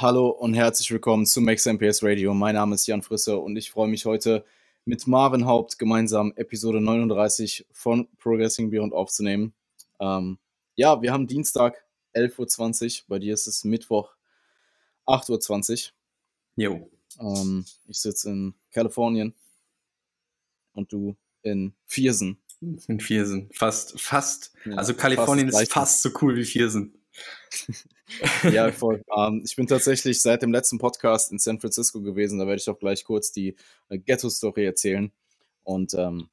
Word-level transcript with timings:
Hallo 0.00 0.30
und 0.30 0.54
herzlich 0.54 0.90
willkommen 0.90 1.26
zu 1.26 1.42
Max 1.42 1.66
MPS 1.66 2.02
Radio. 2.02 2.32
Mein 2.32 2.54
Name 2.54 2.74
ist 2.74 2.86
Jan 2.86 3.02
Frisse 3.02 3.36
und 3.36 3.58
ich 3.58 3.70
freue 3.70 3.86
mich 3.86 4.06
heute 4.06 4.46
mit 4.86 5.06
Marvin 5.06 5.44
Haupt 5.44 5.78
gemeinsam 5.78 6.32
Episode 6.36 6.80
39 6.80 7.66
von 7.70 8.08
Progressing 8.16 8.70
Beyond 8.70 8.94
aufzunehmen. 8.94 9.52
Ähm, 10.00 10.38
ja, 10.74 11.02
wir 11.02 11.12
haben 11.12 11.26
Dienstag 11.26 11.84
11.20 12.14 13.00
Uhr, 13.00 13.04
bei 13.08 13.18
dir 13.18 13.34
ist 13.34 13.46
es 13.46 13.62
Mittwoch 13.62 14.14
8.20 15.06 15.90
Uhr. 15.90 16.64
Jo. 16.64 16.90
Ähm, 17.20 17.66
ich 17.86 18.00
sitze 18.00 18.30
in 18.30 18.54
Kalifornien 18.72 19.34
und 20.72 20.90
du 20.94 21.14
in 21.42 21.74
Viersen. 21.84 22.40
In 22.62 23.00
Viersen, 23.00 23.50
fast, 23.52 24.00
fast. 24.00 24.54
Ja, 24.64 24.76
also 24.76 24.94
Kalifornien 24.94 25.50
fast 25.50 25.62
ist 25.62 25.72
fast 25.74 26.02
so 26.02 26.10
cool 26.22 26.36
wie 26.36 26.44
Viersen. 26.44 26.94
ja, 28.52 28.70
voll. 28.72 29.02
Ähm, 29.16 29.42
ich 29.44 29.56
bin 29.56 29.66
tatsächlich 29.66 30.20
seit 30.20 30.42
dem 30.42 30.52
letzten 30.52 30.78
Podcast 30.78 31.32
in 31.32 31.38
San 31.38 31.60
Francisco 31.60 32.00
gewesen. 32.00 32.38
Da 32.38 32.46
werde 32.46 32.60
ich 32.60 32.68
auch 32.68 32.78
gleich 32.78 33.04
kurz 33.04 33.32
die 33.32 33.56
äh, 33.88 33.98
Ghetto-Story 33.98 34.64
erzählen. 34.64 35.12
Und 35.62 35.94
ähm, 35.94 36.28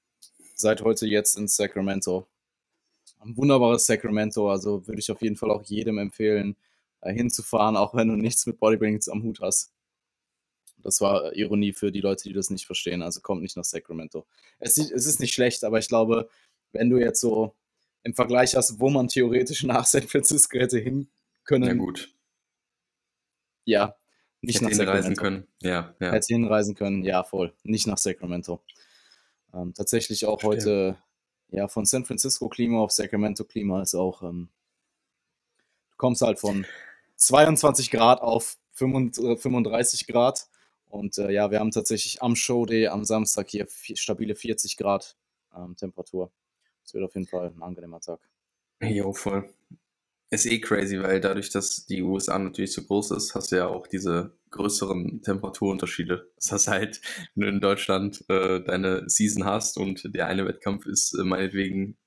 seit 0.56 0.82
heute 0.82 1.08
jetzt 1.08 1.38
in 1.38 1.48
Sacramento. 1.48 2.28
Ein 3.20 3.36
wunderbares 3.38 3.86
Sacramento. 3.86 4.50
Also 4.52 4.86
würde 4.88 5.00
ich 5.00 5.12
auf 5.12 5.22
jeden 5.22 5.36
Fall 5.36 5.52
auch 5.52 5.64
jedem 5.64 5.98
empfehlen, 5.98 6.56
äh, 7.02 7.14
hinzufahren, 7.14 7.78
auch 7.78 7.94
wenn 7.94 8.08
du 8.08 8.16
nichts 8.16 8.46
mit 8.46 8.60
Bodybuilding 8.60 9.02
am 9.12 9.24
Hut 9.24 9.40
hast. 9.42 9.72
Das 10.84 11.02
war 11.02 11.36
Ironie 11.36 11.74
für 11.74 11.92
die 11.92 12.02
Leute, 12.02 12.24
die 12.24 12.34
das 12.34 12.50
nicht 12.50 12.66
verstehen. 12.66 13.02
Also 13.02 13.22
kommt 13.22 13.42
nicht 13.42 13.58
nach 13.58 13.64
Sacramento. 13.64 14.26
Es, 14.60 14.78
es 14.78 15.06
ist 15.06 15.20
nicht 15.20 15.34
schlecht, 15.34 15.64
aber 15.64 15.80
ich 15.80 15.88
glaube, 15.88 16.30
wenn 16.72 16.90
du 16.90 16.98
jetzt 16.98 17.20
so 17.20 17.56
im 18.04 18.14
Vergleich 18.14 18.56
hast, 18.56 18.80
wo 18.80 18.90
man 18.90 19.08
theoretisch 19.08 19.64
nach 19.64 19.86
San 19.86 20.04
Francisco 20.08 20.58
hätte 20.58 20.80
hin 20.80 21.10
können. 21.48 21.66
Ja, 21.66 21.74
gut. 21.74 22.14
Ja, 23.66 23.96
nicht 24.42 24.56
hätte 24.56 24.66
nach 24.66 24.72
Sacramento. 24.72 24.94
hinreisen 24.94 25.16
können. 25.16 25.48
Ja, 25.62 25.96
ja. 26.00 26.12
Hätte 26.12 26.28
hinreisen 26.28 26.76
können, 26.76 27.04
ja, 27.04 27.24
voll. 27.24 27.54
Nicht 27.64 27.88
nach 27.88 27.98
Sacramento. 27.98 28.62
Ähm, 29.54 29.74
tatsächlich 29.74 30.26
auch 30.26 30.40
Stimmt. 30.40 30.54
heute, 30.54 30.98
ja, 31.50 31.68
von 31.68 31.86
San 31.86 32.06
Francisco 32.06 32.48
Klima 32.50 32.80
auf 32.80 32.92
Sacramento 32.92 33.44
Klima 33.44 33.82
ist 33.82 33.96
auch, 33.96 34.22
ähm, 34.22 34.50
du 35.92 35.98
kommst 35.98 36.22
halt 36.22 36.40
von 36.40 36.66
22 37.16 37.90
Grad 37.90 38.22
auf 38.22 38.58
35 38.74 40.06
Grad 40.08 40.48
und 40.90 41.18
äh, 41.18 41.32
ja, 41.32 41.50
wir 41.50 41.60
haben 41.60 41.72
tatsächlich 41.72 42.22
am 42.22 42.36
Showday 42.36 42.88
am 42.88 43.04
Samstag 43.04 43.50
hier 43.50 43.68
stabile 43.70 44.36
40 44.36 44.78
Grad 44.78 45.18
ähm, 45.56 45.76
Temperatur. 45.76 46.32
Es 46.86 46.94
wird 46.94 47.04
auf 47.04 47.16
jeden 47.16 47.28
Fall 47.28 47.52
ein 47.56 47.62
angenehmer 47.62 48.00
Tag. 48.00 48.20
Jo, 48.82 49.12
voll. 49.12 49.50
Ist 50.30 50.46
eh 50.46 50.60
crazy, 50.60 51.02
weil 51.02 51.22
dadurch, 51.22 51.50
dass 51.52 51.86
die 51.86 52.02
USA 52.02 52.38
natürlich 52.38 52.74
so 52.74 52.84
groß 52.84 53.12
ist, 53.12 53.34
hast 53.34 53.52
du 53.52 53.58
ja 53.58 53.68
auch 53.68 53.88
diese 53.88 54.38
größeren 54.50 55.22
Temperaturunterschiede. 55.22 56.30
Das 56.36 56.52
heißt 56.52 56.68
halt, 56.68 57.02
wenn 57.36 57.44
du 57.44 57.50
in 57.50 57.62
Deutschland 57.62 58.26
äh, 58.28 58.62
deine 58.62 59.10
Season 59.10 59.46
hast 59.46 59.78
und 59.78 60.14
der 60.14 60.28
eine 60.28 60.46
Wettkampf 60.46 60.86
ist 60.86 61.14
äh, 61.14 61.24
meinetwegen, 61.24 61.98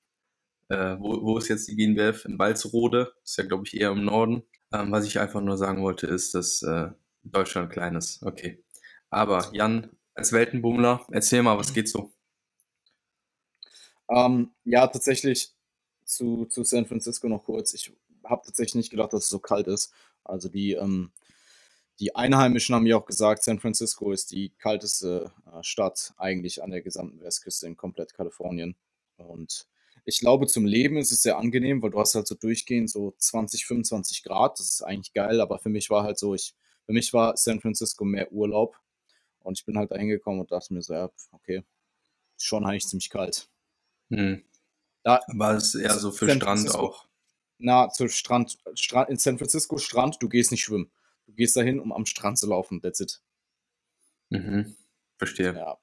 äh, 0.69 0.97
wo, 0.98 1.23
wo 1.23 1.39
ist 1.39 1.48
jetzt 1.48 1.69
die 1.69 1.77
GNBF? 1.77 2.27
In 2.27 2.39
Walsrode, 2.39 3.13
ist 3.25 3.39
ja 3.39 3.45
glaube 3.45 3.65
ich 3.67 3.81
eher 3.81 3.91
im 3.91 4.05
Norden. 4.05 4.43
Ähm, 4.73 4.93
was 4.93 5.07
ich 5.07 5.19
einfach 5.19 5.41
nur 5.41 5.57
sagen 5.57 5.83
wollte, 5.83 6.07
ist, 6.07 6.35
dass 6.35 6.63
äh, 6.63 6.91
Deutschland 7.23 7.73
klein 7.73 7.97
ist. 7.97 8.23
Okay. 8.23 8.63
Aber 9.09 9.48
Jan, 9.53 9.91
als 10.14 10.33
Weltenbummler, 10.33 11.07
erzähl 11.11 11.42
mal, 11.42 11.59
was 11.59 11.73
geht 11.73 11.89
so? 11.89 12.13
Ähm, 14.11 14.51
ja, 14.64 14.86
tatsächlich 14.86 15.53
zu, 16.05 16.47
zu 16.47 16.64
San 16.64 16.86
Francisco 16.86 17.29
noch 17.29 17.45
kurz. 17.45 17.75
Ich 17.75 17.92
habe 18.25 18.42
tatsächlich 18.45 18.75
nicht 18.77 18.91
gedacht, 18.91 19.13
dass 19.13 19.25
es 19.25 19.31
so 19.31 19.39
kalt 19.39 19.67
ist. 19.67 19.92
Also 20.25 20.48
die, 20.48 20.73
ähm, 20.73 21.13
die 21.98 22.17
Einheimischen 22.17 22.75
haben 22.75 22.85
mir 22.85 22.97
auch 22.97 23.07
gesagt, 23.07 23.42
San 23.42 23.61
Francisco 23.61 24.13
ist 24.13 24.31
die 24.31 24.51
kalteste 24.58 25.33
äh, 25.47 25.63
Stadt 25.63 26.14
eigentlich 26.17 26.63
an 26.63 26.70
der 26.70 26.80
gesamten 26.80 27.20
Westküste 27.20 27.67
in 27.67 27.77
komplett 27.77 28.14
Kalifornien. 28.14 28.75
Und 29.17 29.67
ich 30.05 30.20
glaube, 30.20 30.47
zum 30.47 30.64
Leben 30.64 30.97
ist 30.97 31.13
es 31.13 31.23
sehr 31.23 31.36
angenehm, 31.36 31.83
weil 31.83 31.91
du 31.91 32.01
hast 32.01 32.14
halt 32.14 32.27
so 32.27 32.35
durchgehend 32.35 32.91
so 32.91 33.14
20, 33.19 33.67
25 33.67 34.23
Grad. 34.23 34.59
Das 34.59 34.70
ist 34.70 34.83
eigentlich 34.83 35.13
geil, 35.13 35.41
aber 35.41 35.59
für 35.59 35.69
mich 35.69 35.91
war 35.91 36.05
halt 36.05 36.19
so, 36.19 36.35
ich, 36.35 36.55
für 36.86 36.92
mich 36.92 37.13
war 37.13 37.36
San 37.36 37.61
Francisco 37.61 38.05
mehr 38.05 38.33
Urlaub. 38.33 38.77
Und 39.41 39.59
ich 39.59 39.64
bin 39.64 39.77
halt 39.79 39.91
da 39.91 39.97
hingekommen 39.97 40.41
und 40.41 40.53
dachte 40.53 40.73
mir 40.73 40.83
so, 40.83 40.95
ja, 40.95 41.11
okay, 41.33 41.63
schon 42.36 42.64
eigentlich 42.64 42.86
ziemlich 42.86 43.11
kalt. 43.11 43.48
Hm. 44.11 44.42
Da, 45.03 45.20
War 45.29 45.57
es 45.57 45.75
eher 45.75 45.98
so 45.98 46.11
für 46.11 46.27
San 46.27 46.36
Strand 46.36 46.75
auch? 46.75 47.07
Na, 47.61 47.91
zu 47.91 48.09
Strand, 48.09 48.59
Strand, 48.75 49.11
in 49.11 49.19
San 49.19 49.39
Francisco 49.39 49.77
Strand, 49.77 50.17
du 50.21 50.29
gehst 50.29 50.51
nicht 50.51 50.63
schwimmen. 50.63 50.91
Du 51.27 51.33
gehst 51.33 51.57
dahin, 51.57 51.79
um 51.79 51.93
am 51.93 52.07
Strand 52.07 52.39
zu 52.39 52.48
laufen. 52.48 52.81
That's 52.81 53.01
it. 53.01 53.21
Mhm. 54.31 54.77
Verstehe. 55.19 55.55
Ja. 55.55 55.79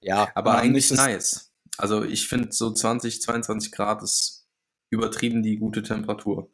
Ja, 0.00 0.30
aber 0.34 0.58
eigentlich 0.58 0.90
nice. 0.90 1.52
Also 1.78 2.04
ich 2.04 2.28
finde 2.28 2.52
so 2.52 2.72
20, 2.72 3.22
22 3.22 3.72
Grad 3.72 4.02
ist 4.02 4.46
übertrieben 4.90 5.42
die 5.42 5.56
gute 5.56 5.82
Temperatur. 5.82 6.50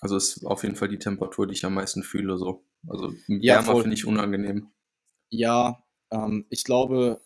Also 0.00 0.16
ist 0.16 0.44
auf 0.44 0.62
jeden 0.62 0.74
Fall 0.74 0.88
die 0.88 0.98
Temperatur, 0.98 1.46
die 1.46 1.52
ich 1.52 1.64
am 1.64 1.74
meisten 1.74 2.02
fühle. 2.02 2.38
So. 2.38 2.64
Also 2.88 3.12
ja, 3.28 3.56
wärmer 3.56 3.82
finde 3.82 3.94
ich 3.94 4.06
unangenehm. 4.06 4.70
Ja, 5.30 5.84
ähm, 6.10 6.46
ich 6.50 6.64
glaube, 6.64 7.20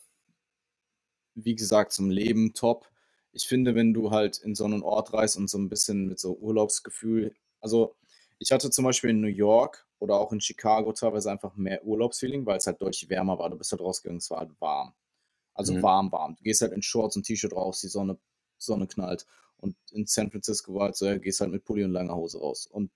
wie 1.34 1.54
gesagt, 1.54 1.92
zum 1.92 2.10
Leben 2.10 2.52
top. 2.54 2.91
Ich 3.32 3.46
finde, 3.46 3.74
wenn 3.74 3.94
du 3.94 4.10
halt 4.10 4.38
in 4.38 4.54
so 4.54 4.64
einen 4.64 4.82
Ort 4.82 5.12
reist 5.12 5.36
und 5.36 5.48
so 5.48 5.58
ein 5.58 5.68
bisschen 5.68 6.06
mit 6.06 6.18
so 6.20 6.36
Urlaubsgefühl, 6.36 7.34
also 7.60 7.96
ich 8.38 8.52
hatte 8.52 8.70
zum 8.70 8.84
Beispiel 8.84 9.10
in 9.10 9.20
New 9.20 9.28
York 9.28 9.86
oder 9.98 10.16
auch 10.16 10.32
in 10.32 10.40
Chicago 10.40 10.92
teilweise 10.92 11.30
einfach 11.30 11.54
mehr 11.56 11.84
Urlaubsfeeling, 11.86 12.44
weil 12.44 12.58
es 12.58 12.66
halt 12.66 12.82
deutlich 12.82 13.08
wärmer 13.08 13.38
war. 13.38 13.48
Du 13.50 13.56
bist 13.56 13.70
halt 13.70 13.80
rausgegangen, 13.80 14.18
es 14.18 14.30
war 14.30 14.40
halt 14.40 14.50
warm. 14.60 14.92
Also 15.54 15.74
mhm. 15.74 15.82
warm, 15.82 16.12
warm. 16.12 16.34
Du 16.36 16.42
gehst 16.42 16.60
halt 16.60 16.72
in 16.72 16.82
Shorts 16.82 17.16
und 17.16 17.24
T-Shirt 17.24 17.52
raus, 17.52 17.80
die 17.80 17.88
Sonne, 17.88 18.18
Sonne 18.58 18.86
knallt. 18.86 19.26
Und 19.58 19.76
in 19.92 20.06
San 20.06 20.30
Francisco 20.30 20.74
war 20.74 20.86
halt 20.86 20.96
so, 20.96 21.06
ja, 21.06 21.18
gehst 21.18 21.40
halt 21.40 21.52
mit 21.52 21.64
Pulli 21.64 21.84
und 21.84 21.92
langer 21.92 22.16
Hose 22.16 22.40
raus. 22.40 22.66
Und 22.66 22.90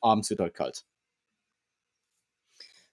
abends 0.00 0.30
wird 0.30 0.40
halt 0.40 0.54
kalt. 0.54 0.84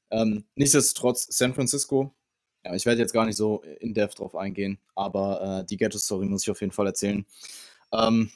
Ähm, 0.10 0.46
nichtsdestotrotz, 0.56 1.28
San 1.30 1.54
Francisco 1.54 2.16
ja, 2.64 2.76
ich 2.76 2.86
werde 2.86 3.02
jetzt 3.02 3.14
gar 3.14 3.26
nicht 3.26 3.38
so 3.38 3.62
in 3.80 3.94
depth 3.94 4.20
drauf 4.20 4.36
eingehen, 4.36 4.80
aber 4.96 5.62
äh, 5.62 5.66
die 5.66 5.78
Ghetto-Story 5.78 6.28
muss 6.28 6.44
ich 6.44 6.52
auf 6.52 6.62
jeden 6.62 6.74
Fall 6.74 6.88
erzählen. 6.88 7.26
Ähm, 7.92 8.32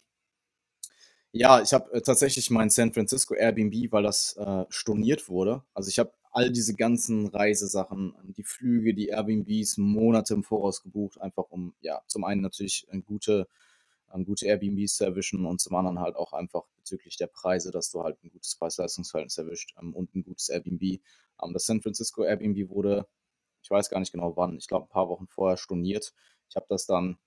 ja, 1.31 1.61
ich 1.61 1.73
habe 1.73 1.91
äh, 1.93 2.01
tatsächlich 2.01 2.49
mein 2.49 2.69
San 2.69 2.93
Francisco 2.93 3.33
Airbnb, 3.33 3.91
weil 3.91 4.03
das 4.03 4.37
äh, 4.37 4.65
storniert 4.69 5.27
wurde. 5.29 5.63
Also 5.73 5.89
ich 5.89 5.99
habe 5.99 6.13
all 6.31 6.51
diese 6.51 6.75
ganzen 6.75 7.27
Reisesachen, 7.27 8.13
die 8.23 8.43
Flüge, 8.43 8.93
die 8.93 9.07
Airbnbs 9.07 9.77
Monate 9.77 10.33
im 10.33 10.43
Voraus 10.43 10.81
gebucht, 10.81 11.19
einfach 11.21 11.45
um, 11.49 11.73
ja, 11.81 12.01
zum 12.07 12.23
einen 12.23 12.41
natürlich 12.41 12.87
gute, 13.05 13.47
gute 14.25 14.45
Airbnbs 14.45 14.97
zu 14.97 15.05
erwischen 15.05 15.45
und 15.45 15.61
zum 15.61 15.75
anderen 15.75 15.99
halt 15.99 16.15
auch 16.15 16.33
einfach 16.33 16.63
bezüglich 16.77 17.17
der 17.17 17.27
Preise, 17.27 17.71
dass 17.71 17.91
du 17.91 18.03
halt 18.03 18.21
ein 18.23 18.31
gutes 18.31 18.55
Preis-Leistungsverhältnis 18.55 19.37
erwischt 19.37 19.75
ähm, 19.81 19.93
und 19.93 20.13
ein 20.15 20.23
gutes 20.23 20.49
Airbnb. 20.49 20.81
Ähm, 20.83 21.53
das 21.53 21.65
San 21.65 21.81
Francisco 21.81 22.23
Airbnb 22.23 22.69
wurde 22.69 23.07
ich 23.65 23.71
weiß 23.71 23.89
gar 23.89 23.99
nicht 23.99 24.11
genau 24.11 24.37
wann, 24.37 24.57
ich 24.57 24.67
glaube 24.67 24.85
ein 24.85 24.89
paar 24.89 25.09
Wochen 25.09 25.25
vorher 25.25 25.57
storniert. 25.57 26.13
Ich 26.47 26.55
habe 26.55 26.67
das 26.69 26.85
dann 26.85 27.17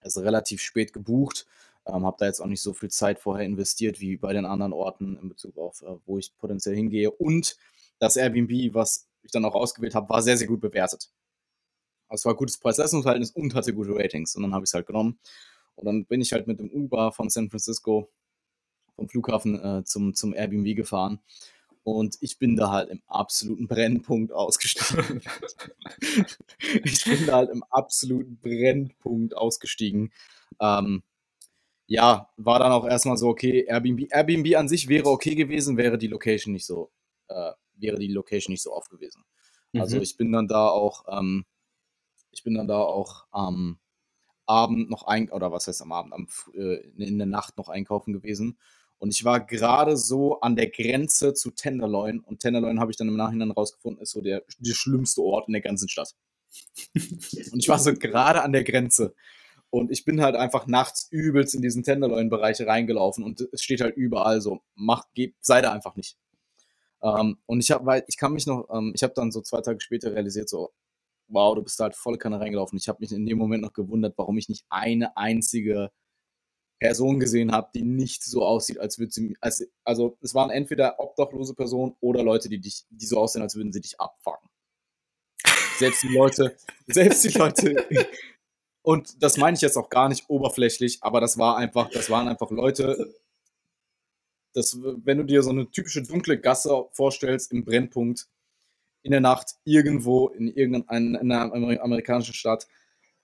also 0.00 0.20
relativ 0.20 0.60
spät 0.60 0.92
gebucht, 0.92 1.46
ähm, 1.86 2.04
habe 2.04 2.16
da 2.18 2.26
jetzt 2.26 2.40
auch 2.40 2.46
nicht 2.46 2.60
so 2.60 2.74
viel 2.74 2.90
Zeit 2.90 3.18
vorher 3.18 3.46
investiert 3.46 3.98
wie 3.98 4.18
bei 4.18 4.34
den 4.34 4.44
anderen 4.44 4.74
Orten 4.74 5.16
in 5.16 5.30
Bezug 5.30 5.56
auf, 5.56 5.80
äh, 5.80 5.96
wo 6.04 6.18
ich 6.18 6.36
potenziell 6.36 6.74
hingehe. 6.74 7.10
Und 7.10 7.56
das 7.98 8.18
Airbnb, 8.18 8.74
was 8.74 9.08
ich 9.22 9.30
dann 9.30 9.46
auch 9.46 9.54
ausgewählt 9.54 9.94
habe, 9.94 10.10
war 10.10 10.20
sehr, 10.20 10.36
sehr 10.36 10.46
gut 10.46 10.60
bewertet. 10.60 11.10
Es 12.10 12.26
war 12.26 12.34
gutes 12.34 12.58
Preis-Leistungsverhältnis 12.58 13.30
und 13.30 13.54
hatte 13.54 13.72
gute 13.72 13.94
Ratings. 13.94 14.36
Und 14.36 14.42
dann 14.42 14.52
habe 14.52 14.64
ich 14.64 14.68
es 14.68 14.74
halt 14.74 14.86
genommen. 14.86 15.18
Und 15.76 15.86
dann 15.86 16.04
bin 16.04 16.20
ich 16.20 16.34
halt 16.34 16.46
mit 16.46 16.60
dem 16.60 16.68
Uber 16.68 17.12
von 17.12 17.30
San 17.30 17.48
Francisco 17.48 18.10
vom 18.94 19.08
Flughafen 19.08 19.58
äh, 19.58 19.84
zum, 19.84 20.14
zum 20.14 20.34
Airbnb 20.34 20.76
gefahren. 20.76 21.20
Und 21.84 22.16
ich 22.20 22.38
bin 22.38 22.54
da 22.56 22.70
halt 22.70 22.90
im 22.90 23.02
absoluten 23.08 23.66
Brennpunkt 23.66 24.32
ausgestiegen. 24.32 25.20
ich 26.84 27.04
bin 27.04 27.26
da 27.26 27.36
halt 27.36 27.50
im 27.50 27.64
absoluten 27.64 28.38
Brennpunkt 28.40 29.36
ausgestiegen. 29.36 30.12
Ähm, 30.60 31.02
ja, 31.86 32.30
war 32.36 32.60
dann 32.60 32.72
auch 32.72 32.86
erstmal 32.86 33.16
so, 33.16 33.28
okay, 33.28 33.64
Airbnb, 33.66 34.12
Airbnb 34.12 34.56
an 34.56 34.68
sich 34.68 34.88
wäre 34.88 35.10
okay 35.10 35.34
gewesen, 35.34 35.76
wäre 35.76 35.98
die 35.98 36.06
Location 36.06 36.52
nicht 36.52 36.66
so, 36.66 36.92
äh, 37.28 37.52
wäre 37.74 37.98
die 37.98 38.12
Location 38.12 38.52
nicht 38.52 38.62
so 38.62 38.72
oft 38.72 38.88
gewesen. 38.90 39.24
Also 39.74 39.96
mhm. 39.96 40.02
ich 40.02 40.16
bin 40.16 40.30
dann 40.30 40.46
da 40.46 40.68
auch, 40.68 41.04
ähm, 41.08 41.44
ich 42.30 42.44
bin 42.44 42.54
dann 42.54 42.68
da 42.68 42.78
auch 42.78 43.26
am 43.32 43.78
Abend 44.46 44.88
noch 44.88 45.04
ein, 45.04 45.30
oder 45.30 45.50
was 45.50 45.66
heißt 45.66 45.82
am 45.82 45.92
Abend, 45.92 46.12
am, 46.12 46.28
äh, 46.54 46.76
in 46.96 47.18
der 47.18 47.26
Nacht 47.26 47.56
noch 47.58 47.68
einkaufen 47.68 48.12
gewesen 48.12 48.58
und 49.02 49.12
ich 49.12 49.24
war 49.24 49.44
gerade 49.44 49.96
so 49.96 50.38
an 50.42 50.54
der 50.54 50.70
Grenze 50.70 51.34
zu 51.34 51.50
Tenderloin. 51.50 52.20
Und 52.20 52.38
Tenderloin 52.38 52.78
habe 52.78 52.92
ich 52.92 52.96
dann 52.96 53.08
im 53.08 53.16
Nachhinein 53.16 53.50
rausgefunden, 53.50 54.00
ist 54.00 54.12
so 54.12 54.20
der, 54.20 54.44
der 54.60 54.74
schlimmste 54.74 55.22
Ort 55.22 55.48
in 55.48 55.54
der 55.54 55.60
ganzen 55.60 55.88
Stadt. 55.88 56.14
und 56.94 57.58
ich 57.58 57.68
war 57.68 57.80
so 57.80 57.94
gerade 57.94 58.42
an 58.42 58.52
der 58.52 58.62
Grenze. 58.62 59.12
Und 59.70 59.90
ich 59.90 60.04
bin 60.04 60.22
halt 60.22 60.36
einfach 60.36 60.68
nachts 60.68 61.08
übelst 61.10 61.56
in 61.56 61.62
diesen 61.62 61.82
Tenderloin-Bereich 61.82 62.60
reingelaufen. 62.60 63.24
Und 63.24 63.40
es 63.50 63.64
steht 63.64 63.80
halt 63.80 63.96
überall 63.96 64.40
so, 64.40 64.60
mach, 64.76 65.06
geh, 65.14 65.34
sei 65.40 65.62
da 65.62 65.72
einfach 65.72 65.96
nicht. 65.96 66.16
Ähm, 67.02 67.38
und 67.46 67.58
ich 67.58 67.72
habe, 67.72 68.04
ich 68.06 68.16
kann 68.16 68.32
mich 68.32 68.46
noch, 68.46 68.68
ähm, 68.72 68.92
ich 68.94 69.02
habe 69.02 69.14
dann 69.16 69.32
so 69.32 69.40
zwei 69.40 69.62
Tage 69.62 69.80
später 69.80 70.14
realisiert, 70.14 70.48
so, 70.48 70.70
wow, 71.26 71.56
du 71.56 71.62
bist 71.62 71.80
halt 71.80 71.96
volle 71.96 72.18
Kanne 72.18 72.38
reingelaufen. 72.38 72.78
Ich 72.78 72.86
habe 72.86 72.98
mich 73.00 73.10
in 73.10 73.26
dem 73.26 73.38
Moment 73.38 73.64
noch 73.64 73.72
gewundert, 73.72 74.14
warum 74.16 74.38
ich 74.38 74.48
nicht 74.48 74.64
eine 74.70 75.16
einzige 75.16 75.90
Person 76.82 77.20
gesehen 77.20 77.52
habe, 77.52 77.70
die 77.72 77.82
nicht 77.82 78.24
so 78.24 78.44
aussieht, 78.44 78.80
als 78.80 78.98
würde 78.98 79.12
sie, 79.12 79.36
als, 79.40 79.64
also 79.84 80.18
es 80.20 80.34
waren 80.34 80.50
entweder 80.50 80.98
obdachlose 80.98 81.54
Personen 81.54 81.94
oder 82.00 82.24
Leute, 82.24 82.48
die 82.48 82.58
dich, 82.58 82.84
die 82.90 83.06
so 83.06 83.18
aussehen, 83.18 83.40
als 83.40 83.54
würden 83.54 83.72
sie 83.72 83.80
dich 83.80 84.00
abfangen. 84.00 84.48
Selbst 85.78 86.02
die 86.02 86.08
Leute, 86.08 86.56
selbst 86.88 87.22
die 87.22 87.38
Leute, 87.38 87.86
und 88.82 89.22
das 89.22 89.36
meine 89.36 89.54
ich 89.54 89.60
jetzt 89.60 89.76
auch 89.76 89.90
gar 89.90 90.08
nicht 90.08 90.28
oberflächlich, 90.28 90.98
aber 91.02 91.20
das 91.20 91.38
war 91.38 91.56
einfach, 91.56 91.88
das 91.88 92.10
waren 92.10 92.26
einfach 92.26 92.50
Leute, 92.50 93.14
das, 94.52 94.76
wenn 94.82 95.18
du 95.18 95.24
dir 95.24 95.44
so 95.44 95.50
eine 95.50 95.70
typische 95.70 96.02
dunkle 96.02 96.40
Gasse 96.40 96.86
vorstellst 96.90 97.52
im 97.52 97.64
Brennpunkt 97.64 98.26
in 99.02 99.12
der 99.12 99.20
Nacht 99.20 99.54
irgendwo 99.62 100.30
in 100.30 100.48
irgendeiner 100.48 101.52
amerikanischen 101.80 102.34
Stadt, 102.34 102.66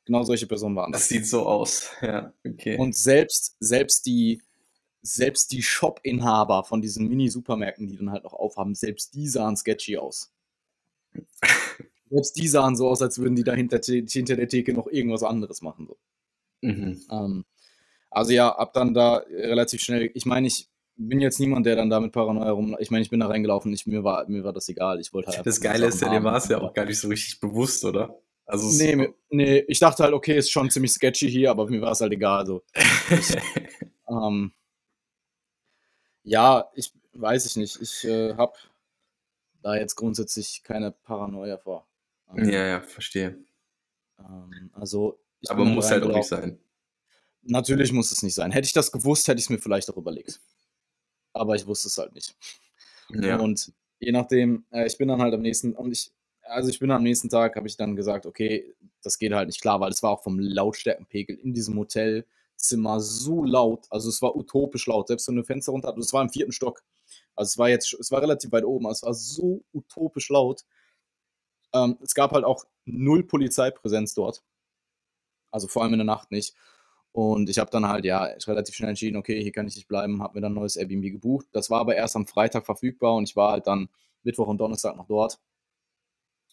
Genau 0.08 0.22
solche 0.22 0.46
Personen 0.46 0.74
waren 0.74 0.90
das. 0.90 1.02
Das 1.02 1.08
sieht 1.10 1.26
so 1.26 1.44
aus, 1.46 1.90
ja, 2.00 2.32
okay. 2.42 2.78
Und 2.78 2.96
selbst, 2.96 3.56
selbst 3.60 4.06
die, 4.06 4.40
selbst 5.02 5.52
die 5.52 5.62
Shop-Inhaber 5.62 6.64
von 6.64 6.80
diesen 6.80 7.08
Mini-Supermärkten, 7.08 7.86
die 7.86 7.98
dann 7.98 8.10
halt 8.10 8.24
noch 8.24 8.32
aufhaben, 8.32 8.74
selbst 8.74 9.12
die 9.12 9.28
sahen 9.28 9.54
sketchy 9.54 9.98
aus. 9.98 10.32
selbst 12.10 12.38
die 12.38 12.48
sahen 12.48 12.74
so 12.74 12.88
aus, 12.88 13.02
als 13.02 13.18
würden 13.18 13.36
die 13.36 13.44
da 13.44 13.52
hinter, 13.52 13.80
hinter 13.82 14.36
der 14.36 14.48
Theke 14.48 14.72
noch 14.72 14.86
irgendwas 14.86 15.22
anderes 15.22 15.60
machen. 15.60 15.86
So. 15.86 15.98
Mhm. 16.62 17.02
Ähm, 17.10 17.44
also 18.10 18.32
ja, 18.32 18.48
ab 18.48 18.72
dann 18.72 18.94
da 18.94 19.16
relativ 19.28 19.82
schnell, 19.82 20.10
ich 20.14 20.24
meine, 20.24 20.46
ich 20.46 20.70
bin 20.96 21.20
jetzt 21.20 21.38
niemand, 21.38 21.66
der 21.66 21.76
dann 21.76 21.90
da 21.90 22.00
mit 22.00 22.12
Paranoia 22.12 22.50
rum, 22.52 22.78
ich 22.78 22.90
meine, 22.90 23.02
ich 23.02 23.10
bin 23.10 23.20
da 23.20 23.26
reingelaufen, 23.26 23.74
ich, 23.74 23.86
mir, 23.86 24.04
war, 24.04 24.26
mir 24.26 24.42
war 24.42 24.54
das 24.54 24.70
egal, 24.70 25.00
ich 25.00 25.12
wollte 25.12 25.28
halt 25.32 25.46
Das 25.46 25.60
Geile 25.60 25.88
ist 25.88 26.00
ja, 26.00 26.08
dir 26.08 26.24
war 26.24 26.36
es 26.36 26.48
ja 26.48 26.62
auch 26.62 26.72
gar 26.72 26.86
nicht 26.86 26.98
so 26.98 27.08
richtig 27.08 27.40
bewusst, 27.40 27.84
oder? 27.84 28.18
Also 28.48 28.66
nee, 28.82 29.12
nee, 29.28 29.58
ich 29.68 29.78
dachte 29.78 30.02
halt, 30.02 30.14
okay, 30.14 30.38
ist 30.38 30.50
schon 30.50 30.70
ziemlich 30.70 30.92
sketchy 30.92 31.30
hier, 31.30 31.50
aber 31.50 31.68
mir 31.68 31.82
war 31.82 31.92
es 31.92 32.00
halt 32.00 32.12
egal. 32.14 32.46
So. 32.46 32.62
ich, 33.10 33.36
ähm, 34.08 34.52
ja, 36.22 36.70
ich 36.74 36.90
weiß 37.12 37.44
ich 37.44 37.56
nicht. 37.56 37.78
Ich 37.82 38.04
äh, 38.06 38.34
habe 38.36 38.54
da 39.62 39.76
jetzt 39.76 39.96
grundsätzlich 39.96 40.62
keine 40.64 40.92
Paranoia 40.92 41.58
vor. 41.58 41.86
Ähm, 42.34 42.48
ja, 42.48 42.66
ja, 42.66 42.80
verstehe. 42.80 43.38
Ähm, 44.18 44.70
also, 44.72 45.20
aber 45.48 45.66
muss 45.66 45.90
halt 45.90 46.04
auch 46.04 46.14
nicht 46.14 46.28
sein. 46.28 46.58
Natürlich 47.42 47.92
muss 47.92 48.12
es 48.12 48.22
nicht 48.22 48.34
sein. 48.34 48.50
Hätte 48.50 48.66
ich 48.66 48.72
das 48.72 48.90
gewusst, 48.90 49.28
hätte 49.28 49.38
ich 49.38 49.44
es 49.44 49.50
mir 49.50 49.58
vielleicht 49.58 49.90
auch 49.90 49.96
überlegt. 49.98 50.40
Aber 51.34 51.54
ich 51.54 51.66
wusste 51.66 51.88
es 51.88 51.98
halt 51.98 52.14
nicht. 52.14 52.34
Ja. 53.10 53.38
Und 53.38 53.72
je 54.00 54.12
nachdem, 54.12 54.64
äh, 54.70 54.86
ich 54.86 54.96
bin 54.96 55.08
dann 55.08 55.20
halt 55.20 55.34
am 55.34 55.42
nächsten, 55.42 55.74
und 55.74 55.92
ich, 55.92 56.12
also 56.48 56.68
ich 56.68 56.78
bin 56.78 56.90
am 56.90 57.02
nächsten 57.02 57.28
Tag, 57.28 57.56
habe 57.56 57.66
ich 57.68 57.76
dann 57.76 57.96
gesagt, 57.96 58.26
okay, 58.26 58.74
das 59.02 59.18
geht 59.18 59.32
halt 59.32 59.48
nicht 59.48 59.60
klar, 59.60 59.80
weil 59.80 59.90
es 59.90 60.02
war 60.02 60.10
auch 60.10 60.22
vom 60.22 60.38
Lautstärkenpegel 60.38 61.36
in 61.36 61.54
diesem 61.54 61.78
Hotelzimmer 61.78 63.00
so 63.00 63.44
laut, 63.44 63.86
also 63.90 64.08
es 64.08 64.22
war 64.22 64.36
utopisch 64.36 64.86
laut, 64.86 65.08
selbst 65.08 65.28
wenn 65.28 65.36
du 65.36 65.44
Fenster 65.44 65.72
runter 65.72 65.88
hattest, 65.88 66.08
es 66.08 66.12
war 66.12 66.22
im 66.22 66.30
vierten 66.30 66.52
Stock, 66.52 66.82
also 67.36 67.48
es 67.48 67.58
war 67.58 67.68
jetzt, 67.68 67.92
es 67.94 68.10
war 68.10 68.22
relativ 68.22 68.52
weit 68.52 68.64
oben, 68.64 68.86
also 68.86 68.98
es 68.98 69.02
war 69.04 69.14
so 69.14 69.62
utopisch 69.72 70.28
laut. 70.30 70.64
Ähm, 71.74 71.98
es 72.02 72.14
gab 72.14 72.32
halt 72.32 72.44
auch 72.44 72.64
null 72.86 73.24
Polizeipräsenz 73.24 74.14
dort, 74.14 74.42
also 75.50 75.68
vor 75.68 75.82
allem 75.82 75.94
in 75.94 75.98
der 76.00 76.06
Nacht 76.06 76.30
nicht. 76.30 76.54
Und 77.12 77.48
ich 77.50 77.58
habe 77.58 77.70
dann 77.70 77.86
halt 77.88 78.04
ja 78.04 78.24
relativ 78.46 78.74
schnell 78.74 78.90
entschieden, 78.90 79.16
okay, 79.16 79.42
hier 79.42 79.52
kann 79.52 79.66
ich 79.66 79.76
nicht 79.76 79.88
bleiben, 79.88 80.22
habe 80.22 80.34
mir 80.34 80.42
dann 80.42 80.52
ein 80.52 80.56
neues 80.56 80.76
Airbnb 80.76 81.10
gebucht. 81.10 81.46
Das 81.52 81.70
war 81.70 81.80
aber 81.80 81.96
erst 81.96 82.16
am 82.16 82.26
Freitag 82.26 82.66
verfügbar 82.66 83.14
und 83.16 83.24
ich 83.24 83.34
war 83.36 83.52
halt 83.52 83.66
dann 83.66 83.88
Mittwoch 84.22 84.46
und 84.46 84.58
Donnerstag 84.58 84.96
noch 84.96 85.06
dort 85.06 85.38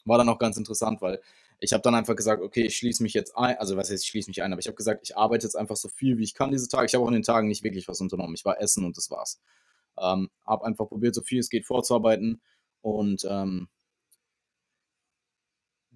war 0.06 0.18
dann 0.18 0.30
auch 0.30 0.40
ganz 0.40 0.58
interessant, 0.58 1.02
weil 1.02 1.22
ich 1.60 1.74
habe 1.74 1.82
dann 1.82 1.96
einfach 1.96 2.16
gesagt, 2.16 2.42
okay, 2.42 2.66
ich 2.66 2.78
schließe 2.78 3.02
mich 3.02 3.14
jetzt 3.14 3.38
ein, 3.38 3.58
also 3.58 3.78
was 3.78 3.90
heißt, 3.90 4.04
ich 4.04 4.10
schließe 4.10 4.30
mich 4.30 4.44
ein, 4.44 4.52
aber 4.52 4.60
ich 4.60 4.68
habe 4.68 4.76
gesagt, 4.76 5.02
ich 5.04 5.18
arbeite 5.18 5.46
jetzt 5.46 5.56
einfach 5.56 5.76
so 5.76 5.90
viel, 5.90 6.18
wie 6.18 6.24
ich 6.24 6.34
kann 6.34 6.52
diese 6.52 6.68
Tage. 6.68 6.86
Ich 6.86 6.94
habe 6.94 7.04
auch 7.04 7.10
in 7.10 7.14
den 7.14 7.24
Tagen 7.24 7.48
nicht 7.48 7.64
wirklich 7.64 7.88
was 7.88 8.02
unternommen. 8.02 8.36
Ich 8.36 8.46
war 8.46 8.60
essen 8.62 8.86
und 8.86 8.98
das 8.98 9.10
war's. 9.10 9.42
Ähm, 9.98 10.30
habe 10.46 10.66
einfach 10.66 10.88
probiert, 10.88 11.16
so 11.16 11.22
viel 11.22 11.40
es 11.40 11.50
geht 11.50 11.66
vorzuarbeiten 11.66 12.42
und 12.82 13.26
ähm, 13.30 13.70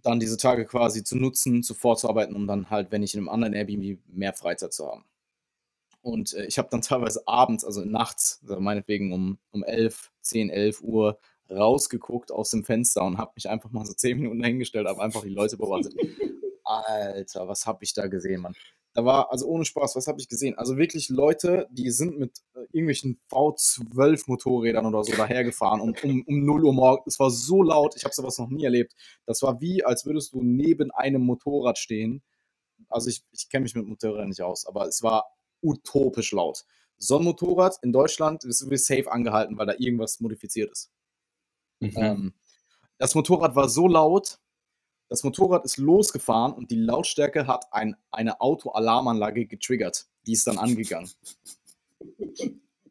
dann 0.01 0.19
diese 0.19 0.37
Tage 0.37 0.65
quasi 0.65 1.03
zu 1.03 1.17
nutzen, 1.17 1.63
zu 1.63 1.73
vorzuarbeiten, 1.73 2.35
um 2.35 2.47
dann 2.47 2.69
halt, 2.69 2.91
wenn 2.91 3.03
ich 3.03 3.13
in 3.13 3.19
einem 3.19 3.29
anderen 3.29 3.53
Airbnb 3.53 3.99
mehr 4.07 4.33
Freizeit 4.33 4.73
zu 4.73 4.87
haben. 4.87 5.03
Und 6.01 6.33
äh, 6.33 6.45
ich 6.45 6.57
habe 6.57 6.69
dann 6.71 6.81
teilweise 6.81 7.27
abends, 7.27 7.65
also 7.65 7.83
nachts, 7.83 8.39
also 8.47 8.59
meinetwegen 8.61 9.11
um, 9.13 9.37
um 9.51 9.63
11, 9.63 10.11
10, 10.21 10.49
11 10.49 10.81
Uhr, 10.81 11.19
rausgeguckt 11.49 12.31
aus 12.31 12.51
dem 12.51 12.63
Fenster 12.63 13.03
und 13.03 13.17
habe 13.17 13.31
mich 13.35 13.49
einfach 13.49 13.71
mal 13.71 13.85
so 13.85 13.93
zehn 13.93 14.17
Minuten 14.17 14.39
dahingestellt, 14.41 14.87
habe 14.87 15.01
einfach 15.01 15.23
die 15.23 15.29
Leute 15.29 15.57
beobachtet. 15.57 15.93
Alter, 16.63 17.47
was 17.47 17.65
habe 17.65 17.83
ich 17.83 17.93
da 17.93 18.07
gesehen, 18.07 18.41
Mann? 18.41 18.55
Da 18.93 19.05
war, 19.05 19.31
also 19.31 19.47
ohne 19.47 19.65
Spaß, 19.65 19.95
was 19.95 20.07
habe 20.07 20.19
ich 20.19 20.27
gesehen? 20.27 20.57
Also 20.57 20.77
wirklich 20.77 21.09
Leute, 21.09 21.67
die 21.71 21.91
sind 21.91 22.17
mit 22.17 22.39
äh, 22.55 22.61
irgendwelchen 22.71 23.19
V12 23.31 24.23
Motorrädern 24.27 24.85
oder 24.85 25.03
so 25.03 25.13
dahergefahren 25.15 25.79
um, 25.79 25.93
um, 26.03 26.23
um 26.27 26.45
0 26.45 26.65
Uhr 26.65 26.73
morgens. 26.73 27.13
Es 27.13 27.19
war 27.19 27.29
so 27.29 27.61
laut, 27.61 27.95
ich 27.95 28.03
habe 28.03 28.15
sowas 28.15 28.39
noch 28.39 28.49
nie 28.49 28.63
erlebt. 28.63 28.95
Das 29.25 29.43
war 29.43 29.61
wie, 29.61 29.83
als 29.83 30.05
würdest 30.05 30.33
du 30.33 30.41
neben 30.41 30.91
einem 30.91 31.21
Motorrad 31.21 31.77
stehen. 31.77 32.23
Also 32.87 33.09
ich, 33.09 33.23
ich 33.31 33.49
kenne 33.49 33.63
mich 33.63 33.75
mit 33.75 33.85
Motorrädern 33.85 34.29
nicht 34.29 34.41
aus, 34.41 34.65
aber 34.65 34.87
es 34.87 35.03
war 35.03 35.25
utopisch 35.61 36.31
laut. 36.31 36.65
So 36.97 37.17
ein 37.17 37.23
Motorrad 37.23 37.77
in 37.83 37.93
Deutschland 37.93 38.43
ist 38.43 38.59
safe 38.59 39.11
angehalten, 39.11 39.57
weil 39.57 39.67
da 39.67 39.75
irgendwas 39.77 40.19
modifiziert 40.19 40.71
ist. 40.71 40.91
Mhm. 41.79 41.93
Ähm, 41.95 42.33
das 42.97 43.15
Motorrad 43.15 43.55
war 43.55 43.69
so 43.69 43.87
laut, 43.87 44.39
das 45.09 45.23
Motorrad 45.23 45.65
ist 45.65 45.77
losgefahren 45.77 46.53
und 46.53 46.69
die 46.69 46.75
Lautstärke 46.75 47.47
hat 47.47 47.65
ein, 47.71 47.95
eine 48.11 48.39
Autoalarmanlage 48.41 49.47
getriggert. 49.47 50.07
Die 50.27 50.33
ist 50.33 50.45
dann 50.45 50.59
angegangen. 50.59 51.09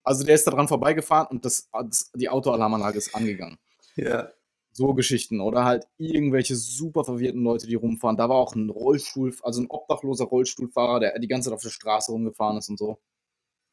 Also 0.02 0.24
der 0.24 0.34
ist 0.34 0.46
da 0.46 0.50
dran 0.50 0.66
vorbeigefahren 0.66 1.28
und 1.28 1.44
das, 1.44 1.68
das, 1.72 2.10
die 2.14 2.28
Autoalarmanlage 2.28 2.98
ist 2.98 3.14
angegangen. 3.14 3.58
Ja. 3.94 4.30
So 4.72 4.94
Geschichten. 4.94 5.40
Oder 5.40 5.64
halt 5.64 5.86
irgendwelche 5.96 6.56
super 6.56 7.04
verwirrten 7.04 7.42
Leute, 7.42 7.66
die 7.66 7.74
rumfahren. 7.76 8.16
Da 8.16 8.28
war 8.28 8.36
auch 8.36 8.54
ein 8.54 8.70
Rollstuhl, 8.70 9.34
also 9.42 9.62
ein 9.62 9.70
obdachloser 9.70 10.24
Rollstuhlfahrer, 10.24 11.00
der 11.00 11.18
die 11.18 11.28
ganze 11.28 11.50
Zeit 11.50 11.54
auf 11.54 11.62
der 11.62 11.70
Straße 11.70 12.10
rumgefahren 12.10 12.58
ist 12.58 12.68
und 12.68 12.78
so. 12.78 12.98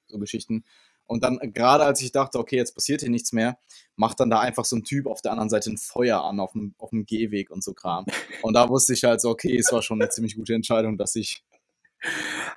So 0.08 0.20
Geschichten. 0.20 0.66
Und 1.08 1.24
dann, 1.24 1.40
gerade 1.54 1.84
als 1.84 2.02
ich 2.02 2.12
dachte, 2.12 2.40
okay, 2.40 2.56
jetzt 2.56 2.74
passiert 2.74 3.02
hier 3.02 3.10
nichts 3.10 3.32
mehr, 3.32 3.58
macht 3.96 4.20
dann 4.20 4.30
da 4.30 4.40
einfach 4.40 4.66
so 4.66 4.76
ein 4.76 4.84
Typ 4.84 5.08
auf 5.08 5.22
der 5.22 5.32
anderen 5.32 5.50
Seite 5.50 5.70
ein 5.72 5.78
Feuer 5.78 6.24
an, 6.24 6.40
auf 6.40 6.54
dem, 6.54 6.74
auf 6.78 6.90
dem 6.90 7.06
Gehweg 7.06 7.52
und 7.52 7.64
so 7.64 7.74
Kram. 7.74 8.06
Und 8.42 8.54
da 8.54 8.70
wusste 8.70 8.94
ich 8.94 9.04
halt 9.04 9.22
so, 9.22 9.30
okay, 9.30 9.56
es 9.58 9.72
war 9.72 9.82
schon 9.82 10.02
eine 10.02 10.10
ziemlich 10.10 10.36
gute 10.36 10.54
Entscheidung, 10.54 10.98
dass 10.98 11.16
ich. 11.16 11.44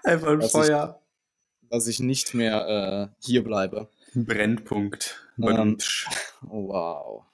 Einfach 0.02 0.28
ein 0.28 0.42
Feuer. 0.42 1.00
Ich, 1.62 1.68
dass 1.68 1.86
ich 1.86 2.00
nicht 2.00 2.34
mehr 2.34 3.12
äh, 3.20 3.24
hier 3.24 3.44
bleibe. 3.44 3.88
Brennpunkt. 4.14 5.28
Ähm, 5.38 5.76
oh, 6.48 6.68
wow. 6.68 7.24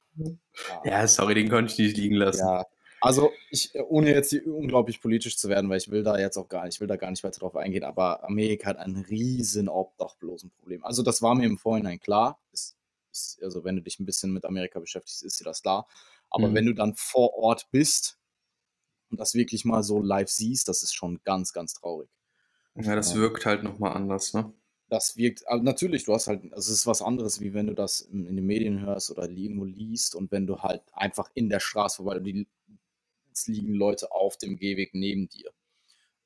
Ja, 0.84 1.06
sorry, 1.08 1.34
den 1.34 1.48
konnte 1.48 1.72
ich 1.72 1.78
nicht 1.78 1.96
liegen 1.96 2.16
lassen. 2.16 2.46
Ja, 2.46 2.64
also, 3.04 3.32
ich, 3.50 3.74
ohne 3.88 4.14
jetzt 4.14 4.30
hier 4.30 4.46
unglaublich 4.46 5.00
politisch 5.00 5.36
zu 5.36 5.50
werden, 5.50 5.68
weil 5.68 5.76
ich 5.76 5.90
will 5.90 6.02
da 6.02 6.18
jetzt 6.18 6.38
auch 6.38 6.48
gar 6.48 6.64
nicht, 6.64 6.76
ich 6.76 6.80
will 6.80 6.88
da 6.88 6.96
gar 6.96 7.10
nicht 7.10 7.22
weiter 7.22 7.40
drauf 7.40 7.54
eingehen, 7.54 7.84
aber 7.84 8.24
Amerika 8.24 8.70
hat 8.70 8.78
ein 8.78 8.96
riesen 8.96 9.68
Obdachlosenproblem. 9.68 10.82
Also, 10.84 11.02
das 11.02 11.20
war 11.20 11.34
mir 11.34 11.44
im 11.44 11.58
Vorhinein 11.58 12.00
klar. 12.00 12.40
Ist, 12.50 12.76
ist, 13.12 13.42
also, 13.42 13.62
wenn 13.62 13.76
du 13.76 13.82
dich 13.82 14.00
ein 14.00 14.06
bisschen 14.06 14.32
mit 14.32 14.46
Amerika 14.46 14.80
beschäftigst, 14.80 15.22
ist 15.22 15.38
dir 15.38 15.44
das 15.44 15.60
klar. 15.60 15.86
Aber 16.30 16.48
mhm. 16.48 16.54
wenn 16.54 16.66
du 16.66 16.72
dann 16.72 16.94
vor 16.94 17.34
Ort 17.34 17.68
bist 17.70 18.18
und 19.10 19.20
das 19.20 19.34
wirklich 19.34 19.66
mal 19.66 19.82
so 19.82 20.00
live 20.00 20.30
siehst, 20.30 20.68
das 20.68 20.82
ist 20.82 20.94
schon 20.94 21.20
ganz, 21.24 21.52
ganz 21.52 21.74
traurig. 21.74 22.08
Ja, 22.74 22.96
das 22.96 23.12
ja. 23.12 23.20
wirkt 23.20 23.44
halt 23.44 23.62
nochmal 23.62 23.92
anders, 23.92 24.32
ne? 24.34 24.52
Das 24.88 25.16
wirkt, 25.16 25.46
also 25.48 25.62
natürlich, 25.64 26.04
du 26.04 26.12
hast 26.12 26.26
halt, 26.26 26.42
also 26.52 26.72
es 26.72 26.80
ist 26.80 26.86
was 26.86 27.02
anderes, 27.02 27.40
wie 27.40 27.54
wenn 27.54 27.66
du 27.66 27.74
das 27.74 28.00
in, 28.00 28.26
in 28.26 28.36
den 28.36 28.46
Medien 28.46 28.80
hörst 28.80 29.10
oder 29.10 29.28
irgendwo 29.28 29.64
liest 29.64 30.14
und 30.14 30.30
wenn 30.30 30.46
du 30.46 30.58
halt 30.58 30.82
einfach 30.92 31.30
in 31.34 31.48
der 31.48 31.60
Straße 31.60 31.96
vorbei, 31.96 32.18
die 32.18 32.46
es 33.34 33.46
liegen 33.46 33.74
Leute 33.74 34.12
auf 34.12 34.36
dem 34.36 34.56
Gehweg 34.56 34.94
neben 34.94 35.28
dir. 35.28 35.50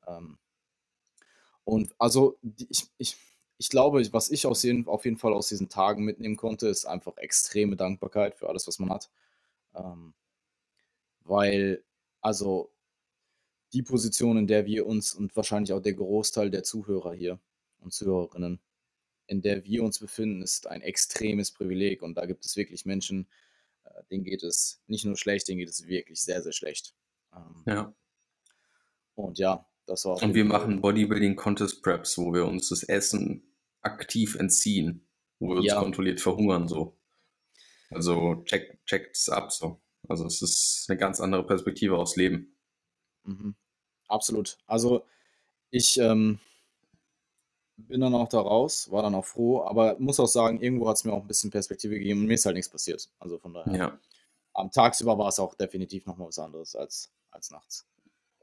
Ähm, 0.07 0.39
und 1.65 1.95
also 1.99 2.39
ich, 2.71 2.87
ich, 2.99 3.17
ich 3.59 3.69
glaube, 3.69 4.03
was 4.13 4.31
ich 4.31 4.47
aus 4.47 4.63
jeden, 4.63 4.87
auf 4.87 5.05
jeden 5.05 5.19
Fall 5.19 5.35
aus 5.35 5.49
diesen 5.49 5.69
Tagen 5.69 6.05
mitnehmen 6.05 6.37
konnte, 6.37 6.69
ist 6.69 6.87
einfach 6.87 7.17
extreme 7.17 7.77
Dankbarkeit 7.77 8.37
für 8.37 8.49
alles, 8.49 8.67
was 8.67 8.79
man 8.79 8.91
hat. 8.91 9.11
Ähm, 9.75 10.15
weil, 11.25 11.85
also 12.21 12.71
die 13.73 13.83
Position, 13.83 14.39
in 14.39 14.47
der 14.47 14.65
wir 14.67 14.87
uns 14.87 15.15
und 15.15 15.37
wahrscheinlich 15.37 15.73
auch 15.73 15.81
der 15.81 15.95
Großteil 15.95 16.51
der 16.51 16.63
Zuhörer 16.65 17.13
hier 17.13 17.39
und 17.81 17.93
Zuhörerinnen, 17.93 18.61
in 19.27 19.43
der 19.43 19.65
wir 19.65 19.83
uns 19.85 19.99
befinden, 19.99 20.43
ist 20.43 20.67
ein 20.67 20.81
extremes 20.81 21.51
Privileg. 21.51 22.03
Und 22.03 22.15
da 22.15 22.25
gibt 22.25 22.47
es 22.47 22.57
wirklich 22.57 22.87
Menschen, 22.87 23.29
denen 24.11 24.25
geht 24.25 24.43
es 24.43 24.83
nicht 24.87 25.05
nur 25.05 25.17
schlecht, 25.17 25.49
denen 25.49 25.59
geht 25.59 25.69
es 25.69 25.87
wirklich 25.87 26.21
sehr, 26.21 26.43
sehr 26.43 26.53
schlecht. 26.53 26.95
Ähm, 27.35 27.63
ja. 27.67 27.95
Und 29.15 29.39
ja, 29.39 29.67
das 29.87 30.05
war. 30.05 30.23
Und 30.23 30.35
wir 30.35 30.45
machen 30.45 30.81
Bodybuilding 30.81 31.37
Contest 31.37 31.83
Preps, 31.83 32.19
wo 32.19 32.33
wir 32.33 32.47
uns 32.47 32.69
das 32.69 32.83
Essen 32.83 33.43
aktiv 33.83 34.35
entziehen, 34.37 35.07
wo 35.39 35.51
wir 35.51 35.57
uns 35.57 35.67
ja. 35.67 35.81
kontrolliert 35.81 36.21
verhungern, 36.21 36.69
so. 36.69 36.97
Also 37.91 38.43
check, 38.45 38.85
checkt's 38.85 39.29
ab 39.29 39.51
so. 39.53 39.81
Also 40.09 40.27
es 40.27 40.43
ist 40.43 40.87
eine 40.89 40.99
ganz 40.99 41.21
andere 41.21 41.45
Perspektive 41.45 41.97
aufs 41.97 42.17
Leben. 42.17 42.57
Mhm. 43.25 43.55
Absolut. 44.09 44.59
Also 44.67 45.05
ich 45.71 45.99
ähm, 45.99 46.39
bin 47.79 48.01
dann 48.01 48.15
auch 48.15 48.29
da 48.29 48.41
raus, 48.41 48.91
war 48.91 49.03
dann 49.03 49.15
auch 49.15 49.25
froh, 49.25 49.63
aber 49.63 49.97
muss 49.99 50.21
auch 50.21 50.27
sagen, 50.27 50.61
irgendwo 50.61 50.89
hat 50.89 50.97
es 50.97 51.05
mir 51.05 51.13
auch 51.13 51.23
ein 51.23 51.27
bisschen 51.29 51.51
Perspektive 51.51 51.95
gegeben 51.99 52.21
und 52.21 52.27
mir 52.27 52.35
ist 52.35 52.45
halt 52.47 52.57
nichts 52.57 52.71
passiert. 52.71 53.09
Also 53.19 53.39
von 53.39 53.55
daher. 53.55 53.77
Ja. 53.77 53.99
Am 54.55 54.71
Tagsüber 54.71 55.17
war 55.17 55.29
es 55.29 55.39
auch 55.39 55.55
definitiv 55.55 56.05
nochmal 56.07 56.29
was 56.29 56.39
anderes 56.39 56.75
als, 56.75 57.13
als 57.31 57.51
nachts. 57.51 57.87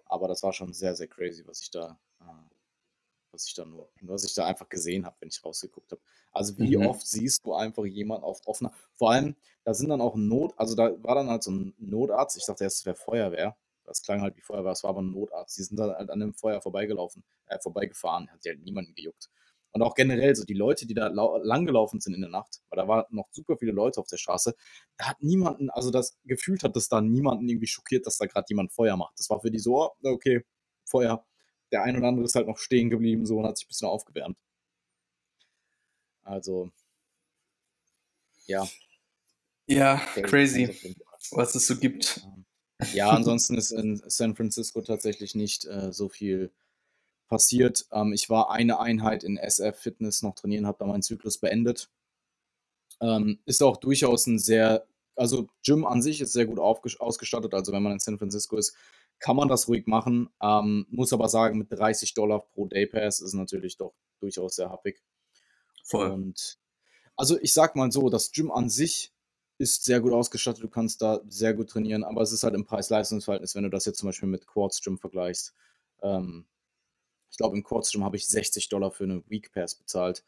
Aber 0.06 0.27
das 0.27 0.42
war 0.44 0.54
schon 0.54 0.72
sehr, 0.74 0.96
sehr 0.96 1.08
crazy, 1.08 1.46
was 1.46 1.62
ich 1.62 1.72
da, 1.72 2.00
äh, 2.22 2.25
was 3.32 3.48
ich 3.48 3.54
da 3.54 3.65
nur, 3.65 3.89
was 4.01 4.24
ich 4.24 4.34
da 4.34 4.46
einfach 4.46 4.70
gesehen 4.70 5.06
habe, 5.06 5.18
wenn 5.20 5.30
ich 5.30 5.44
rausgeguckt 5.44 5.92
habe. 5.92 6.01
Also 6.32 6.58
wie 6.58 6.77
Mhm. 6.77 6.86
oft 6.88 7.06
siehst 7.06 7.46
du 7.46 7.54
einfach 7.54 7.86
jemanden 7.86 8.24
auf 8.24 8.39
offener, 8.46 8.72
vor 8.94 9.12
allem, 9.12 9.36
da 9.65 9.74
sind 9.74 9.89
dann 9.89 10.00
auch 10.01 10.15
Not, 10.15 10.54
also 10.58 10.75
da 10.75 10.92
war 11.04 11.15
dann 11.15 11.30
halt 11.30 11.44
so 11.44 11.51
ein 11.51 11.74
Notarzt, 11.77 12.38
ich 12.38 12.46
dachte 12.46 12.63
erst, 12.63 12.80
es 12.80 12.86
wäre 12.86 12.96
Feuerwehr. 12.96 13.58
Das 13.86 14.01
klang 14.01 14.22
halt 14.22 14.36
wie 14.38 14.42
Feuerwehr, 14.42 14.72
es 14.72 14.84
war 14.84 14.92
aber 14.92 15.01
ein 15.01 15.12
Notarzt. 15.12 15.58
Die 15.58 15.63
sind 15.63 15.77
dann 15.80 15.92
halt 15.92 16.10
an 16.10 16.20
dem 16.20 16.34
Feuer 16.34 16.62
vorbeigelaufen, 16.62 17.24
äh, 17.48 17.60
vorbeigefahren, 17.60 18.30
hat 18.32 18.42
sich 18.44 18.51
halt 18.51 18.63
niemanden 18.63 18.94
gejuckt. 18.96 19.30
Und 19.72 19.82
auch 19.82 19.94
generell 19.96 20.34
so 20.36 20.46
die 20.46 20.54
Leute, 20.54 20.86
die 20.88 20.94
da 20.94 21.08
lau- 21.08 21.38
langgelaufen 21.44 22.00
sind 22.00 22.13
in 22.13 22.22
der 22.22 22.30
Nacht, 22.30 22.62
weil 22.70 22.77
da 22.77 22.88
waren 22.88 23.06
noch 23.10 23.27
super 23.32 23.58
viele 23.58 23.74
Leute 23.74 24.00
auf 24.00 24.08
der 24.08 24.18
Straße, 24.18 24.56
da 24.98 25.10
hat 25.10 25.22
niemanden, 25.22 25.70
also 25.70 25.92
das 25.92 26.18
gefühlt 26.24 26.63
hat 26.63 26.75
das 26.77 26.88
da 26.88 27.01
niemanden 27.01 27.48
irgendwie 27.50 27.68
schockiert, 27.68 28.06
dass 28.06 28.18
da 28.18 28.25
gerade 28.25 28.46
jemand 28.50 28.72
Feuer 28.72 28.96
macht. 28.98 29.20
Das 29.20 29.30
war 29.30 29.42
für 29.42 29.51
die 29.51 29.60
so, 29.60 29.75
oh, 29.82 29.92
okay, 30.04 30.46
Feuer. 30.86 31.25
Der 31.72 31.84
ein 31.84 31.98
oder 31.98 32.08
andere 32.08 32.25
ist 32.25 32.36
halt 32.36 32.48
noch 32.48 32.58
stehen 32.58 32.89
geblieben 32.89 33.25
so 33.25 33.38
und 33.38 33.46
hat 33.48 33.58
sich 33.58 33.65
ein 33.65 33.70
bisschen 33.70 33.88
aufgewärmt. 33.89 34.38
Also, 36.25 36.72
ja, 38.48 38.65
Ja, 39.68 39.98
crazy 40.24 40.70
was 41.32 41.56
es 41.56 41.68
so 41.68 41.77
gibt. 41.77 42.22
Ja, 42.94 43.10
ansonsten 43.10 43.58
ist 43.58 43.72
in 43.72 44.01
San 44.08 44.36
Francisco 44.36 44.82
tatsächlich 44.82 45.36
nicht 45.36 45.65
äh, 45.65 45.92
so 45.92 46.10
viel 46.10 46.51
passiert. 47.27 47.86
Ähm, 47.92 48.13
ich 48.13 48.30
war 48.30 48.51
eine 48.51 48.80
Einheit 48.80 49.24
in 49.24 49.38
SF 49.38 49.77
Fitness 49.77 50.22
noch 50.22 50.36
trainieren, 50.36 50.68
habe 50.68 50.77
da 50.80 50.86
meinen 50.86 51.01
Zyklus 51.01 51.38
beendet. 51.38 51.89
Ähm, 53.01 53.39
ist 53.46 53.63
auch 53.63 53.77
durchaus 53.77 54.27
ein 54.27 54.39
sehr, 54.39 54.88
also 55.15 55.48
Gym 55.63 55.86
an 55.86 56.01
sich 56.01 56.22
ist 56.22 56.34
sehr 56.34 56.46
gut 56.46 56.60
ausgestattet. 56.60 57.54
Also 57.54 57.72
wenn 57.72 57.84
man 57.84 57.94
in 57.94 58.00
San 58.00 58.18
Francisco 58.18 58.58
ist, 58.58 58.75
kann 59.20 59.36
man 59.36 59.48
das 59.48 59.68
ruhig 59.68 59.88
machen. 59.88 60.30
Ähm, 60.42 60.86
muss 60.89 61.13
aber 61.13 61.30
sagen, 61.30 61.58
mit 61.58 61.72
30 61.72 62.13
Dollar 62.13 62.42
pro 62.54 62.68
Day 62.68 62.86
Pass 62.86 63.22
ist 63.22 63.34
natürlich 63.34 63.77
doch 63.77 63.94
durchaus 64.20 64.56
sehr 64.56 64.70
happig. 64.70 65.01
Voll. 65.84 66.10
Und 66.10 66.60
also 67.15 67.39
ich 67.39 67.54
sag 67.54 67.75
mal 67.75 67.92
so, 67.92 68.10
das 68.10 68.32
Gym 68.32 68.51
an 68.51 68.70
sich 68.70 69.13
ist 69.58 69.86
sehr 69.86 70.02
gut 70.02 70.14
ausgestattet, 70.14 70.64
du 70.64 70.70
kannst 70.70 71.02
da 71.02 71.22
sehr 71.28 71.54
gut 71.54 71.70
trainieren, 71.70 72.04
aber 72.04 72.22
es 72.22 72.32
ist 72.32 72.44
halt 72.44 72.56
im 72.56 72.66
Preis-Leistungs-Verhältnis, 72.66 73.56
wenn 73.56 73.64
du 73.64 73.70
das 73.70 73.86
jetzt 73.86 74.00
zum 74.00 74.10
Beispiel 74.10 74.30
mit 74.30 74.48
Quartz 74.48 74.82
Gym 74.82 74.98
vergleichst. 74.98 75.54
Ähm, 76.02 76.46
ich 77.32 77.38
glaube, 77.38 77.58
im 77.58 77.64
Quartz 77.64 77.92
Gym 77.92 78.04
habe 78.04 78.18
ich 78.18 78.28
60 78.28 78.70
Dollar 78.70 78.92
für 78.92 79.06
eine 79.06 79.24
Week 79.30 79.52
Pass 79.54 79.76
bezahlt. 79.76 80.24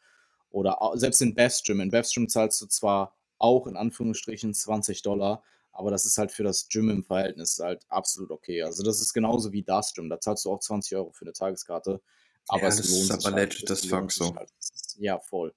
Oder 0.50 0.78
selbst 0.94 1.20
in 1.22 1.34
Best 1.34 1.64
Gym. 1.66 1.80
In 1.80 1.90
Best 1.90 2.14
Gym 2.14 2.28
zahlst 2.28 2.60
du 2.62 2.66
zwar 2.66 3.14
auch 3.38 3.66
in 3.66 3.76
Anführungsstrichen 3.76 4.54
20 4.54 5.02
Dollar, 5.02 5.42
aber 5.72 5.90
das 5.90 6.06
ist 6.06 6.18
halt 6.18 6.32
für 6.32 6.42
das 6.42 6.68
Gym 6.68 6.90
im 6.90 7.04
Verhältnis 7.04 7.58
halt 7.60 7.84
absolut 7.88 8.30
okay. 8.30 8.62
Also 8.62 8.82
das 8.82 9.00
ist 9.00 9.12
genauso 9.12 9.52
wie 9.52 9.62
das 9.62 9.94
Gym. 9.94 10.08
Da 10.08 10.20
zahlst 10.20 10.44
du 10.44 10.50
auch 10.52 10.60
20 10.60 10.96
Euro 10.96 11.12
für 11.12 11.24
eine 11.24 11.32
Tageskarte. 11.32 12.00
Aber 12.48 12.62
Ja, 12.62 12.68
es 12.68 12.76
das 12.78 12.88
lohnt 12.90 13.10
ist 13.10 13.22
sich 13.22 13.26
aber 13.26 13.36
halt. 13.36 13.52
legit 13.52 13.70
Es 13.70 13.70
as 13.70 13.84
fuck 13.86 14.10
so. 14.10 14.34
halt. 14.34 14.50
Ja, 14.98 15.18
voll. 15.20 15.54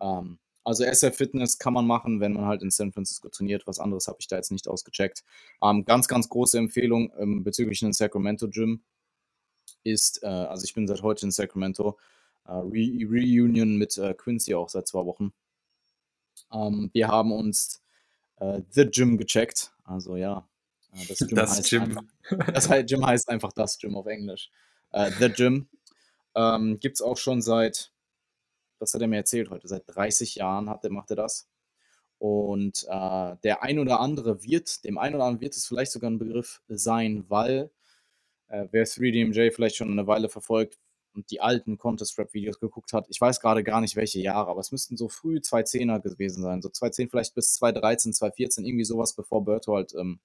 Ähm, 0.00 0.38
also 0.64 0.84
SF 0.84 1.16
Fitness 1.16 1.58
kann 1.58 1.74
man 1.74 1.86
machen, 1.86 2.20
wenn 2.20 2.32
man 2.32 2.46
halt 2.46 2.62
in 2.62 2.70
San 2.70 2.92
Francisco 2.92 3.28
trainiert. 3.28 3.66
Was 3.66 3.78
anderes 3.78 4.08
habe 4.08 4.18
ich 4.20 4.28
da 4.28 4.36
jetzt 4.36 4.50
nicht 4.50 4.68
ausgecheckt. 4.68 5.24
Ähm, 5.62 5.84
ganz, 5.84 6.08
ganz 6.08 6.28
große 6.28 6.58
Empfehlung 6.58 7.12
ähm, 7.18 7.44
bezüglich 7.44 7.82
einem 7.82 7.92
Sacramento 7.92 8.48
Gym 8.48 8.82
ist, 9.82 10.22
äh, 10.22 10.26
also 10.26 10.64
ich 10.64 10.74
bin 10.74 10.86
seit 10.86 11.02
heute 11.02 11.26
in 11.26 11.30
Sacramento, 11.32 11.98
äh, 12.46 12.52
Re 12.52 13.06
Reunion 13.08 13.76
mit 13.76 13.96
äh, 13.98 14.14
Quincy 14.14 14.54
auch 14.54 14.68
seit 14.68 14.86
zwei 14.88 15.04
Wochen. 15.04 15.32
Ähm, 16.52 16.90
wir 16.92 17.08
haben 17.08 17.32
uns 17.32 17.82
äh, 18.36 18.62
The 18.70 18.86
Gym 18.86 19.18
gecheckt. 19.18 19.72
Also 19.84 20.16
ja, 20.16 20.48
äh, 20.92 21.06
das 21.06 21.18
Gym 21.18 21.36
Das 21.36 21.58
heißt 21.58 21.74
einfach, 21.74 22.02
Gym. 22.28 22.38
das 22.54 22.68
heißt, 22.68 22.88
Gym 22.88 23.06
heißt 23.06 23.28
einfach 23.28 23.52
das 23.52 23.78
Gym 23.78 23.96
auf 23.96 24.06
Englisch. 24.06 24.50
Äh, 24.92 25.10
The 25.18 25.28
Gym 25.30 25.68
ähm, 26.34 26.78
gibt 26.80 26.96
es 26.96 27.02
auch 27.02 27.16
schon 27.16 27.42
seit, 27.42 27.92
was 28.84 28.94
hat 28.94 29.00
er 29.00 29.08
mir 29.08 29.16
erzählt 29.16 29.50
heute, 29.50 29.66
seit 29.66 29.84
30 29.86 30.36
Jahren 30.36 30.68
hat, 30.68 30.88
macht 30.90 31.10
er 31.10 31.16
das. 31.16 31.48
Und 32.18 32.84
äh, 32.88 33.36
der 33.42 33.62
ein 33.62 33.78
oder 33.78 34.00
andere 34.00 34.42
wird, 34.42 34.84
dem 34.84 34.98
ein 34.98 35.14
oder 35.14 35.24
anderen 35.24 35.40
wird 35.40 35.56
es 35.56 35.66
vielleicht 35.66 35.92
sogar 35.92 36.10
ein 36.10 36.18
Begriff 36.18 36.62
sein, 36.68 37.24
weil 37.28 37.70
äh, 38.48 38.66
wer 38.70 38.86
3DMJ 38.86 39.52
vielleicht 39.52 39.76
schon 39.76 39.90
eine 39.90 40.06
Weile 40.06 40.28
verfolgt 40.28 40.78
und 41.14 41.30
die 41.30 41.40
alten 41.40 41.78
Contest-Rap-Videos 41.78 42.60
geguckt 42.60 42.92
hat, 42.92 43.06
ich 43.08 43.20
weiß 43.20 43.40
gerade 43.40 43.64
gar 43.64 43.80
nicht 43.80 43.96
welche 43.96 44.20
Jahre, 44.20 44.50
aber 44.50 44.60
es 44.60 44.70
müssten 44.70 44.96
so 44.96 45.08
früh 45.08 45.36
2010er 45.36 46.00
gewesen 46.00 46.42
sein, 46.42 46.60
so 46.60 46.68
2010 46.68 47.10
vielleicht 47.10 47.34
bis 47.34 47.54
2013, 47.54 48.12
2014, 48.12 48.64
irgendwie 48.64 48.84
sowas, 48.84 49.14
bevor 49.14 49.44
Berto 49.44 49.74
halt 49.74 49.94
ähm, 49.94 50.20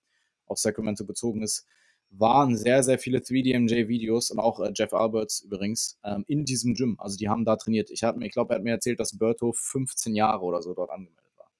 auf 0.46 0.58
Sacramento 0.58 1.06
gezogen 1.06 1.44
ist, 1.44 1.66
waren 2.12 2.58
sehr, 2.58 2.84
sehr 2.84 2.98
viele 2.98 3.20
3DMJ-Videos 3.20 4.32
und 4.32 4.40
auch 4.40 4.60
äh, 4.60 4.72
Jeff 4.74 4.94
Alberts 4.94 5.42
übrigens 5.42 6.00
ähm, 6.04 6.26
in 6.28 6.44
diesem 6.46 6.74
Gym. 6.74 7.00
Also 7.00 7.18
die 7.18 7.30
haben 7.30 7.46
da 7.46 7.56
trainiert. 7.56 7.92
Ich, 7.92 8.02
ich 8.04 8.32
glaube, 8.32 8.54
er 8.54 8.58
hat 8.58 8.64
mir 8.64 8.72
erzählt, 8.72 9.00
dass 9.00 9.18
Berto 9.18 9.54
15 9.54 10.16
Jahre 10.16 10.44
oder 10.44 10.62
so 10.62 10.74
dort 10.74 10.90
angemeldet 10.90 11.32
war. 11.38 11.52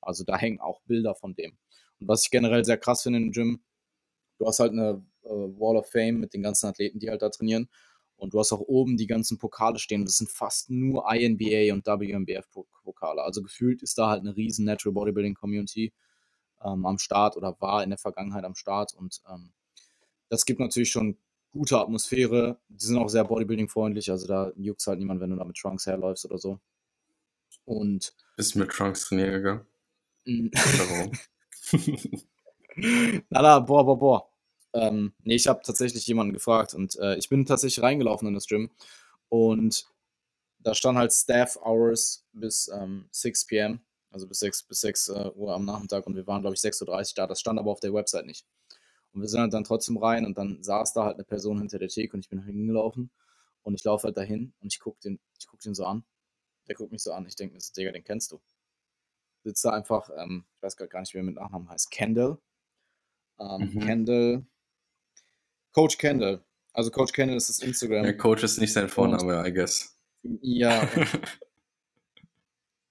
Also 0.00 0.24
da 0.24 0.36
hängen 0.36 0.60
auch 0.60 0.80
Bilder 0.82 1.14
von 1.14 1.34
dem. 1.34 1.56
Und 2.00 2.08
was 2.08 2.24
ich 2.24 2.30
generell 2.30 2.64
sehr 2.64 2.76
krass 2.76 3.02
finde 3.02 3.18
im 3.18 3.32
Gym, 3.32 3.62
du 4.38 4.46
hast 4.46 4.60
halt 4.60 4.72
eine 4.72 5.02
äh, 5.24 5.28
Wall 5.28 5.76
of 5.76 5.90
Fame 5.90 6.20
mit 6.20 6.34
den 6.34 6.42
ganzen 6.42 6.66
Athleten, 6.66 6.98
die 6.98 7.08
halt 7.08 7.22
da 7.22 7.30
trainieren. 7.30 7.68
Und 8.16 8.34
du 8.34 8.38
hast 8.38 8.52
auch 8.52 8.60
oben 8.60 8.96
die 8.96 9.06
ganzen 9.06 9.38
Pokale 9.38 9.78
stehen. 9.78 10.04
Das 10.04 10.18
sind 10.18 10.30
fast 10.30 10.70
nur 10.70 11.10
INBA 11.12 11.72
und 11.72 11.86
WNBF-Pokale. 11.86 13.22
Also 13.22 13.42
gefühlt 13.42 13.82
ist 13.82 13.98
da 13.98 14.08
halt 14.08 14.20
eine 14.20 14.36
riesen 14.36 14.64
Natural 14.64 14.94
Bodybuilding 14.94 15.34
Community 15.34 15.92
ähm, 16.62 16.86
am 16.86 16.98
Start 16.98 17.36
oder 17.36 17.56
war 17.60 17.82
in 17.82 17.90
der 17.90 17.98
Vergangenheit 17.98 18.44
am 18.44 18.54
Start. 18.54 18.94
Und 18.94 19.20
ähm, 19.28 19.52
das 20.28 20.44
gibt 20.44 20.60
natürlich 20.60 20.90
schon 20.90 21.16
gute 21.50 21.78
Atmosphäre. 21.78 22.58
Die 22.68 22.84
sind 22.84 22.98
auch 22.98 23.08
sehr 23.08 23.24
Bodybuilding-freundlich. 23.24 24.10
Also 24.10 24.26
da 24.26 24.52
juckt 24.56 24.86
halt 24.86 24.98
niemand, 24.98 25.20
wenn 25.20 25.30
du 25.30 25.36
da 25.36 25.44
mit 25.44 25.56
Trunks 25.56 25.86
herläufst 25.86 26.24
oder 26.24 26.38
so. 26.38 26.58
Und 27.64 28.14
Bist 28.36 28.54
du 28.54 28.58
mit 28.58 28.70
Trunks 28.70 29.04
trainieren 29.04 29.32
gegangen? 29.32 29.66
Oder 30.26 30.90
warum? 30.90 31.12
na, 33.30 33.42
na, 33.42 33.58
boah, 33.60 33.84
boah, 33.84 33.98
boah. 33.98 34.28
Ähm, 34.74 35.14
nee, 35.22 35.36
ich 35.36 35.46
habe 35.46 35.60
tatsächlich 35.62 36.06
jemanden 36.06 36.32
gefragt 36.32 36.74
und 36.74 36.98
äh, 36.98 37.16
ich 37.16 37.28
bin 37.28 37.46
tatsächlich 37.46 37.82
reingelaufen 37.82 38.26
in 38.26 38.34
das 38.34 38.48
Gym 38.48 38.70
und 39.28 39.86
da 40.58 40.74
stand 40.74 40.98
halt 40.98 41.12
Staff 41.12 41.56
Hours 41.62 42.26
bis 42.32 42.68
ähm, 42.74 43.06
6 43.12 43.44
p.m., 43.46 43.80
also 44.10 44.26
bis 44.26 44.40
6, 44.40 44.64
bis 44.64 44.80
6 44.80 45.08
äh, 45.08 45.30
Uhr 45.36 45.54
am 45.54 45.64
Nachmittag 45.64 46.06
und 46.06 46.16
wir 46.16 46.26
waren, 46.26 46.40
glaube 46.40 46.56
ich, 46.56 46.60
6.30 46.60 47.10
Uhr 47.10 47.14
da. 47.14 47.26
Das 47.26 47.38
stand 47.38 47.58
aber 47.58 47.70
auf 47.70 47.80
der 47.80 47.92
Website 47.92 48.26
nicht. 48.26 48.46
Und 49.14 49.20
wir 49.20 49.28
sind 49.28 49.40
halt 49.40 49.54
dann 49.54 49.64
trotzdem 49.64 49.96
rein 49.96 50.26
und 50.26 50.36
dann 50.36 50.62
saß 50.62 50.92
da 50.92 51.04
halt 51.04 51.14
eine 51.14 51.24
Person 51.24 51.58
hinter 51.58 51.78
der 51.78 51.88
Theke 51.88 52.14
und 52.14 52.20
ich 52.20 52.28
bin 52.28 52.42
hingelaufen 52.42 53.10
und 53.62 53.74
ich 53.74 53.84
laufe 53.84 54.08
halt 54.08 54.16
dahin 54.16 54.52
und 54.60 54.72
ich 54.72 54.80
gucke 54.80 55.00
den, 55.00 55.20
ich 55.38 55.46
guck 55.46 55.60
den 55.60 55.74
so 55.74 55.86
an. 55.86 56.04
Der 56.68 56.74
guckt 56.74 56.90
mich 56.92 57.02
so 57.02 57.12
an. 57.12 57.24
Ich 57.26 57.36
denke 57.36 57.54
mir, 57.54 57.60
so, 57.60 57.72
Digga, 57.72 57.92
den 57.92 58.02
kennst 58.04 58.32
du. 58.32 58.40
Sitzt 59.44 59.64
da 59.64 59.70
einfach, 59.70 60.10
ähm, 60.16 60.44
ich 60.56 60.62
weiß 60.62 60.76
gar 60.76 61.00
nicht, 61.00 61.14
wie 61.14 61.18
er 61.18 61.22
mit 61.24 61.36
Nachnamen 61.36 61.68
heißt, 61.68 61.90
Kendall. 61.90 62.38
Ähm, 63.38 63.70
Mhm. 63.72 63.80
Kendall, 63.80 64.46
Coach 65.72 65.98
Kendall. 65.98 66.44
Also 66.72 66.90
Coach 66.90 67.12
Kendall 67.12 67.36
ist 67.36 67.48
das 67.48 67.60
Instagram. 67.60 68.02
Der 68.04 68.16
Coach 68.16 68.42
ist 68.42 68.58
nicht 68.58 68.72
sein 68.72 68.88
Vorname, 68.88 69.46
I 69.46 69.52
guess. 69.52 69.96
Ja, 70.22 70.82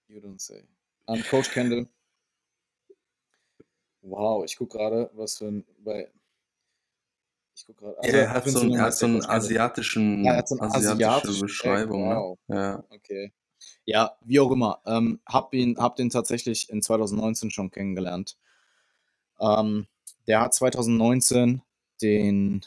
you 0.07 0.19
don't 0.19 0.39
say. 0.39 0.63
Ähm, 1.07 1.23
Coach 1.29 1.49
Kendall. 1.51 1.87
Wow, 4.03 4.43
ich 4.43 4.57
gucke 4.57 4.77
gerade, 4.77 5.09
was 5.13 5.37
für 5.37 5.45
ein. 5.47 5.65
Bei, 5.79 6.11
ich 7.55 7.65
gucke 7.65 7.85
gerade. 7.85 8.07
Ja, 8.07 8.13
er 8.13 8.29
hat 8.31 8.49
so, 8.49 8.59
einen, 8.59 8.75
er 8.75 8.81
hat 8.83 8.95
so 8.95 9.05
einen 9.05 9.25
asiatischen, 9.25 10.25
Ja, 10.25 10.35
hat 10.35 10.49
so 10.49 10.59
einen 10.59 10.71
asiatische 10.71 10.91
asiatischen 10.91 11.41
Beschreibung, 11.41 12.09
Tag, 12.09 12.17
wow. 12.17 12.37
ne? 12.47 12.55
Ja. 12.55 12.83
Okay. 12.89 13.33
Ja, 13.85 14.17
wie 14.25 14.39
auch 14.41 14.51
immer. 14.51 14.81
Ähm, 14.85 15.21
hab 15.25 15.53
ihn, 15.53 15.77
hab 15.77 15.95
den 15.95 16.09
tatsächlich 16.09 16.69
in 16.69 16.81
2019 16.81 17.49
schon 17.49 17.71
kennengelernt. 17.71 18.37
Ähm, 19.39 19.87
der 20.27 20.41
hat 20.41 20.53
2019 20.53 21.61
den 22.01 22.61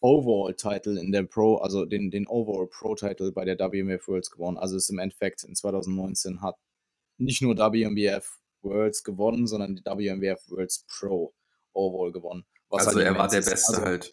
Overall-Title 0.00 1.00
in 1.00 1.12
der 1.12 1.22
Pro, 1.22 1.56
also 1.56 1.84
den, 1.84 2.10
den 2.10 2.26
Overall 2.26 2.66
Pro-Title 2.66 3.30
bei 3.30 3.44
der 3.44 3.56
WMF 3.56 4.08
Worlds 4.08 4.32
gewonnen. 4.32 4.58
Also 4.58 4.76
ist 4.76 4.90
im 4.90 4.98
Endeffekt 4.98 5.44
in 5.44 5.54
2019 5.54 6.42
hat 6.42 6.56
nicht 7.18 7.40
nur 7.40 7.56
WMBF 7.56 8.41
Worlds 8.62 9.04
gewonnen, 9.04 9.46
sondern 9.46 9.76
die 9.76 9.84
WMBF 9.84 10.48
Worlds 10.50 10.84
Pro 10.88 11.34
Overall 11.72 12.12
gewonnen. 12.12 12.44
was 12.68 12.86
Also 12.86 12.98
halt 12.98 13.06
er 13.08 13.16
war 13.18 13.28
der 13.28 13.40
ist. 13.40 13.50
Beste 13.50 13.72
Also, 13.72 13.82
halt. 13.84 14.12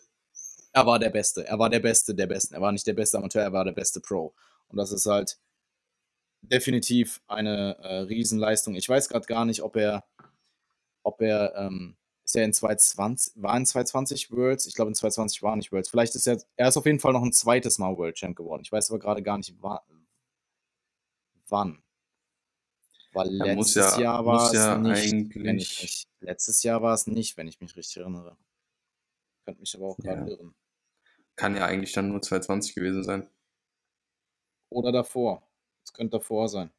er 0.74 0.86
war 0.86 1.00
der 1.00 1.10
Beste. 1.10 1.48
Er 1.48 1.60
war 1.60 1.70
der 1.70 1.80
Beste 1.80 2.16
der 2.16 2.28
Besten. 2.28 2.54
Er 2.54 2.62
war 2.62 2.72
nicht 2.72 2.88
der 2.88 2.94
beste 2.94 3.18
Amateur, 3.18 3.44
er 3.44 3.54
war 3.54 3.66
der 3.66 3.74
beste 3.74 4.00
Pro. 4.00 4.34
Und 4.68 4.78
das 4.78 4.92
ist 4.92 5.06
halt 5.06 5.38
definitiv 6.42 7.22
eine 7.28 7.78
äh, 7.80 7.98
Riesenleistung. 8.00 8.76
Ich 8.76 8.88
weiß 8.88 9.10
gerade 9.10 9.26
gar 9.26 9.46
nicht, 9.46 9.62
ob 9.62 9.76
er 9.76 10.06
ob 11.04 11.22
er, 11.22 11.56
ähm, 11.56 11.96
ist 12.24 12.36
er 12.36 12.46
in 12.46 12.54
2020, 12.54 13.42
war 13.42 13.58
in 13.58 13.66
2020 13.66 14.32
Worlds? 14.32 14.68
Ich 14.68 14.76
glaube 14.76 14.90
in 14.90 14.96
2020 14.96 15.42
war 15.42 15.56
nicht 15.56 15.72
Worlds. 15.72 15.90
Vielleicht 15.90 16.16
ist 16.16 16.28
er, 16.28 16.42
er 16.56 16.68
ist 16.68 16.78
auf 16.78 16.86
jeden 16.86 17.00
Fall 17.00 17.14
noch 17.14 17.24
ein 17.24 17.34
zweites 17.34 17.80
Mal 17.80 17.98
World 17.98 18.16
Champ 18.16 18.36
geworden. 18.36 18.62
Ich 18.64 18.72
weiß 18.72 18.92
aber 18.92 19.00
gerade 19.00 19.24
gar 19.24 19.38
nicht 19.38 19.56
wann. 21.48 21.82
Weil 23.14 23.30
Ja, 23.44 23.54
letztes 23.54 23.76
ja, 23.76 23.98
Jahr 23.98 24.26
war 24.26 24.54
es 24.54 24.54
ja 24.54 24.78
nicht, 24.78 25.36
wenn 25.44 25.58
ich 25.60 25.80
eigentlich, 25.80 25.82
mich, 25.82 26.08
letztes 26.22 26.64
Jahr 26.64 26.82
war 26.82 26.94
es 26.94 27.08
nicht, 27.08 27.38
wenn 27.38 27.48
ich 27.48 27.60
mich 27.62 27.76
richtig 27.76 27.98
erinnere. 27.98 28.38
Könnte 29.46 29.60
mich 29.60 29.76
aber 29.76 29.88
auch 29.88 30.00
gerade 30.00 30.22
ja, 30.22 30.28
irren. 30.28 30.56
kann 31.36 31.56
ja 31.56 31.66
eigentlich 31.66 31.94
dann 31.94 32.10
nur 32.10 32.22
220 32.22 32.76
gewesen 32.76 33.04
sein. 33.04 33.28
Oder 34.70 34.92
davor. 34.92 35.44
Es 35.84 35.94
könnte 35.94 36.18
davor 36.18 36.50
sein. 36.50 36.72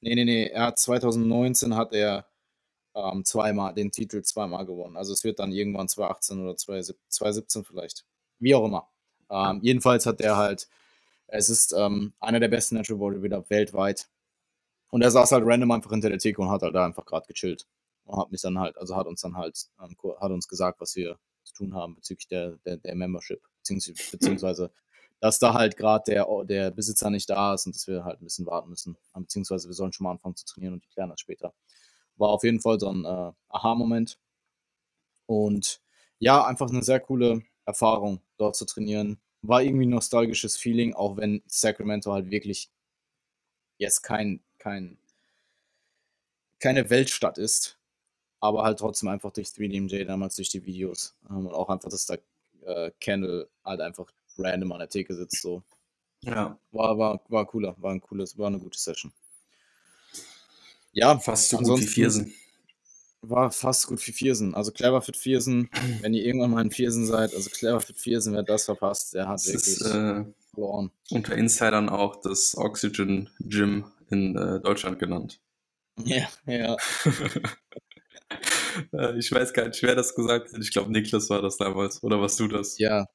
Nee, 0.00 0.14
nee, 0.14 0.24
nee. 0.24 0.46
Er 0.48 0.68
hat 0.68 0.78
2019 0.78 1.76
hat 1.76 1.92
er 1.94 2.26
ähm, 2.94 3.24
zweimal 3.24 3.74
den 3.74 3.92
Titel 3.92 4.22
zweimal 4.22 4.66
gewonnen. 4.66 4.96
Also 4.96 5.12
es 5.12 5.24
wird 5.24 5.38
dann 5.40 5.52
irgendwann 5.52 5.88
2018 5.88 6.40
oder 6.42 6.56
2017 6.56 7.64
vielleicht. 7.64 8.06
Wie 8.40 8.54
auch 8.54 8.66
immer. 8.66 8.88
Ähm, 9.30 9.60
jedenfalls 9.62 10.06
hat 10.06 10.20
er 10.20 10.36
halt, 10.36 10.68
es 11.28 11.50
ist 11.50 11.74
ähm, 11.76 12.14
einer 12.20 12.40
der 12.40 12.48
besten 12.48 12.76
Natural 12.76 12.98
Bodybuilder 13.00 13.48
weltweit. 13.50 14.08
Und 14.90 15.02
er 15.02 15.10
saß 15.10 15.32
halt 15.32 15.44
random 15.46 15.70
einfach 15.70 15.90
hinter 15.90 16.08
der 16.08 16.18
Theke 16.18 16.40
und 16.40 16.50
hat 16.50 16.62
halt 16.62 16.74
da 16.74 16.84
einfach 16.84 17.04
gerade 17.04 17.26
gechillt. 17.26 17.66
Und 18.04 18.18
hat 18.18 18.32
mich 18.32 18.40
dann 18.40 18.58
halt, 18.58 18.78
also 18.78 18.96
hat 18.96 19.06
uns 19.06 19.20
dann 19.20 19.36
halt, 19.36 19.68
ähm, 19.82 19.96
hat 20.20 20.30
uns 20.30 20.48
gesagt, 20.48 20.80
was 20.80 20.96
wir 20.96 21.18
zu 21.44 21.54
tun 21.54 21.74
haben 21.74 21.94
bezüglich 21.94 22.28
der, 22.28 22.52
der, 22.64 22.78
der 22.78 22.94
Membership. 22.94 23.42
Beziehungsweise, 23.58 24.10
beziehungsweise 24.12 24.70
dass 25.20 25.38
da 25.38 25.54
halt 25.54 25.76
gerade 25.76 26.04
der, 26.12 26.26
der 26.44 26.70
Besitzer 26.70 27.10
nicht 27.10 27.28
da 27.28 27.54
ist 27.54 27.66
und 27.66 27.74
dass 27.74 27.86
wir 27.86 28.04
halt 28.04 28.20
ein 28.20 28.24
bisschen 28.24 28.46
warten 28.46 28.70
müssen. 28.70 28.96
Beziehungsweise 29.14 29.68
wir 29.68 29.74
sollen 29.74 29.92
schon 29.92 30.04
mal 30.04 30.12
anfangen 30.12 30.36
zu 30.36 30.46
trainieren 30.46 30.74
und 30.74 30.84
die 30.84 30.88
klären 30.88 31.10
das 31.10 31.20
später. 31.20 31.52
War 32.16 32.30
auf 32.30 32.44
jeden 32.44 32.60
Fall 32.60 32.78
so 32.78 32.90
ein 32.90 33.04
äh, 33.04 33.32
Aha-Moment. 33.48 34.18
Und 35.26 35.80
ja, 36.18 36.44
einfach 36.44 36.70
eine 36.70 36.82
sehr 36.82 37.00
coole 37.00 37.42
Erfahrung, 37.64 38.20
dort 38.38 38.56
zu 38.56 38.64
trainieren. 38.64 39.20
War 39.42 39.62
irgendwie 39.62 39.86
ein 39.86 39.90
nostalgisches 39.90 40.56
Feeling, 40.56 40.94
auch 40.94 41.16
wenn 41.16 41.42
Sacramento 41.46 42.12
halt 42.12 42.30
wirklich 42.30 42.70
jetzt 43.76 44.02
kein, 44.02 44.42
kein, 44.58 44.98
keine 46.60 46.90
Weltstadt 46.90 47.38
ist, 47.38 47.78
aber 48.40 48.62
halt 48.64 48.78
trotzdem 48.78 49.08
einfach 49.08 49.32
durch 49.32 49.48
3DMJ 49.48 50.04
damals 50.04 50.36
durch 50.36 50.48
die 50.48 50.64
Videos 50.64 51.16
ähm, 51.30 51.46
und 51.46 51.54
auch 51.54 51.68
einfach, 51.68 51.90
dass 51.90 52.06
da 52.06 52.16
äh, 52.64 52.90
Kendall 53.00 53.48
halt 53.64 53.80
einfach 53.80 54.10
random 54.36 54.72
an 54.72 54.80
der 54.80 54.88
Theke 54.88 55.14
sitzt, 55.14 55.42
so. 55.42 55.62
Ja, 56.22 56.58
War, 56.72 56.98
war, 56.98 57.20
war 57.28 57.46
cooler, 57.46 57.76
war 57.78 57.92
ein 57.92 58.00
cooles, 58.00 58.36
war 58.36 58.48
eine 58.48 58.58
gute 58.58 58.78
Session. 58.78 59.12
Ja, 60.92 61.16
fast 61.18 61.50
so 61.50 61.58
gut 61.58 61.80
wie 61.80 61.86
Viersen. 61.86 62.34
War 63.22 63.50
fast 63.50 63.86
gut 63.86 64.06
wie 64.06 64.12
Viersen. 64.12 64.54
Also 64.54 64.70
Cleverfit 64.72 65.16
Viersen, 65.16 65.68
wenn 66.02 66.14
ihr 66.14 66.24
irgendwann 66.24 66.50
mal 66.50 66.62
in 66.62 66.70
Viersen 66.70 67.06
seid, 67.06 67.34
also 67.34 67.50
Cleverfit 67.50 67.96
Viersen, 67.98 68.34
wer 68.34 68.42
das 68.42 68.64
verpasst, 68.64 69.14
der 69.14 69.28
hat 69.28 69.44
ist 69.44 69.80
wirklich 69.80 69.80
äh, 69.94 70.24
verloren. 70.52 70.90
unter 71.10 71.36
Insidern 71.36 71.88
auch 71.88 72.20
das 72.20 72.56
Oxygen 72.56 73.28
Gym 73.40 73.84
in 74.10 74.36
äh, 74.36 74.60
Deutschland 74.60 74.98
genannt. 74.98 75.40
Ja, 76.04 76.28
ja. 76.46 76.76
Äh, 78.92 79.18
ich 79.18 79.32
weiß 79.32 79.52
gar 79.54 79.66
nicht, 79.68 79.82
wer 79.82 79.94
das 79.96 80.14
gesagt 80.14 80.52
hat. 80.52 80.60
Ich 80.60 80.70
glaube, 80.70 80.92
Niklas 80.92 81.30
war 81.30 81.42
das 81.42 81.56
damals. 81.56 82.02
Oder 82.02 82.20
warst 82.20 82.38
du 82.38 82.46
das? 82.46 82.78
Ja, 82.78 83.06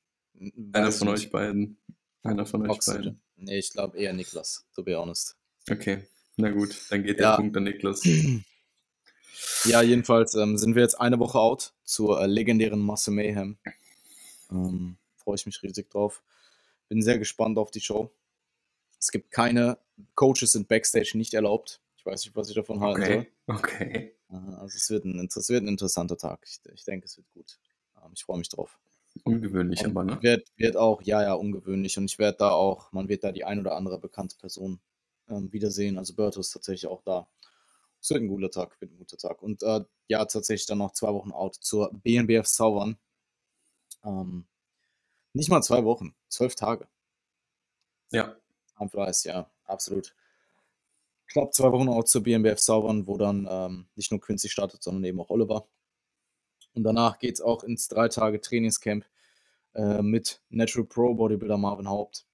Einer 0.74 0.92
von 0.92 1.08
ich 1.08 1.14
euch 1.14 1.20
nicht. 1.22 1.32
beiden. 1.32 1.78
Einer 2.24 2.46
von 2.46 2.64
euch 2.64 2.72
Oxygen. 2.72 2.98
beiden. 3.04 3.22
Nee, 3.38 3.60
ich 3.60 3.70
glaube 3.72 3.98
eher 3.98 4.12
Niklas, 4.14 4.66
to 4.76 4.84
be 4.84 4.98
honest. 4.98 5.38
Okay, 5.70 6.04
na 6.36 6.50
gut, 6.50 6.76
dann 6.90 7.04
geht 7.04 7.20
der 7.20 7.28
Ja, 7.30 7.36
Punkt 7.38 7.56
an 7.56 7.64
Niklas. 7.64 8.02
ja 9.66 9.82
jedenfalls 9.82 10.36
ähm, 10.36 10.58
sind 10.58 10.76
wir 10.76 10.82
jetzt 10.84 11.00
eine 11.00 11.20
Woche 11.20 11.40
out 11.40 11.74
zur 11.84 12.22
äh, 12.22 12.28
legendären 12.28 12.80
Masse 12.80 13.12
Mayhem. 13.12 13.58
Ähm, 14.52 14.98
Freue 15.16 15.36
ich 15.36 15.46
mich 15.46 15.62
riesig 15.64 15.90
drauf. 15.90 16.22
Bin 16.90 17.02
sehr 17.02 17.18
gespannt 17.18 17.58
auf 17.58 17.72
die 17.72 17.82
Show. 17.82 18.12
Es 19.00 19.12
gibt 19.12 19.32
keine 19.32 19.78
Coaches 20.16 20.52
sind 20.54 20.68
Backstage 20.68 21.12
nicht 21.16 21.34
erlaubt. 21.34 21.82
Ich 21.98 22.06
weiß 22.06 22.26
nicht, 22.26 22.36
was 22.36 22.50
ich 22.50 22.56
davon 22.56 22.80
halten 22.82 23.02
soll. 23.06 23.28
Okay, 23.48 23.78
okay. 23.88 24.16
Äh, 24.30 24.36
Also 24.60 24.76
es 24.78 24.90
wird 24.90 25.06
ein, 25.06 25.28
es 25.34 25.50
wird 25.50 25.64
ein 25.64 25.68
interessanter 25.68 26.18
Tag. 26.18 26.46
Ich, 26.46 26.60
ich 26.74 26.84
denke, 26.84 27.06
es 27.06 27.18
wird 27.18 27.30
gut. 27.32 27.60
Ähm, 27.98 28.12
Ich 28.14 28.24
freue 28.24 28.38
mich 28.38 28.50
drauf. 28.50 28.78
Ungewöhnlich 29.24 29.84
Und 29.86 29.92
aber, 29.92 30.04
ne? 30.04 30.18
wird, 30.22 30.48
wird 30.58 30.76
auch, 30.76 31.02
ja, 31.04 31.22
ja, 31.22 31.34
ungewöhnlich. 31.34 31.98
Und 31.98 32.06
ich 32.06 32.18
werde 32.20 32.40
da 32.40 32.50
auch, 32.52 32.92
man 32.92 33.08
wird 33.10 33.24
da 33.24 33.32
die 33.32 33.46
ein 33.46 33.60
oder 33.60 33.76
andere 33.76 34.00
bekannte 34.00 34.36
Person 34.38 34.80
ähm, 35.30 35.54
wiedersehen. 35.54 35.98
Also 35.98 36.16
Berto 36.16 36.40
ist 36.40 36.52
tatsächlich 36.52 36.88
auch 36.88 37.04
da. 37.04 37.28
Es 38.04 38.10
wird 38.10 38.22
ein 38.22 38.28
guter 38.28 38.52
Tag, 38.52 38.80
wird 38.82 38.92
ein 38.92 38.98
guter 38.98 39.16
Tag. 39.16 39.42
Und 39.42 39.64
äh, 39.64 39.80
ja, 40.10 40.26
tatsächlich 40.26 40.66
dann 40.66 40.80
noch 40.80 40.92
zwei 40.92 41.14
Wochen 41.14 41.32
out 41.32 41.56
zur 41.56 41.90
BNBF 41.94 42.46
Zaubern. 42.46 42.98
Ähm, 44.04 44.46
nicht 45.32 45.50
mal 45.50 45.62
zwei 45.62 45.86
Wochen, 45.86 46.14
zwölf 46.28 46.54
Tage. 46.56 46.86
Ja, 48.12 48.36
Am 48.76 48.90
Fleiß, 48.90 49.24
ja, 49.24 49.50
absolut. 49.64 50.14
Knapp 51.28 51.54
zwei 51.54 51.72
Wochen 51.72 51.88
out 51.88 52.10
zur 52.10 52.24
BNBF 52.24 52.60
Zaubern, 52.60 53.08
wo 53.08 53.18
dann 53.18 53.48
ähm, 53.50 53.88
nicht 53.96 54.12
nur 54.12 54.20
Quincy 54.20 54.50
startet, 54.50 54.84
sondern 54.84 55.06
eben 55.06 55.22
auch 55.22 55.30
Oliver. 55.30 55.66
Und 56.74 56.84
danach 56.84 57.20
geht 57.20 57.36
es 57.36 57.42
auch 57.42 57.64
ins 57.64 57.88
drei 57.88 58.10
Tage 58.10 58.42
Trainingscamp 58.42 59.06
äh, 59.76 60.02
mit 60.02 60.42
Natural 60.50 60.86
Pro 60.86 61.14
Bodybuilder 61.14 61.58
Marvin 61.58 61.88
Haupt. 61.88 62.26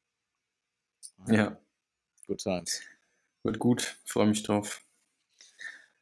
Ja, 1.28 1.60
Good 2.26 2.40
times. 2.40 2.82
wird 3.44 3.60
gut. 3.60 4.00
Freue 4.04 4.28
mich 4.28 4.42
drauf. 4.42 4.84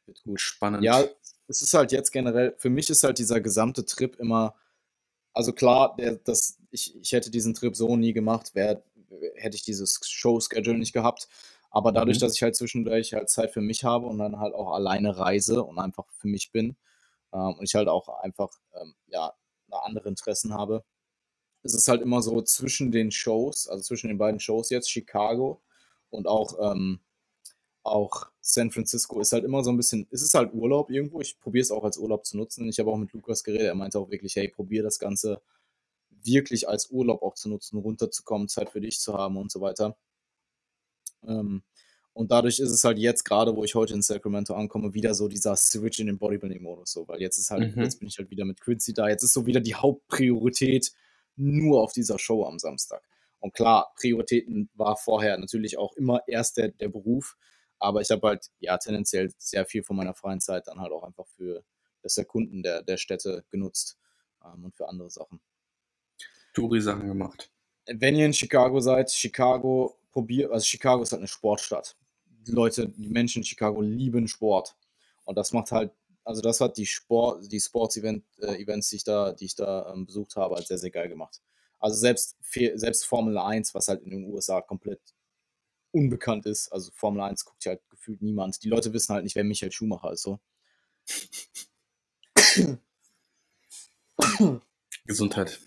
Wird 0.08 0.22
gut. 0.22 0.40
Spannend. 0.40 0.82
Ja, 0.82 1.04
es 1.46 1.62
ist 1.62 1.74
halt 1.74 1.92
jetzt 1.92 2.10
generell, 2.10 2.54
für 2.58 2.70
mich 2.70 2.90
ist 2.90 3.04
halt 3.04 3.18
dieser 3.18 3.40
gesamte 3.40 3.84
Trip 3.84 4.16
immer, 4.18 4.54
also 5.32 5.52
klar, 5.52 5.94
der, 5.96 6.16
das, 6.16 6.58
ich, 6.70 6.96
ich 6.96 7.12
hätte 7.12 7.30
diesen 7.30 7.54
Trip 7.54 7.76
so 7.76 7.96
nie 7.96 8.12
gemacht, 8.12 8.54
wär, 8.54 8.82
hätte 9.36 9.56
ich 9.56 9.62
dieses 9.62 10.00
Show-Schedule 10.04 10.78
nicht 10.78 10.92
gehabt. 10.92 11.28
Aber 11.70 11.92
dadurch, 11.92 12.16
Mhm. 12.16 12.20
dass 12.22 12.34
ich 12.34 12.42
halt 12.42 12.56
zwischendurch 12.56 13.12
halt 13.12 13.28
Zeit 13.28 13.52
für 13.52 13.60
mich 13.60 13.84
habe 13.84 14.06
und 14.06 14.18
dann 14.18 14.38
halt 14.40 14.54
auch 14.54 14.72
alleine 14.72 15.18
reise 15.18 15.62
und 15.62 15.78
einfach 15.78 16.06
für 16.12 16.26
mich 16.28 16.50
bin 16.50 16.76
ähm, 17.32 17.54
und 17.58 17.64
ich 17.64 17.74
halt 17.74 17.88
auch 17.88 18.08
einfach 18.20 18.50
ähm, 18.80 18.94
ja, 19.08 19.34
andere 19.70 20.08
Interessen 20.08 20.54
habe, 20.54 20.82
ist 21.62 21.74
es 21.74 21.88
halt 21.88 22.00
immer 22.02 22.22
so 22.22 22.40
zwischen 22.42 22.90
den 22.90 23.10
Shows, 23.10 23.68
also 23.68 23.82
zwischen 23.82 24.08
den 24.08 24.18
beiden 24.18 24.40
Shows 24.40 24.70
jetzt, 24.70 24.90
Chicago 24.90 25.60
und 26.10 26.26
auch, 26.26 26.72
ähm, 26.72 27.00
auch 27.82 28.28
San 28.50 28.70
Francisco, 28.70 29.20
ist 29.20 29.32
halt 29.32 29.44
immer 29.44 29.62
so 29.62 29.70
ein 29.70 29.76
bisschen, 29.76 30.06
es 30.10 30.22
ist 30.22 30.32
halt 30.34 30.54
Urlaub 30.54 30.90
irgendwo. 30.90 31.20
Ich 31.20 31.38
probiere 31.38 31.62
es 31.62 31.70
auch 31.70 31.84
als 31.84 31.98
Urlaub 31.98 32.24
zu 32.24 32.36
nutzen. 32.38 32.66
Ich 32.68 32.78
habe 32.78 32.90
auch 32.90 32.96
mit 32.96 33.12
Lukas 33.12 33.44
geredet, 33.44 33.66
er 33.66 33.74
meinte 33.74 33.98
auch 33.98 34.10
wirklich, 34.10 34.36
hey, 34.36 34.48
probier 34.48 34.82
das 34.82 34.98
Ganze 34.98 35.42
wirklich 36.10 36.66
als 36.68 36.90
Urlaub 36.90 37.22
auch 37.22 37.34
zu 37.34 37.48
nutzen, 37.50 37.78
runterzukommen, 37.78 38.48
Zeit 38.48 38.70
für 38.70 38.80
dich 38.80 39.00
zu 39.00 39.12
haben 39.14 39.36
und 39.36 39.52
so 39.52 39.60
weiter. 39.60 39.96
Ähm, 41.26 41.62
und 42.14 42.30
dadurch 42.32 42.58
ist 42.58 42.70
es 42.70 42.82
halt 42.84 42.98
jetzt 42.98 43.24
gerade, 43.24 43.54
wo 43.54 43.64
ich 43.64 43.74
heute 43.74 43.94
in 43.94 44.02
Sacramento 44.02 44.54
ankomme, 44.54 44.94
wieder 44.94 45.14
so 45.14 45.28
dieser 45.28 45.54
Switch 45.54 46.00
in 46.00 46.06
den 46.06 46.18
Bodybuilding-Modus. 46.18 46.90
So, 46.90 47.06
weil 47.06 47.20
jetzt 47.20 47.38
ist 47.38 47.50
halt, 47.50 47.76
Mhm. 47.76 47.82
jetzt 47.82 47.98
bin 48.00 48.08
ich 48.08 48.18
halt 48.18 48.30
wieder 48.30 48.44
mit 48.44 48.60
Quincy 48.60 48.92
da. 48.94 49.08
Jetzt 49.08 49.22
ist 49.22 49.34
so 49.34 49.46
wieder 49.46 49.60
die 49.60 49.74
Hauptpriorität 49.74 50.92
nur 51.36 51.82
auf 51.82 51.92
dieser 51.92 52.18
Show 52.18 52.44
am 52.44 52.58
Samstag. 52.58 53.02
Und 53.40 53.54
klar, 53.54 53.92
Prioritäten 53.94 54.68
war 54.74 54.96
vorher 54.96 55.38
natürlich 55.38 55.78
auch 55.78 55.92
immer 55.92 56.22
erst 56.26 56.56
der, 56.56 56.68
der 56.70 56.88
Beruf, 56.88 57.36
aber 57.78 58.00
ich 58.00 58.10
habe 58.10 58.26
halt 58.26 58.50
ja 58.60 58.76
tendenziell 58.78 59.32
sehr 59.38 59.66
viel 59.66 59.82
von 59.82 59.96
meiner 59.96 60.14
freien 60.14 60.40
Zeit 60.40 60.66
dann 60.66 60.80
halt 60.80 60.92
auch 60.92 61.04
einfach 61.04 61.26
für 61.26 61.64
das 62.02 62.16
Erkunden 62.16 62.62
der, 62.62 62.82
der 62.82 62.96
Städte 62.96 63.44
genutzt 63.50 63.98
ähm, 64.44 64.64
und 64.64 64.76
für 64.76 64.88
andere 64.88 65.10
Sachen. 65.10 65.40
Touri-Sachen 66.54 67.06
gemacht. 67.06 67.50
Wenn 67.86 68.16
ihr 68.16 68.26
in 68.26 68.34
Chicago 68.34 68.80
seid, 68.80 69.10
Chicago 69.10 69.98
probiert, 70.10 70.52
also 70.52 70.64
Chicago 70.64 71.02
ist 71.02 71.12
halt 71.12 71.20
eine 71.20 71.28
Sportstadt. 71.28 71.96
Die 72.26 72.52
Leute, 72.52 72.88
die 72.88 73.08
Menschen 73.08 73.42
in 73.42 73.44
Chicago 73.44 73.80
lieben 73.80 74.28
Sport. 74.28 74.76
Und 75.24 75.36
das 75.36 75.52
macht 75.52 75.72
halt, 75.72 75.92
also 76.24 76.40
das 76.40 76.60
hat 76.60 76.76
die 76.76 76.86
Sport, 76.86 77.50
die 77.50 77.60
Sports-Event, 77.60 78.24
äh, 78.38 78.64
die 78.64 78.96
ich 78.96 79.04
da, 79.04 79.32
die 79.32 79.44
ich 79.46 79.54
da 79.54 79.92
ähm, 79.92 80.06
besucht 80.06 80.36
habe, 80.36 80.56
halt 80.56 80.66
sehr, 80.66 80.78
sehr 80.78 80.90
geil 80.90 81.08
gemacht. 81.08 81.40
Also 81.78 81.96
selbst, 81.96 82.36
selbst 82.74 83.06
Formel 83.06 83.38
1, 83.38 83.74
was 83.74 83.88
halt 83.88 84.02
in 84.02 84.10
den 84.10 84.24
USA 84.24 84.60
komplett 84.60 85.00
unbekannt 85.92 86.46
ist, 86.46 86.68
also 86.72 86.90
Formel 86.94 87.22
1 87.22 87.44
guckt 87.44 87.64
ja 87.64 87.70
halt 87.72 87.88
gefühlt 87.90 88.22
niemand. 88.22 88.62
Die 88.62 88.68
Leute 88.68 88.92
wissen 88.92 89.14
halt 89.14 89.24
nicht, 89.24 89.36
wer 89.36 89.44
Michael 89.44 89.72
Schumacher 89.72 90.12
ist, 90.12 90.22
so. 90.22 90.38
Gesundheit. 95.06 95.60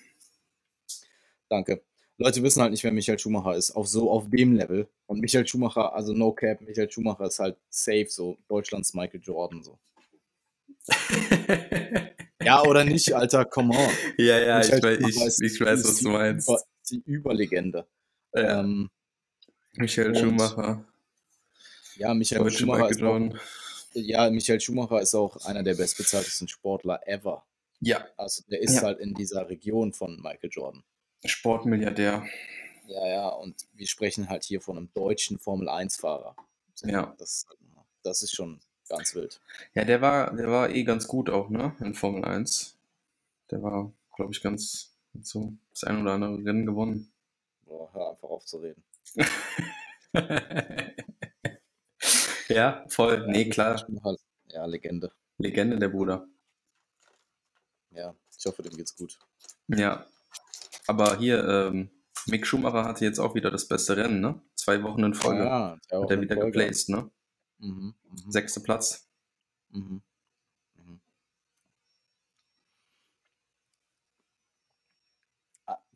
Danke. 1.49 1.83
Leute 2.17 2.43
wissen 2.43 2.61
halt 2.61 2.71
nicht, 2.71 2.83
wer 2.83 2.91
Michael 2.91 3.17
Schumacher 3.17 3.55
ist, 3.55 3.71
auf 3.71 3.87
so 3.87 4.11
auf 4.11 4.29
dem 4.29 4.53
Level. 4.53 4.87
Und 5.07 5.19
Michael 5.19 5.47
Schumacher, 5.47 5.93
also 5.93 6.13
no 6.13 6.31
cap, 6.33 6.61
Michael 6.61 6.91
Schumacher 6.91 7.25
ist 7.25 7.39
halt 7.39 7.57
safe, 7.69 8.07
so 8.09 8.37
Deutschlands 8.47 8.93
Michael 8.93 9.21
Jordan, 9.23 9.63
so. 9.63 9.79
Ja, 12.43 12.63
oder 12.63 12.83
nicht, 12.83 13.13
Alter, 13.13 13.45
come 13.45 13.75
on. 13.77 13.89
ja, 14.17 14.39
ja, 14.39 14.61
ich, 14.61 14.71
Michael 14.71 15.03
weiß, 15.03 15.13
Schumacher 15.13 15.27
ich, 15.45 15.53
ich 15.53 15.61
weiß, 15.61 15.83
was 15.83 15.99
du 15.99 16.09
meinst. 16.09 16.49
Die 16.89 17.01
Überlegende. 17.05 17.87
Ja, 18.33 18.61
Ähm, 18.61 18.89
Michael 19.73 20.09
und 20.09 20.17
Schumacher, 20.17 20.85
ja, 21.95 22.13
Michael 22.13 22.43
deutsche 22.43 22.59
Schumacher 22.59 22.89
ist 22.89 23.01
auch, 23.01 23.19
ja, 23.93 24.29
Michael 24.29 24.59
Schumacher 24.61 25.01
ist 25.01 25.15
auch 25.15 25.45
einer 25.45 25.63
der 25.63 25.75
bestbezahltesten 25.75 26.47
Sportler 26.47 27.01
ever. 27.07 27.45
Ja. 27.79 28.05
Also 28.17 28.43
der 28.49 28.61
ist 28.61 28.75
Ja. 28.75 28.81
halt 28.83 28.99
in 28.99 29.13
dieser 29.13 29.49
Region 29.49 29.93
von 29.93 30.21
Michael 30.21 30.49
Jordan. 30.51 30.83
Sportmilliardär. 31.25 32.25
Ja, 32.87 33.07
ja, 33.07 33.27
und 33.29 33.67
wir 33.73 33.87
sprechen 33.87 34.29
halt 34.29 34.43
hier 34.43 34.59
von 34.61 34.77
einem 34.77 34.89
deutschen 34.93 35.39
Formel-1-Fahrer. 35.39 36.35
Ja. 36.83 37.15
Das, 37.17 37.45
das 38.03 38.23
ist 38.23 38.33
schon 38.33 38.59
ganz 38.89 39.15
wild. 39.15 39.39
Ja, 39.73 39.85
der 39.85 40.01
war, 40.01 40.35
der 40.35 40.47
war 40.49 40.69
eh 40.69 40.83
ganz 40.83 41.07
gut 41.07 41.29
auch, 41.29 41.49
ne? 41.49 41.75
In 41.79 41.93
Formel 41.93 42.25
1. 42.25 42.75
Der 43.51 43.61
war, 43.61 43.91
glaube 44.15 44.31
ich, 44.33 44.41
ganz 44.41 44.91
so 45.21 45.53
das 45.69 45.83
ein 45.83 46.01
oder 46.01 46.13
andere 46.13 46.43
Rennen 46.43 46.65
gewonnen. 46.65 47.10
Boah, 47.71 47.89
hör 47.93 48.09
einfach 48.11 48.27
auf 48.27 48.45
zu 48.45 48.57
reden. 48.57 48.83
ja, 52.49 52.85
voll. 52.89 53.25
Nee, 53.27 53.47
klar. 53.47 53.87
Halt, 54.03 54.19
ja, 54.49 54.65
Legende. 54.65 55.13
Legende 55.37 55.79
der 55.79 55.87
Bruder. 55.87 56.27
Ja, 57.91 58.13
ich 58.37 58.45
hoffe, 58.45 58.61
dem 58.61 58.75
geht's 58.75 58.93
gut. 58.97 59.17
Ja. 59.67 60.05
Aber 60.85 61.17
hier, 61.17 61.47
ähm, 61.47 61.89
Mick 62.27 62.45
Schumacher 62.45 62.83
hatte 62.83 63.05
jetzt 63.05 63.19
auch 63.19 63.35
wieder 63.35 63.49
das 63.49 63.69
beste 63.69 63.95
Rennen, 63.95 64.19
ne? 64.19 64.41
Zwei 64.55 64.83
Wochen 64.83 65.05
in 65.05 65.13
Folge. 65.13 65.45
Ja, 65.45 65.77
hat 65.89 66.11
er 66.11 66.19
wieder 66.19 66.35
geplaced, 66.35 66.89
ne? 66.89 67.09
Mhm, 67.59 67.95
mhm, 68.03 68.31
Sechster 68.31 68.59
Platz. 68.61 69.07
mhm. 69.69 70.01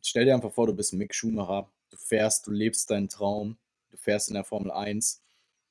Stell 0.08 0.24
dir 0.24 0.34
einfach 0.34 0.52
vor, 0.52 0.68
du 0.68 0.72
bist 0.72 0.92
Mick 0.92 1.12
Schumacher, 1.12 1.68
du 1.90 1.96
fährst, 1.96 2.46
du 2.46 2.52
lebst 2.52 2.88
deinen 2.90 3.08
Traum, 3.08 3.58
du 3.90 3.96
fährst 3.96 4.28
in 4.28 4.34
der 4.34 4.44
Formel 4.44 4.70
1, 4.70 5.20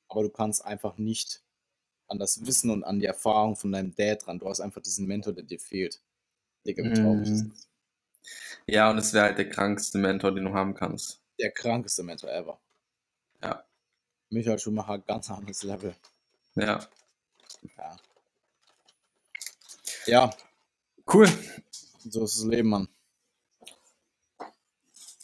aber 0.08 0.24
du 0.24 0.28
kannst 0.28 0.62
einfach 0.62 0.98
nicht 0.98 1.42
an 2.08 2.18
das 2.18 2.44
Wissen 2.44 2.70
und 2.70 2.84
an 2.84 3.00
die 3.00 3.06
Erfahrung 3.06 3.56
von 3.56 3.72
deinem 3.72 3.94
Dad 3.94 4.28
ran. 4.28 4.38
Du 4.38 4.46
hast 4.46 4.60
einfach 4.60 4.82
diesen 4.82 5.06
Mentor, 5.06 5.32
der 5.32 5.44
dir 5.44 5.58
fehlt. 5.58 6.02
Digga, 6.66 6.84
wie 6.84 6.92
traurig 6.92 7.22
ist 7.30 7.44
Mhm. 7.44 7.50
das? 7.50 7.68
Ja, 8.66 8.90
und 8.90 8.98
es 8.98 9.14
wäre 9.14 9.24
halt 9.24 9.38
der 9.38 9.48
krankste 9.48 9.96
Mentor, 9.96 10.32
den 10.34 10.44
du 10.44 10.52
haben 10.52 10.74
kannst. 10.74 11.22
Der 11.40 11.50
krankeste 11.50 12.02
Mentor 12.02 12.30
ever. 12.30 12.60
Ja. 13.42 13.64
Michael 14.28 14.58
Schumacher, 14.58 14.98
ganz 14.98 15.30
anderes 15.30 15.62
Level. 15.62 15.94
Ja. 16.56 16.86
Ja. 17.78 17.96
Ja, 20.06 20.30
Cool. 21.12 21.26
so 22.08 22.24
ist 22.24 22.36
das 22.38 22.44
Leben, 22.44 22.68
Mann. 22.68 22.88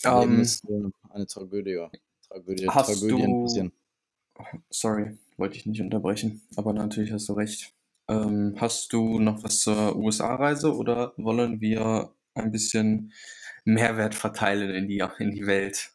Leben 0.08 0.34
Ähm, 0.34 0.42
ist 0.42 0.64
eine 1.10 1.26
Tragödie. 1.26 1.86
Tragödie 2.28 2.66
Hast 2.68 3.00
Tragödien 3.00 3.32
du- 3.32 3.42
passieren. 3.42 3.72
sorry, 4.70 5.18
wollte 5.36 5.56
ich 5.56 5.66
nicht 5.66 5.80
unterbrechen, 5.80 6.42
aber 6.56 6.72
natürlich 6.72 7.12
hast 7.12 7.28
du 7.28 7.34
recht. 7.34 7.74
Ähm, 8.08 8.56
hast 8.58 8.92
du 8.92 9.18
noch 9.20 9.42
was 9.44 9.60
zur 9.60 9.96
USA-Reise 9.96 10.74
oder 10.74 11.12
wollen 11.16 11.60
wir 11.60 12.14
ein 12.34 12.50
bisschen 12.50 13.12
Mehrwert 13.64 14.14
verteilen 14.14 14.70
in 14.74 14.88
die, 14.88 15.04
in 15.18 15.30
die 15.32 15.46
Welt? 15.46 15.92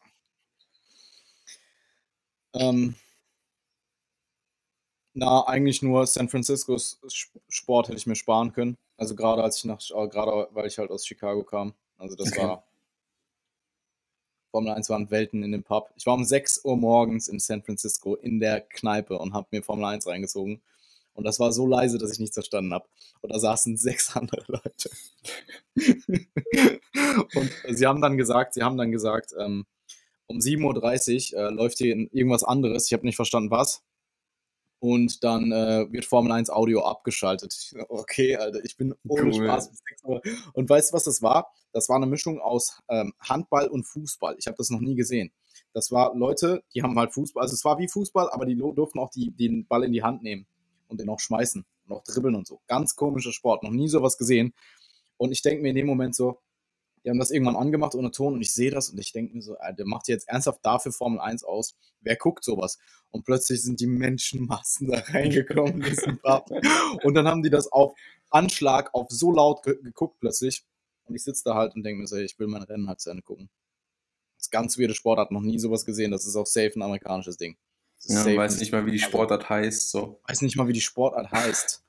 Ähm, 2.54 2.96
na, 5.14 5.46
eigentlich 5.48 5.82
nur 5.82 6.06
San 6.08 6.30
Franciscos 6.30 7.00
Sp- 7.10 7.42
Sport 7.50 7.88
hätte 7.88 7.98
ich 7.98 8.08
mir 8.08 8.16
sparen 8.16 8.52
können. 8.54 8.76
Also 8.98 9.16
gerade 9.16 9.44
als 9.44 9.58
ich 9.58 9.66
nach, 9.66 9.80
äh, 9.82 10.08
gerade 10.08 10.48
weil 10.52 10.68
ich 10.68 10.78
halt 10.78 10.92
aus 10.92 11.06
Chicago 11.06 11.44
kam. 11.44 11.74
Also 11.98 12.16
das 12.16 12.28
Okay. 12.28 12.38
war 12.38 12.64
Formel 14.58 14.74
1 14.74 14.90
waren 14.90 15.12
Welten 15.12 15.44
in 15.44 15.52
dem 15.52 15.62
Pub. 15.62 15.92
Ich 15.98 16.08
war 16.08 16.16
um 16.16 16.24
6 16.24 16.66
Uhr 16.66 16.78
morgens 16.78 17.28
in 17.28 17.38
San 17.38 17.62
Francisco 17.62 18.16
in 18.16 18.40
der 18.40 18.62
Kneipe 18.62 19.20
und 19.20 19.36
habe 19.36 19.46
mir 19.52 19.62
Formel 19.62 19.86
1 19.86 20.08
reingezogen. 20.08 20.64
Und 21.14 21.26
das 21.26 21.40
war 21.40 21.52
so 21.52 21.68
leise, 21.68 22.00
dass 22.00 22.12
ich 22.12 22.18
nichts 22.18 22.34
verstanden 22.34 22.74
habe. 22.74 22.88
Und 23.22 23.32
da 23.32 23.38
saßen 23.38 23.78
sechs 23.78 24.16
andere 24.16 24.44
Leute. 24.48 24.90
und 27.36 27.52
sie 27.78 27.86
haben 27.86 28.02
dann 28.02 28.18
gesagt, 28.18 28.56
sie 28.56 28.64
haben 28.64 28.78
dann 28.78 28.92
gesagt, 28.92 29.36
ähm, 29.38 29.68
um 30.26 30.40
7.30 30.40 31.36
Uhr 31.36 31.40
äh, 31.40 31.50
läuft 31.54 31.78
hier 31.78 31.96
irgendwas 31.96 32.44
anderes. 32.44 32.88
Ich 32.88 32.94
habe 32.94 33.06
nicht 33.06 33.16
verstanden, 33.16 33.52
was. 33.52 33.84
Und 34.80 35.24
dann 35.24 35.52
äh, 35.52 35.92
wird 35.92 36.06
Formel 36.06 36.32
1 36.32 36.50
Audio 36.50 36.84
abgeschaltet. 36.84 37.74
Okay, 37.90 38.36
Alter, 38.36 38.64
ich 38.64 38.78
bin 38.78 38.94
ohne 39.08 39.24
Cool. 39.24 39.34
Spaß 39.34 39.70
bis 39.70 39.80
6 39.90 40.04
Uhr. 40.04 40.22
Und 40.54 40.70
weißt 40.70 40.92
du, 40.92 40.94
was 40.96 41.04
das 41.04 41.22
war? 41.22 41.52
Das 41.72 41.90
war 41.90 41.96
eine 41.96 42.06
Mischung 42.06 42.40
aus 42.40 42.82
ähm, 42.88 43.14
Handball 43.20 43.68
und 43.68 43.86
Fußball. 43.86 44.36
Ich 44.38 44.48
habe 44.48 44.58
das 44.58 44.70
noch 44.70 44.80
nie 44.80 44.96
gesehen. 44.96 45.32
Das 45.74 45.92
war 45.92 46.16
Leute, 46.16 46.64
die 46.74 46.84
haben 46.84 46.98
halt 46.98 47.14
Fußball, 47.14 47.44
also 47.44 47.54
es 47.54 47.66
war 47.66 47.78
wie 47.80 47.88
Fußball, 47.88 48.30
aber 48.30 48.46
die 48.46 48.56
durften 48.56 49.00
auch 49.00 49.10
die, 49.10 49.32
den 49.32 49.66
Ball 49.68 49.84
in 49.84 49.92
die 49.92 50.04
Hand 50.04 50.24
nehmen 50.24 50.48
und 50.88 51.00
den 51.00 51.10
auch 51.10 51.20
schmeißen 51.20 51.66
und 51.86 51.96
auch 51.96 52.04
dribbeln 52.04 52.36
und 52.36 52.48
so. 52.48 52.62
Ganz 52.68 52.96
komischer 52.96 53.32
Sport, 53.32 53.64
noch 53.64 53.72
nie 53.72 53.88
sowas 53.88 54.18
gesehen. 54.18 54.54
Und 55.18 55.32
ich 55.32 55.42
denke 55.42 55.62
mir 55.62 55.70
in 55.70 55.76
dem 55.76 55.88
Moment 55.88 56.16
so, 56.16 56.40
die 57.04 57.10
haben 57.10 57.20
das 57.20 57.32
irgendwann 57.32 57.56
angemacht 57.56 57.96
ohne 57.96 58.12
Ton 58.12 58.34
und 58.34 58.42
ich 58.42 58.54
sehe 58.54 58.72
das 58.72 58.90
und 58.90 58.98
ich 58.98 59.12
denke 59.12 59.36
mir 59.36 59.42
so, 59.42 59.58
Alter, 59.58 59.78
der 59.78 59.86
macht 59.86 60.08
jetzt 60.08 60.28
ernsthaft 60.28 60.66
dafür 60.66 60.92
Formel 60.92 61.20
1 61.20 61.44
aus. 61.44 61.76
Wer 62.02 62.16
guckt 62.16 62.44
sowas? 62.44 62.78
Und 63.12 63.24
plötzlich 63.26 63.64
sind 63.64 63.80
die 63.80 63.88
Menschenmassen 63.88 64.88
da 64.88 65.00
reingekommen. 65.08 65.86
Und 67.04 67.14
dann 67.14 67.28
haben 67.28 67.44
die 67.44 67.50
das 67.50 67.72
auf 67.72 67.96
Anschlag, 68.30 68.94
auf 68.94 69.08
so 69.10 69.32
laut 69.32 69.64
ge 69.64 69.82
geguckt 69.82 70.20
plötzlich. 70.20 70.66
Und 71.06 71.16
ich 71.16 71.24
sitze 71.24 71.44
da 71.46 71.56
halt 71.56 71.76
und 71.76 71.84
denke 71.84 72.02
mir 72.02 72.08
so, 72.08 72.18
ich 72.18 72.38
will 72.40 72.48
mein 72.48 72.64
Rennen 72.64 72.90
halt 72.90 73.00
zu 73.00 73.10
Ende 73.10 73.24
gucken. 73.24 73.50
Das 74.36 74.48
ist 74.48 74.52
ganz 74.52 74.78
weirde 74.78 74.94
Sportart, 74.94 75.32
noch 75.32 75.42
nie 75.42 75.60
sowas 75.60 75.86
gesehen. 75.86 76.12
Das 76.12 76.26
ist 76.26 76.36
auch 76.36 76.46
safe 76.46 76.74
ein 76.76 76.82
amerikanisches 76.82 77.38
Ding. 77.38 77.58
Ja, 78.04 78.26
weiß 78.26 78.60
nicht 78.60 78.72
mal, 78.72 78.86
wie 78.86 78.92
die 78.92 79.00
Sportart 79.00 79.50
heißt. 79.50 79.90
So. 79.90 80.20
weiß 80.28 80.42
nicht 80.42 80.56
mal, 80.56 80.68
wie 80.68 80.74
die 80.74 80.82
Sportart 80.82 81.32
heißt. 81.32 81.84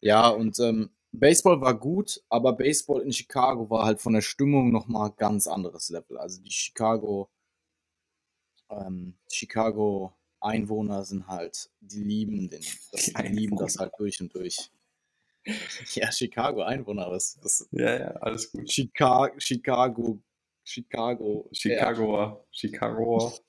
Ja, 0.00 0.28
und 0.28 0.58
ähm, 0.60 0.90
Baseball 1.18 1.60
war 1.60 1.78
gut, 1.78 2.22
aber 2.28 2.52
Baseball 2.52 3.02
in 3.02 3.12
Chicago 3.12 3.68
war 3.70 3.84
halt 3.84 4.00
von 4.00 4.12
der 4.12 4.22
Stimmung 4.22 4.70
nochmal 4.70 5.12
ganz 5.16 5.46
anderes 5.46 5.88
Level. 5.88 6.18
Also 6.18 6.42
die 6.42 6.50
Chicago, 6.50 7.30
ähm, 8.70 9.16
Chicago 9.30 10.12
Einwohner 10.40 11.04
sind 11.04 11.26
halt, 11.26 11.70
die 11.80 12.04
lieben 12.04 12.50
den, 12.50 12.62
das, 12.92 13.04
Die 13.06 13.14
die 13.14 13.28
lieben 13.28 13.56
das 13.56 13.78
halt 13.78 13.92
durch 13.98 14.20
und 14.20 14.34
durch. 14.34 14.70
Ja, 15.94 16.10
Chicago 16.10 16.62
Einwohner, 16.62 17.08
was, 17.08 17.38
was 17.40 17.68
Ja, 17.70 17.96
ja, 17.96 18.10
alles 18.16 18.50
gut. 18.50 18.68
Chicago, 18.68 19.32
Chicago, 19.38 20.18
Chicago, 20.64 21.48
Chicagoer, 21.52 22.44
Chicagoer. 22.50 23.32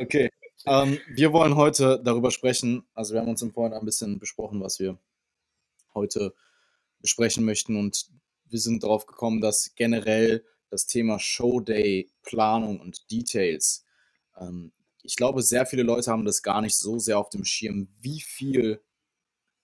Okay. 0.00 0.30
Ähm, 0.64 0.98
wir 1.08 1.32
wollen 1.32 1.56
heute 1.56 2.00
darüber 2.02 2.30
sprechen. 2.30 2.86
Also 2.94 3.14
wir 3.14 3.20
haben 3.20 3.28
uns 3.28 3.42
im 3.42 3.52
Vorhinein 3.52 3.80
ein 3.80 3.84
bisschen 3.84 4.18
besprochen, 4.20 4.60
was 4.62 4.78
wir 4.78 4.96
heute 5.94 6.34
besprechen 7.00 7.44
möchten. 7.44 7.76
Und 7.76 8.08
wir 8.46 8.58
sind 8.58 8.82
darauf 8.82 9.06
gekommen, 9.06 9.40
dass 9.40 9.74
generell 9.74 10.44
das 10.70 10.86
Thema 10.86 11.18
Showday, 11.18 12.10
Planung 12.22 12.80
und 12.80 13.10
Details, 13.10 13.84
ähm, 14.38 14.72
ich 15.02 15.16
glaube, 15.16 15.42
sehr 15.42 15.64
viele 15.64 15.84
Leute 15.84 16.10
haben 16.10 16.24
das 16.24 16.42
gar 16.42 16.60
nicht 16.60 16.76
so 16.76 16.98
sehr 16.98 17.18
auf 17.18 17.30
dem 17.30 17.44
Schirm, 17.44 17.88
wie 18.00 18.20
viel 18.20 18.82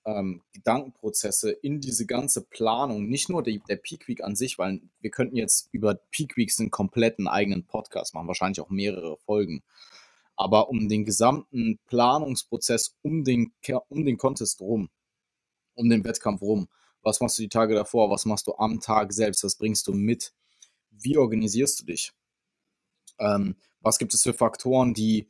ähm, 0.07 0.43
Gedankenprozesse 0.53 1.51
in 1.51 1.81
diese 1.81 2.07
ganze 2.07 2.43
Planung, 2.43 3.09
nicht 3.09 3.29
nur 3.29 3.43
die, 3.43 3.61
der 3.69 3.77
Peak 3.77 4.07
Week 4.09 4.23
an 4.23 4.37
sich, 4.37 4.59
weil 4.59 4.81
wir 5.01 5.11
könnten 5.11 5.37
jetzt 5.37 5.69
über 5.73 5.95
Peak 6.11 6.37
Weeks 6.37 6.61
einen 6.61 6.71
kompletten 6.71 7.27
eigenen 7.27 7.67
Podcast 7.67 8.15
machen, 8.15 8.29
wahrscheinlich 8.29 8.61
auch 8.61 8.71
mehrere 8.71 9.17
Folgen. 9.19 9.63
Aber 10.37 10.69
um 10.69 10.89
den 10.89 11.05
gesamten 11.05 11.79
Planungsprozess 11.87 12.97
um 13.03 13.25
den, 13.25 13.53
um 13.89 14.05
den 14.05 14.19
Contest 14.19 14.61
rum, 14.61 14.91
um 15.75 15.89
den 15.89 16.05
Wettkampf 16.05 16.43
rum, 16.43 16.69
was 17.03 17.21
machst 17.21 17.39
du 17.39 17.43
die 17.43 17.49
Tage 17.49 17.75
davor, 17.75 18.11
was 18.11 18.25
machst 18.25 18.47
du 18.47 18.55
am 18.57 18.81
Tag 18.81 19.13
selbst, 19.13 19.45
was 19.45 19.57
bringst 19.57 19.87
du 19.87 19.93
mit, 19.93 20.33
wie 20.91 21.19
organisierst 21.19 21.81
du 21.81 21.85
dich? 21.87 22.13
Ähm, 23.19 23.57
was 23.81 23.99
gibt 23.99 24.15
es 24.15 24.23
für 24.23 24.33
Faktoren, 24.33 24.95
die 24.95 25.29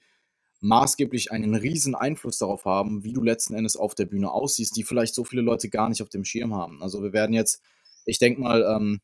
maßgeblich 0.61 1.31
einen 1.31 1.55
riesen 1.55 1.95
Einfluss 1.95 2.39
darauf 2.39 2.65
haben, 2.65 3.05
wie 3.05 3.13
du 3.13 3.23
letzten 3.23 3.55
Endes 3.55 3.77
auf 3.77 3.95
der 3.95 4.07
Bühne 4.07 4.31
aussiehst, 4.31 4.77
die 4.77 4.85
vielleicht 4.85 5.15
so 5.15 5.25
viele 5.25 5.43
Leute 5.43 5.69
gar 5.69 5.89
nicht 5.89 6.01
auf 6.03 6.09
dem 6.09 6.25
Schirm 6.25 6.55
haben. 6.55 6.83
Also 6.83 7.03
wir 7.03 7.13
werden 7.13 7.35
jetzt, 7.35 7.61
ich 8.07 8.19
denke 8.19 8.41
mal, 8.41 8.63
ähm, 8.63 9.01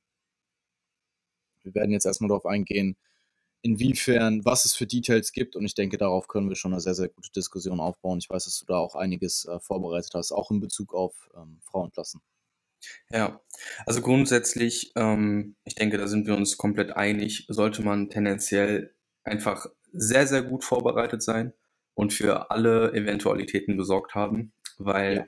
wir 1.63 1.75
werden 1.75 1.91
jetzt 1.91 2.07
erstmal 2.07 2.29
darauf 2.29 2.47
eingehen, 2.47 2.97
inwiefern, 3.63 4.45
was 4.45 4.65
es 4.65 4.75
für 4.75 4.87
Details 4.87 5.33
gibt 5.33 5.57
und 5.57 5.65
ich 5.65 5.75
denke, 5.75 5.99
darauf 5.99 6.29
können 6.29 6.49
wir 6.49 6.57
schon 6.57 6.73
eine 6.73 6.81
sehr, 6.81 6.95
sehr 6.95 7.09
gute 7.09 7.31
Diskussion 7.33 7.81
aufbauen. 7.81 8.19
Ich 8.19 8.31
weiß, 8.31 8.45
dass 8.45 8.59
du 8.61 8.67
da 8.67 8.79
auch 8.79 8.95
einiges 8.95 9.45
äh, 9.47 9.61
vorbereitet 9.61 10.13
hast, 10.15 10.33
auch 10.33 10.51
in 10.51 10.61
Bezug 10.61 10.95
auf 10.95 11.31
ähm, 11.37 11.61
Frauenklassen. 11.65 12.21
Ja, 13.11 13.41
also 13.87 14.01
grundsätzlich, 14.01 14.93
ähm, 14.97 15.57
ich 15.65 15.75
denke, 15.75 15.99
da 15.99 16.07
sind 16.09 16.27
wir 16.27 16.35
uns 16.37 16.57
komplett 16.57 16.93
einig, 16.97 17.47
sollte 17.49 17.83
man 17.83 18.09
tendenziell 18.11 18.95
einfach 19.25 19.67
sehr, 19.93 20.27
sehr 20.27 20.43
gut 20.43 20.65
vorbereitet 20.65 21.23
sein 21.23 21.53
und 21.95 22.13
für 22.13 22.51
alle 22.51 22.93
Eventualitäten 22.93 23.77
gesorgt 23.77 24.15
haben, 24.15 24.53
weil 24.79 25.17
Ja. 25.17 25.27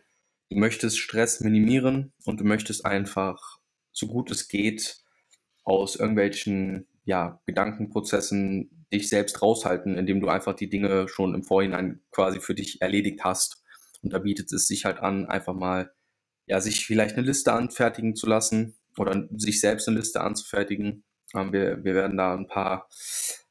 du 0.51 0.59
möchtest 0.59 0.99
Stress 0.99 1.41
minimieren 1.41 2.13
und 2.25 2.41
du 2.41 2.45
möchtest 2.45 2.85
einfach, 2.87 3.59
so 3.93 4.07
gut 4.07 4.31
es 4.31 4.49
geht, 4.49 5.03
aus 5.65 5.97
irgendwelchen 5.97 6.89
ja, 7.05 7.41
Gedankenprozessen 7.47 8.87
dich 8.93 9.09
selbst 9.09 9.43
raushalten, 9.43 9.97
indem 9.97 10.21
du 10.21 10.29
einfach 10.29 10.55
die 10.55 10.69
Dinge 10.69 11.09
schon 11.09 11.35
im 11.35 11.43
Vorhinein 11.43 12.03
quasi 12.11 12.41
für 12.41 12.55
dich 12.55 12.81
erledigt 12.81 13.25
hast 13.25 13.63
Und 14.03 14.13
da 14.13 14.19
bietet 14.19 14.53
es 14.53 14.67
sich 14.67 14.85
halt 14.85 14.99
an, 14.99 15.27
einfach 15.27 15.55
mal, 15.55 15.93
ja, 16.47 16.61
sich 16.61 16.85
vielleicht 16.85 17.17
eine 17.17 17.27
Liste 17.27 17.53
anfertigen 17.53 18.15
zu 18.15 18.27
lassen 18.27 18.77
oder 18.99 19.29
sich 19.37 19.61
selbst 19.61 19.89
eine 19.89 19.99
Liste 19.99 20.21
anzufertigen. 20.21 21.05
Ähm, 21.35 21.53
wir, 21.53 21.85
wir 21.85 21.95
werden 21.95 22.17
da 22.17 22.35
ein 22.35 22.47
paar 22.47 22.89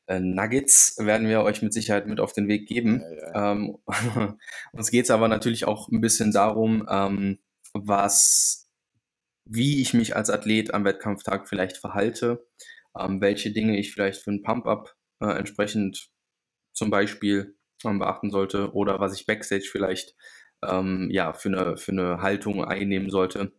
äh, 0.07 0.19
Nuggets 0.19 0.95
werden 0.99 1.27
wir 1.27 1.41
euch 1.41 1.61
mit 1.61 1.73
Sicherheit 1.73 2.05
mit 2.05 2.19
auf 2.19 2.33
den 2.33 2.47
Weg 2.47 2.67
geben. 2.67 3.01
Ja, 3.01 3.33
ja. 3.33 3.51
Ähm, 3.53 3.77
uns 4.73 4.91
geht 4.91 5.05
es 5.05 5.11
aber 5.11 5.27
natürlich 5.27 5.65
auch 5.65 5.87
ein 5.89 6.01
bisschen 6.01 6.31
darum, 6.31 6.85
ähm, 6.89 7.39
was, 7.73 8.69
wie 9.45 9.81
ich 9.81 9.93
mich 9.93 10.15
als 10.15 10.29
Athlet 10.29 10.73
am 10.73 10.83
Wettkampftag 10.83 11.47
vielleicht 11.47 11.77
verhalte, 11.77 12.45
ähm, 12.97 13.21
welche 13.21 13.51
Dinge 13.51 13.77
ich 13.79 13.93
vielleicht 13.93 14.21
für 14.21 14.31
ein 14.31 14.43
Pump-Up 14.43 14.95
äh, 15.21 15.37
entsprechend 15.37 16.09
zum 16.73 16.89
Beispiel 16.89 17.57
ähm, 17.83 17.99
beachten 17.99 18.31
sollte 18.31 18.73
oder 18.73 18.99
was 18.99 19.19
ich 19.19 19.25
Backstage 19.25 19.67
vielleicht 19.69 20.15
ähm, 20.63 21.09
ja, 21.11 21.33
für, 21.33 21.49
eine, 21.49 21.77
für 21.77 21.91
eine 21.91 22.21
Haltung 22.21 22.63
einnehmen 22.63 23.09
sollte, 23.09 23.53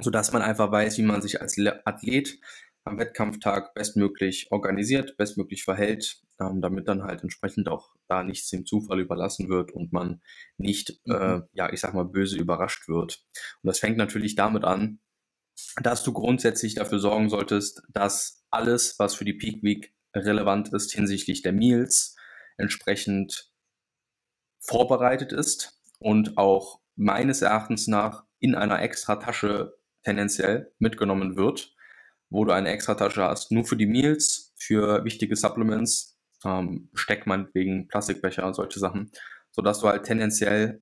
sodass 0.00 0.32
man 0.32 0.42
einfach 0.42 0.70
weiß, 0.70 0.98
wie 0.98 1.02
man 1.02 1.22
sich 1.22 1.40
als 1.40 1.58
Athlet 1.84 2.38
am 2.84 2.98
Wettkampftag 2.98 3.74
bestmöglich 3.74 4.48
organisiert, 4.52 5.16
bestmöglich 5.16 5.64
verhält, 5.64 6.22
ähm, 6.40 6.60
damit 6.60 6.86
dann 6.86 7.02
halt 7.02 7.22
entsprechend 7.22 7.68
auch 7.68 7.94
da 8.06 8.22
nichts 8.22 8.48
dem 8.50 8.64
Zufall 8.64 9.00
überlassen 9.00 9.48
wird 9.48 9.72
und 9.72 9.92
man 9.92 10.22
nicht, 10.56 11.00
mhm. 11.04 11.14
äh, 11.14 11.40
ja, 11.52 11.72
ich 11.72 11.80
sag 11.80 11.94
mal, 11.94 12.04
böse 12.04 12.38
überrascht 12.38 12.88
wird. 12.88 13.24
Und 13.62 13.68
das 13.68 13.80
fängt 13.80 13.96
natürlich 13.96 14.36
damit 14.36 14.64
an, 14.64 15.00
dass 15.82 16.04
du 16.04 16.12
grundsätzlich 16.12 16.76
dafür 16.76 16.98
sorgen 16.98 17.28
solltest, 17.28 17.82
dass 17.88 18.45
alles, 18.56 18.98
was 18.98 19.14
für 19.14 19.24
die 19.24 19.34
Peak 19.34 19.62
Week 19.62 19.94
relevant 20.14 20.72
ist 20.72 20.92
hinsichtlich 20.92 21.42
der 21.42 21.52
Meals, 21.52 22.16
entsprechend 22.56 23.52
vorbereitet 24.58 25.32
ist 25.32 25.80
und 25.98 26.38
auch 26.38 26.80
meines 26.96 27.42
Erachtens 27.42 27.86
nach 27.86 28.24
in 28.38 28.54
einer 28.54 28.80
extra 28.82 29.16
Tasche 29.16 29.74
tendenziell 30.02 30.72
mitgenommen 30.78 31.36
wird, 31.36 31.74
wo 32.30 32.44
du 32.44 32.52
eine 32.52 32.70
extra 32.70 32.94
Tasche 32.94 33.24
hast, 33.24 33.52
nur 33.52 33.64
für 33.64 33.76
die 33.76 33.86
Meals, 33.86 34.54
für 34.56 35.04
wichtige 35.04 35.36
Supplements, 35.36 36.18
ähm, 36.44 36.88
Besteck 36.92 37.26
meinetwegen, 37.26 37.88
Plastikbecher, 37.88 38.52
solche 38.54 38.78
Sachen, 38.78 39.10
sodass 39.50 39.80
du 39.80 39.88
halt 39.88 40.04
tendenziell 40.04 40.80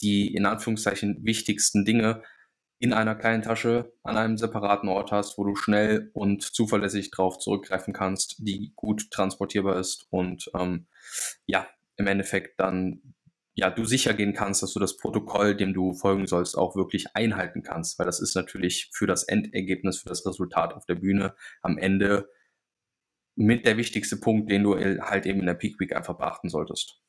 die 0.00 0.34
in 0.34 0.46
Anführungszeichen 0.46 1.24
wichtigsten 1.24 1.84
Dinge 1.84 2.22
in 2.78 2.92
einer 2.92 3.14
kleinen 3.14 3.42
Tasche 3.42 3.92
an 4.02 4.16
einem 4.16 4.36
separaten 4.36 4.88
Ort 4.88 5.10
hast, 5.10 5.36
wo 5.36 5.44
du 5.44 5.56
schnell 5.56 6.10
und 6.14 6.42
zuverlässig 6.42 7.10
drauf 7.10 7.38
zurückgreifen 7.38 7.92
kannst, 7.92 8.36
die 8.38 8.72
gut 8.76 9.10
transportierbar 9.10 9.76
ist 9.76 10.06
und 10.10 10.50
ähm, 10.54 10.86
ja, 11.46 11.66
im 11.96 12.06
Endeffekt 12.06 12.60
dann 12.60 13.14
ja, 13.58 13.70
du 13.70 13.84
sicher 13.84 14.14
gehen 14.14 14.34
kannst, 14.34 14.62
dass 14.62 14.72
du 14.72 14.78
das 14.78 14.96
Protokoll, 14.96 15.56
dem 15.56 15.74
du 15.74 15.92
folgen 15.92 16.28
sollst, 16.28 16.56
auch 16.56 16.76
wirklich 16.76 17.16
einhalten 17.16 17.64
kannst, 17.64 17.98
weil 17.98 18.06
das 18.06 18.20
ist 18.20 18.36
natürlich 18.36 18.88
für 18.92 19.08
das 19.08 19.24
Endergebnis, 19.24 19.98
für 19.98 20.08
das 20.08 20.24
Resultat 20.24 20.74
auf 20.74 20.86
der 20.86 20.94
Bühne 20.94 21.34
am 21.60 21.76
Ende 21.76 22.28
mit 23.34 23.66
der 23.66 23.76
wichtigste 23.76 24.16
Punkt, 24.16 24.48
den 24.48 24.62
du 24.62 24.76
halt 24.76 25.26
eben 25.26 25.40
in 25.40 25.46
der 25.46 25.54
Peak 25.54 25.80
Week 25.80 25.94
einfach 25.94 26.16
beachten 26.16 26.48
solltest. 26.48 27.02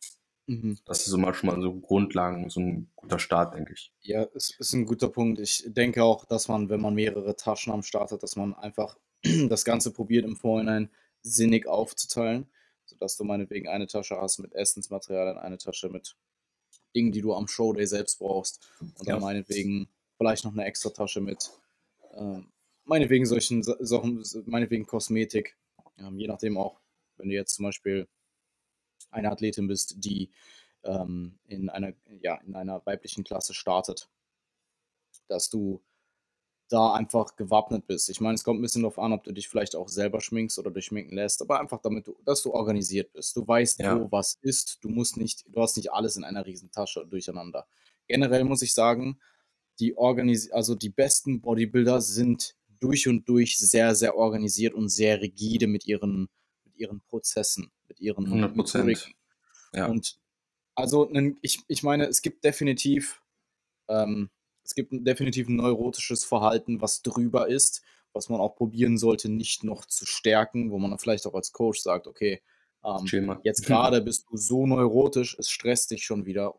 Mhm. 0.49 0.79
Das 0.85 1.05
ist 1.05 1.13
immer 1.13 1.31
schon 1.35 1.51
mal 1.51 1.61
so 1.61 1.79
Grundlagen, 1.79 2.49
so 2.49 2.59
ein 2.59 2.89
guter 2.95 3.19
Start, 3.19 3.53
denke 3.53 3.73
ich. 3.73 3.93
Ja, 4.01 4.27
es 4.33 4.49
ist 4.57 4.73
ein 4.73 4.87
guter 4.87 5.07
Punkt. 5.07 5.39
Ich 5.39 5.63
denke 5.67 6.03
auch, 6.03 6.25
dass 6.25 6.47
man, 6.47 6.69
wenn 6.69 6.81
man 6.81 6.95
mehrere 6.95 7.35
Taschen 7.35 7.71
am 7.71 7.83
Start 7.83 8.11
hat, 8.11 8.23
dass 8.23 8.35
man 8.35 8.55
einfach 8.55 8.97
das 9.47 9.63
Ganze 9.63 9.91
probiert 9.91 10.25
im 10.25 10.35
Vorhinein 10.35 10.89
sinnig 11.21 11.67
aufzuteilen, 11.67 12.49
sodass 12.85 13.15
du 13.15 13.25
meinetwegen 13.25 13.67
eine 13.67 13.85
Tasche 13.85 14.19
hast 14.19 14.39
mit 14.39 14.55
Essensmaterialien, 14.55 15.37
eine 15.37 15.59
Tasche 15.59 15.89
mit 15.89 16.15
Dingen, 16.95 17.11
die 17.11 17.21
du 17.21 17.35
am 17.35 17.47
Showday 17.47 17.85
selbst 17.85 18.17
brauchst 18.17 18.67
und 18.79 19.07
dann 19.07 19.21
meinetwegen 19.21 19.87
vielleicht 20.17 20.45
noch 20.45 20.53
eine 20.53 20.65
extra 20.65 20.89
Tasche 20.89 21.21
mit 21.21 21.51
äh, 22.15 22.39
meinetwegen 22.85 23.27
solchen 23.27 23.61
Sachen, 23.61 24.23
meinetwegen 24.47 24.87
Kosmetik, 24.87 25.55
ähm, 25.99 26.17
je 26.17 26.27
nachdem 26.27 26.57
auch, 26.57 26.79
wenn 27.17 27.29
du 27.29 27.35
jetzt 27.35 27.53
zum 27.53 27.65
Beispiel 27.65 28.07
eine 29.11 29.31
Athletin 29.31 29.67
bist, 29.67 29.95
die 29.97 30.31
ähm, 30.83 31.39
in, 31.47 31.69
einer, 31.69 31.93
ja, 32.21 32.35
in 32.45 32.55
einer 32.55 32.85
weiblichen 32.85 33.23
Klasse 33.23 33.53
startet, 33.53 34.09
dass 35.27 35.49
du 35.49 35.81
da 36.69 36.93
einfach 36.93 37.35
gewappnet 37.35 37.87
bist. 37.87 38.09
Ich 38.09 38.21
meine, 38.21 38.35
es 38.35 38.43
kommt 38.43 38.59
ein 38.59 38.61
bisschen 38.61 38.83
darauf 38.83 38.99
an, 38.99 39.11
ob 39.11 39.23
du 39.23 39.31
dich 39.31 39.49
vielleicht 39.49 39.75
auch 39.75 39.89
selber 39.89 40.21
schminkst 40.21 40.59
oder 40.59 40.69
durchschminken 40.69 41.15
lässt, 41.15 41.41
aber 41.41 41.59
einfach 41.59 41.81
damit, 41.81 42.07
du, 42.07 42.15
dass 42.25 42.43
du 42.43 42.53
organisiert 42.53 43.11
bist. 43.11 43.35
Du 43.35 43.47
weißt, 43.47 43.79
ja. 43.79 43.99
wo 43.99 44.11
was 44.11 44.37
ist. 44.41 44.77
Du 44.83 44.89
musst 44.89 45.17
nicht, 45.17 45.45
du 45.47 45.61
hast 45.61 45.77
nicht 45.77 45.91
alles 45.91 46.15
in 46.15 46.23
einer 46.23 46.45
riesen 46.45 46.71
Tasche 46.71 47.05
durcheinander. 47.07 47.67
Generell 48.07 48.43
muss 48.43 48.61
ich 48.61 48.73
sagen, 48.73 49.19
die 49.79 49.97
Organis 49.97 50.51
also 50.51 50.75
die 50.75 50.89
besten 50.89 51.41
Bodybuilder 51.41 52.01
sind 52.01 52.55
durch 52.79 53.07
und 53.07 53.27
durch 53.27 53.57
sehr, 53.57 53.95
sehr 53.95 54.15
organisiert 54.15 54.73
und 54.73 54.89
sehr 54.89 55.21
rigide 55.21 55.67
mit 55.67 55.87
ihren, 55.87 56.29
ihren 56.79 57.01
Prozessen 57.01 57.71
mit 57.87 57.99
ihren 57.99 58.25
100 58.25 58.55
Prozent. 58.55 59.11
Ja. 59.73 59.87
Und 59.87 60.17
also 60.75 61.11
ich, 61.41 61.59
ich 61.67 61.83
meine, 61.83 62.07
es 62.07 62.21
gibt 62.21 62.43
definitiv 62.43 63.21
ähm, 63.89 64.29
es 64.69 64.75
gibt 64.75 64.91
definitiv 64.91 65.49
ein 65.49 65.55
neurotisches 65.55 66.23
Verhalten, 66.23 66.79
was 66.79 67.01
drüber 67.01 67.47
ist, 67.47 67.81
was 68.13 68.29
man 68.29 68.39
auch 68.39 68.55
probieren 68.55 68.99
sollte, 68.99 69.27
nicht 69.27 69.63
noch 69.63 69.85
zu 69.85 70.05
stärken, 70.05 70.69
wo 70.69 70.77
man 70.77 70.97
vielleicht 70.99 71.25
auch 71.25 71.33
als 71.33 71.51
Coach 71.53 71.79
sagt, 71.81 72.05
okay, 72.05 72.41
ähm, 72.85 73.39
jetzt 73.43 73.65
gerade 73.65 73.99
bist 74.01 74.27
du 74.29 74.37
so 74.37 74.67
neurotisch, 74.67 75.35
es 75.39 75.49
stresst 75.49 75.89
dich 75.89 76.05
schon 76.05 76.27
wieder 76.27 76.53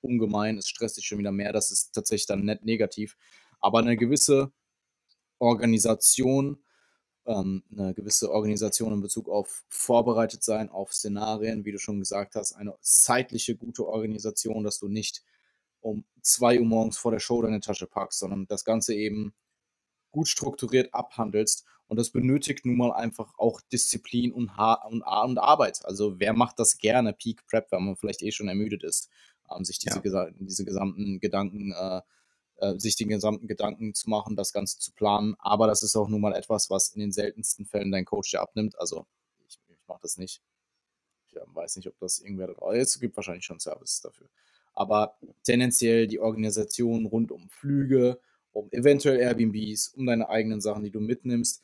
ungemein, 0.00 0.56
es 0.56 0.68
stresst 0.68 0.96
dich 0.96 1.06
schon 1.06 1.18
wieder 1.18 1.32
mehr, 1.32 1.52
das 1.52 1.70
ist 1.70 1.92
tatsächlich 1.92 2.26
dann 2.26 2.46
net 2.46 2.64
negativ. 2.64 3.18
Aber 3.60 3.80
eine 3.80 3.98
gewisse 3.98 4.52
Organisation 5.38 6.62
ähm, 7.26 7.62
eine 7.70 7.94
gewisse 7.94 8.30
Organisation 8.30 8.92
in 8.92 9.00
Bezug 9.00 9.28
auf 9.28 9.64
vorbereitet 9.68 10.42
sein, 10.42 10.68
auf 10.68 10.92
Szenarien, 10.92 11.64
wie 11.64 11.72
du 11.72 11.78
schon 11.78 11.98
gesagt 11.98 12.34
hast, 12.34 12.54
eine 12.54 12.74
zeitliche 12.80 13.56
gute 13.56 13.86
Organisation, 13.86 14.64
dass 14.64 14.78
du 14.78 14.88
nicht 14.88 15.22
um 15.80 16.04
2 16.22 16.60
Uhr 16.60 16.66
morgens 16.66 16.98
vor 16.98 17.10
der 17.12 17.20
Show 17.20 17.42
deine 17.42 17.60
Tasche 17.60 17.86
packst, 17.86 18.20
sondern 18.20 18.46
das 18.46 18.64
Ganze 18.64 18.94
eben 18.94 19.34
gut 20.10 20.28
strukturiert 20.28 20.92
abhandelst. 20.92 21.64
Und 21.86 21.96
das 21.96 22.10
benötigt 22.10 22.64
nun 22.66 22.76
mal 22.76 22.92
einfach 22.92 23.32
auch 23.36 23.60
Disziplin 23.72 24.32
und, 24.32 24.56
ha 24.56 24.74
und, 24.88 25.02
und 25.02 25.38
Arbeit. 25.38 25.84
Also 25.84 26.20
wer 26.20 26.32
macht 26.32 26.58
das 26.58 26.78
gerne, 26.78 27.12
Peak 27.12 27.46
Prep, 27.46 27.72
wenn 27.72 27.84
man 27.84 27.96
vielleicht 27.96 28.22
eh 28.22 28.30
schon 28.30 28.48
ermüdet 28.48 28.84
ist, 28.84 29.10
ähm, 29.50 29.64
sich 29.64 29.78
diese, 29.78 30.00
ja. 30.04 30.30
diese 30.38 30.64
gesamten 30.64 31.18
Gedanken 31.18 31.72
äh, 31.72 32.00
äh, 32.60 32.78
sich 32.78 32.96
den 32.96 33.08
gesamten 33.08 33.46
Gedanken 33.46 33.94
zu 33.94 34.08
machen, 34.10 34.36
das 34.36 34.52
Ganze 34.52 34.78
zu 34.78 34.92
planen. 34.92 35.34
Aber 35.38 35.66
das 35.66 35.82
ist 35.82 35.96
auch 35.96 36.08
nun 36.08 36.20
mal 36.20 36.34
etwas, 36.34 36.70
was 36.70 36.88
in 36.88 37.00
den 37.00 37.12
seltensten 37.12 37.66
Fällen 37.66 37.90
dein 37.90 38.04
Coach 38.04 38.30
dir 38.30 38.40
abnimmt. 38.40 38.78
Also 38.78 39.06
ich, 39.46 39.58
ich 39.68 39.78
mache 39.88 40.00
das 40.02 40.18
nicht. 40.18 40.42
Ich 41.28 41.36
äh, 41.36 41.40
weiß 41.46 41.76
nicht, 41.76 41.88
ob 41.88 41.98
das 41.98 42.20
irgendwer 42.20 42.48
da 42.48 42.54
draußen. 42.54 42.80
Es 42.80 43.00
gibt 43.00 43.16
wahrscheinlich 43.16 43.44
schon 43.44 43.60
Services 43.60 44.00
dafür. 44.00 44.28
Aber 44.74 45.16
tendenziell 45.42 46.06
die 46.06 46.20
Organisation 46.20 47.06
rund 47.06 47.32
um 47.32 47.48
Flüge, 47.48 48.20
um 48.52 48.68
eventuell 48.72 49.18
Airbnbs, 49.18 49.88
um 49.88 50.06
deine 50.06 50.28
eigenen 50.28 50.60
Sachen, 50.60 50.84
die 50.84 50.90
du 50.90 51.00
mitnimmst, 51.00 51.62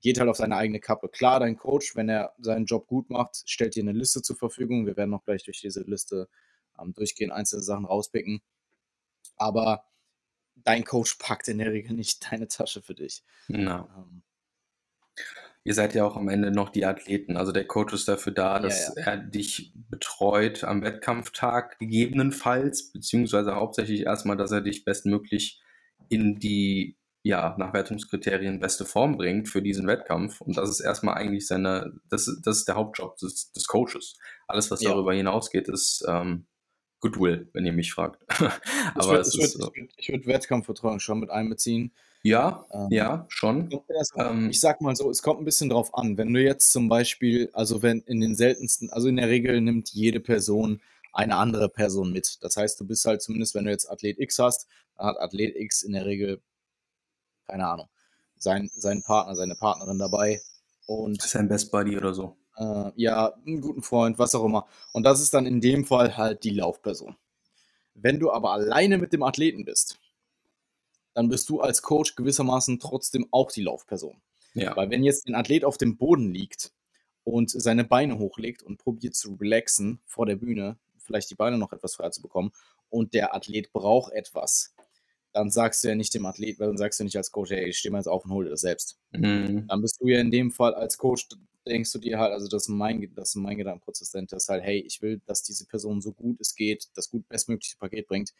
geht 0.00 0.18
halt 0.18 0.28
auf 0.28 0.36
seine 0.36 0.56
eigene 0.56 0.80
Kappe. 0.80 1.08
Klar, 1.08 1.40
dein 1.40 1.56
Coach, 1.56 1.96
wenn 1.96 2.08
er 2.08 2.32
seinen 2.38 2.66
Job 2.66 2.86
gut 2.86 3.10
macht, 3.10 3.42
stellt 3.46 3.74
dir 3.74 3.82
eine 3.82 3.92
Liste 3.92 4.22
zur 4.22 4.36
Verfügung. 4.36 4.86
Wir 4.86 4.96
werden 4.96 5.10
noch 5.10 5.24
gleich 5.24 5.44
durch 5.44 5.60
diese 5.60 5.82
Liste 5.82 6.28
ähm, 6.80 6.94
durchgehen, 6.94 7.32
einzelne 7.32 7.62
Sachen 7.62 7.84
rauspicken. 7.84 8.40
Aber 9.36 9.84
dein 10.64 10.84
Coach 10.84 11.14
packt 11.18 11.48
in 11.48 11.58
der 11.58 11.72
Regel 11.72 11.94
nicht 11.94 12.30
deine 12.30 12.48
Tasche 12.48 12.82
für 12.82 12.94
dich. 12.94 13.22
No. 13.48 13.88
Ähm. 13.96 14.22
Ihr 15.64 15.74
seid 15.74 15.94
ja 15.94 16.06
auch 16.06 16.16
am 16.16 16.28
Ende 16.28 16.50
noch 16.50 16.70
die 16.70 16.86
Athleten. 16.86 17.36
Also 17.36 17.52
der 17.52 17.66
Coach 17.66 17.92
ist 17.92 18.08
dafür 18.08 18.32
da, 18.32 18.58
dass 18.58 18.88
ja, 18.96 19.02
ja. 19.02 19.10
er 19.10 19.16
dich 19.18 19.72
betreut 19.90 20.64
am 20.64 20.82
Wettkampftag 20.82 21.78
gegebenenfalls, 21.78 22.90
beziehungsweise 22.90 23.54
hauptsächlich 23.54 24.06
erstmal, 24.06 24.36
dass 24.36 24.50
er 24.50 24.62
dich 24.62 24.84
bestmöglich 24.84 25.60
in 26.08 26.38
die 26.38 26.96
ja, 27.22 27.54
nach 27.58 27.74
Wertungskriterien 27.74 28.60
beste 28.60 28.86
Form 28.86 29.18
bringt 29.18 29.48
für 29.48 29.60
diesen 29.60 29.86
Wettkampf. 29.86 30.40
Und 30.40 30.56
das 30.56 30.70
ist 30.70 30.80
erstmal 30.80 31.16
eigentlich 31.16 31.46
seine, 31.46 31.92
das, 32.08 32.30
das 32.42 32.58
ist 32.58 32.68
der 32.68 32.76
Hauptjob 32.76 33.18
des, 33.18 33.52
des 33.52 33.66
Coaches. 33.66 34.16
Alles, 34.46 34.70
was 34.70 34.80
ja. 34.80 34.90
darüber 34.90 35.12
hinausgeht, 35.12 35.68
ist 35.68 36.02
ähm, 36.08 36.46
Goodwill, 37.00 37.48
wenn 37.52 37.64
ihr 37.64 37.72
mich 37.72 37.92
fragt. 37.92 38.20
Aber 38.94 39.12
würd, 39.12 39.26
ich 39.28 39.38
würde 39.38 39.72
würd, 39.74 40.08
würd 40.08 40.26
Wettkampfvertrauen 40.26 41.00
schon 41.00 41.20
mit 41.20 41.30
einbeziehen. 41.30 41.92
Ja, 42.22 42.66
ähm, 42.72 42.88
ja, 42.90 43.26
schon. 43.28 43.68
Also, 43.88 44.18
ähm, 44.18 44.50
ich 44.50 44.60
sag 44.60 44.80
mal 44.80 44.96
so, 44.96 45.08
es 45.08 45.22
kommt 45.22 45.40
ein 45.40 45.44
bisschen 45.44 45.70
drauf 45.70 45.94
an. 45.94 46.18
Wenn 46.18 46.32
du 46.32 46.42
jetzt 46.42 46.72
zum 46.72 46.88
Beispiel, 46.88 47.50
also 47.52 47.82
wenn 47.82 48.00
in 48.00 48.20
den 48.20 48.34
seltensten, 48.34 48.90
also 48.90 49.08
in 49.08 49.16
der 49.16 49.28
Regel 49.28 49.60
nimmt 49.60 49.90
jede 49.90 50.18
Person 50.18 50.80
eine 51.12 51.36
andere 51.36 51.68
Person 51.68 52.12
mit. 52.12 52.38
Das 52.42 52.56
heißt, 52.56 52.80
du 52.80 52.86
bist 52.86 53.04
halt 53.04 53.22
zumindest, 53.22 53.54
wenn 53.54 53.64
du 53.64 53.70
jetzt 53.70 53.90
Athlet 53.90 54.18
X 54.18 54.38
hast, 54.38 54.66
dann 54.96 55.06
hat 55.06 55.20
Athlet 55.20 55.54
X 55.56 55.82
in 55.82 55.92
der 55.92 56.06
Regel, 56.06 56.40
keine 57.46 57.66
Ahnung, 57.66 57.88
sein, 58.36 58.68
seinen 58.72 59.02
Partner, 59.02 59.36
seine 59.36 59.54
Partnerin 59.54 59.98
dabei. 59.98 60.40
Und 60.86 61.22
sein 61.22 61.48
Best 61.48 61.70
Buddy 61.70 61.96
oder 61.96 62.14
so 62.14 62.36
äh, 62.58 62.90
ja, 62.96 63.34
einen 63.46 63.60
guten 63.60 63.82
Freund, 63.82 64.18
was 64.18 64.34
auch 64.34 64.44
immer. 64.44 64.66
Und 64.92 65.04
das 65.04 65.20
ist 65.20 65.32
dann 65.34 65.46
in 65.46 65.60
dem 65.60 65.84
Fall 65.84 66.16
halt 66.16 66.44
die 66.44 66.50
Laufperson. 66.50 67.16
Wenn 67.94 68.20
du 68.20 68.30
aber 68.30 68.52
alleine 68.52 68.98
mit 68.98 69.12
dem 69.12 69.22
Athleten 69.22 69.64
bist, 69.64 69.98
dann 71.14 71.28
bist 71.28 71.48
du 71.48 71.60
als 71.60 71.82
Coach 71.82 72.14
gewissermaßen 72.14 72.78
trotzdem 72.78 73.26
auch 73.32 73.50
die 73.50 73.62
Laufperson. 73.62 74.20
Ja. 74.54 74.76
Weil 74.76 74.90
wenn 74.90 75.04
jetzt 75.04 75.26
ein 75.26 75.34
Athlet 75.34 75.64
auf 75.64 75.78
dem 75.78 75.96
Boden 75.96 76.32
liegt 76.32 76.72
und 77.24 77.50
seine 77.50 77.84
Beine 77.84 78.18
hochlegt 78.18 78.62
und 78.62 78.78
probiert 78.78 79.14
zu 79.14 79.34
relaxen 79.34 80.00
vor 80.06 80.26
der 80.26 80.36
Bühne, 80.36 80.78
vielleicht 80.98 81.30
die 81.30 81.34
Beine 81.34 81.58
noch 81.58 81.72
etwas 81.72 81.96
frei 81.96 82.10
zu 82.10 82.22
bekommen 82.22 82.52
und 82.88 83.14
der 83.14 83.34
Athlet 83.34 83.72
braucht 83.72 84.12
etwas, 84.12 84.74
dann 85.32 85.50
sagst 85.50 85.84
du 85.84 85.88
ja 85.88 85.94
nicht 85.94 86.14
dem 86.14 86.26
Athlet, 86.26 86.58
weil 86.58 86.68
dann 86.68 86.78
sagst 86.78 87.00
du 87.00 87.04
nicht 87.04 87.16
als 87.16 87.30
Coach, 87.30 87.50
hey, 87.50 87.68
ich 87.68 87.78
stehe 87.78 87.92
mal 87.92 87.98
jetzt 87.98 88.08
auf 88.08 88.24
und 88.24 88.32
hole 88.32 88.46
dir 88.46 88.50
das 88.52 88.62
selbst. 88.62 88.98
Mhm. 89.12 89.66
Dann 89.68 89.80
bist 89.82 90.00
du 90.00 90.08
ja 90.08 90.20
in 90.20 90.30
dem 90.30 90.50
Fall 90.50 90.74
als 90.74 90.98
Coach, 90.98 91.28
denkst 91.68 91.92
du 91.92 91.98
dir 91.98 92.18
halt, 92.18 92.32
also 92.32 92.48
das 92.48 92.64
ist 92.64 92.68
mein, 92.68 93.12
das 93.14 93.30
ist 93.30 93.36
mein 93.36 93.58
Gedankenprozess 93.58 94.10
dahinter, 94.10 94.36
ist 94.36 94.48
halt, 94.48 94.64
hey, 94.64 94.80
ich 94.80 95.02
will, 95.02 95.20
dass 95.26 95.42
diese 95.42 95.66
Person 95.66 96.00
so 96.00 96.12
gut 96.12 96.40
es 96.40 96.54
geht, 96.54 96.88
das 96.94 97.10
gut 97.10 97.28
bestmögliche 97.28 97.76
Paket 97.76 98.08
bringt. 98.08 98.32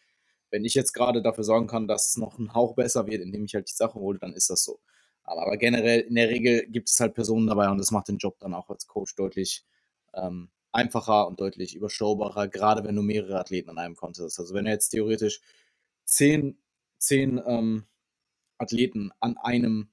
Wenn 0.50 0.64
ich 0.64 0.74
jetzt 0.74 0.92
gerade 0.92 1.22
dafür 1.22 1.44
sorgen 1.44 1.66
kann, 1.66 1.88
dass 1.88 2.08
es 2.08 2.16
noch 2.16 2.38
ein 2.38 2.54
Hauch 2.54 2.74
besser 2.74 3.06
wird, 3.06 3.22
indem 3.22 3.44
ich 3.44 3.54
halt 3.54 3.68
die 3.68 3.74
Sache 3.74 3.94
hole, 4.00 4.18
dann 4.18 4.32
ist 4.32 4.50
das 4.50 4.64
so. 4.64 4.80
Aber, 5.24 5.42
aber 5.42 5.56
generell, 5.58 6.00
in 6.00 6.14
der 6.14 6.30
Regel 6.30 6.66
gibt 6.66 6.88
es 6.88 6.98
halt 7.00 7.14
Personen 7.14 7.46
dabei 7.46 7.68
und 7.68 7.78
das 7.78 7.90
macht 7.90 8.08
den 8.08 8.18
Job 8.18 8.38
dann 8.40 8.54
auch 8.54 8.70
als 8.70 8.86
Coach 8.86 9.14
deutlich 9.14 9.64
ähm, 10.14 10.50
einfacher 10.72 11.26
und 11.26 11.40
deutlich 11.40 11.74
überschaubarer, 11.74 12.48
gerade 12.48 12.84
wenn 12.84 12.96
du 12.96 13.02
mehrere 13.02 13.38
Athleten 13.38 13.70
an 13.70 13.78
einem 13.78 13.96
Contest 13.96 14.24
hast. 14.24 14.40
Also 14.40 14.54
wenn 14.54 14.64
du 14.64 14.70
jetzt 14.70 14.90
theoretisch 14.90 15.40
zehn, 16.04 16.58
zehn 16.98 17.40
ähm, 17.46 17.84
Athleten 18.58 19.12
an 19.20 19.36
einem, 19.36 19.90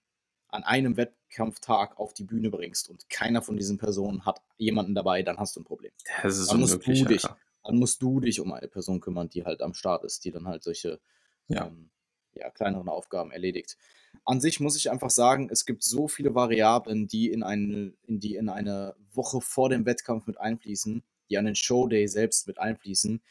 an 0.47 0.63
einem 0.63 0.97
Wettkampftag 1.35 1.97
auf 1.99 2.13
die 2.13 2.23
Bühne 2.23 2.49
bringst 2.49 2.89
und 2.89 3.09
keiner 3.09 3.41
von 3.41 3.57
diesen 3.57 3.77
Personen 3.77 4.25
hat 4.25 4.41
jemanden 4.57 4.95
dabei, 4.95 5.21
dann 5.21 5.37
hast 5.37 5.55
du 5.55 5.61
ein 5.61 5.65
Problem. 5.65 5.91
Das 6.23 6.37
ist 6.37 6.51
Dann 6.51 6.59
musst 6.59 6.75
du 6.85 6.91
dich, 6.91 7.25
Alter. 7.25 7.37
dann 7.63 7.77
musst 7.77 8.01
du 8.01 8.19
dich 8.19 8.39
um 8.39 8.53
eine 8.53 8.67
Person 8.67 8.99
kümmern, 9.01 9.29
die 9.29 9.43
halt 9.43 9.61
am 9.61 9.73
Start 9.73 10.03
ist, 10.03 10.23
die 10.25 10.31
dann 10.31 10.47
halt 10.47 10.63
solche 10.63 10.99
Ja. 11.47 11.67
ähm, 11.67 11.89
ja, 12.33 12.49
kleineren 12.49 12.89
Aufgaben 12.89 13.31
erledigt. 13.31 13.77
An 14.25 14.41
sich 14.41 14.59
muss 14.59 14.75
ich 14.75 14.91
einfach 14.91 15.09
sagen, 15.09 15.49
es 15.51 15.65
gibt 15.65 15.83
so 15.83 16.07
viele 16.07 16.35
Variablen, 16.35 17.07
die 17.07 17.31
in 17.31 17.43
eine, 17.43 17.93
in 18.07 18.19
die 18.19 18.35
in 18.35 18.49
eine 18.49 18.95
Woche 19.13 19.39
vor 19.41 19.69
dem 19.69 19.85
Wettkampf 19.85 20.27
mit 20.27 20.37
einfließen, 20.39 21.03
die 21.29 21.37
an 21.37 21.45
den 21.45 21.55
Showday 21.55 22.07
selbst 22.07 22.47
mit 22.47 22.59
einfließen. 22.59 23.21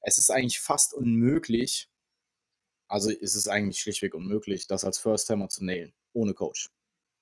Es 0.00 0.18
ist 0.18 0.30
eigentlich 0.30 0.58
fast 0.60 0.92
unmöglich, 0.94 1.88
also 2.88 3.10
ist 3.10 3.34
es 3.34 3.46
eigentlich 3.48 3.80
schlichtweg 3.80 4.14
unmöglich, 4.14 4.66
das 4.66 4.84
als 4.84 4.98
First-Timer 4.98 5.48
zu 5.48 5.64
nailen, 5.64 5.92
ohne 6.12 6.34
Coach. 6.34 6.70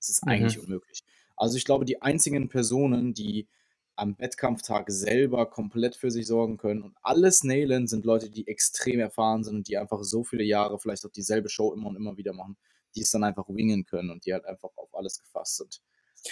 Es 0.09 0.19
ist 0.19 0.27
Mhm. 0.27 0.33
eigentlich 0.33 0.59
unmöglich. 0.59 1.05
Also 1.37 1.57
ich 1.57 1.64
glaube, 1.64 1.85
die 1.85 2.03
einzigen 2.03 2.49
Personen, 2.49 3.14
die 3.14 3.49
am 3.97 4.19
Wettkampftag 4.19 4.90
selber 4.90 5.47
komplett 5.47 5.97
für 5.97 6.11
sich 6.11 6.27
sorgen 6.27 6.59
können 6.59 6.83
und 6.83 6.97
alles 7.03 7.45
nailen, 7.45 7.87
sind 7.87 8.05
Leute, 8.05 8.31
die 8.31 8.47
extrem 8.47 9.01
erfahren 9.01 9.42
sind 9.45 9.57
und 9.57 9.69
die 9.69 9.79
einfach 9.79 10.03
so 10.05 10.23
viele 10.23 10.45
Jahre 10.45 10.79
vielleicht 10.79 11.05
auch 11.07 11.11
dieselbe 11.11 11.49
Show 11.49 11.73
immer 11.73 11.88
und 11.88 11.97
immer 11.97 12.16
wieder 12.19 12.33
machen, 12.35 12.57
die 12.95 13.01
es 13.03 13.11
dann 13.11 13.25
einfach 13.25 13.47
wingen 13.49 13.85
können 13.87 14.11
und 14.11 14.27
die 14.27 14.33
halt 14.35 14.45
einfach 14.45 14.71
auf 14.77 14.95
alles 14.95 15.19
gefasst 15.19 15.57
sind. 15.57 15.81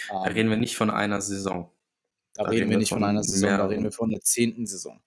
Da 0.07 0.25
Ähm, 0.27 0.33
reden 0.33 0.49
wir 0.49 0.57
nicht 0.57 0.75
von 0.77 0.89
einer 0.91 1.21
Saison. 1.21 1.71
da 2.33 2.43
reden 2.43 2.69
wir 2.69 2.77
nicht 2.77 2.89
von 2.89 3.03
einer 3.03 3.23
Saison, 3.23 3.57
da 3.57 3.65
reden 3.67 3.83
wir 3.83 3.91
von 3.91 4.09
der 4.09 4.21
zehnten 4.21 4.65
Saison. 4.67 5.01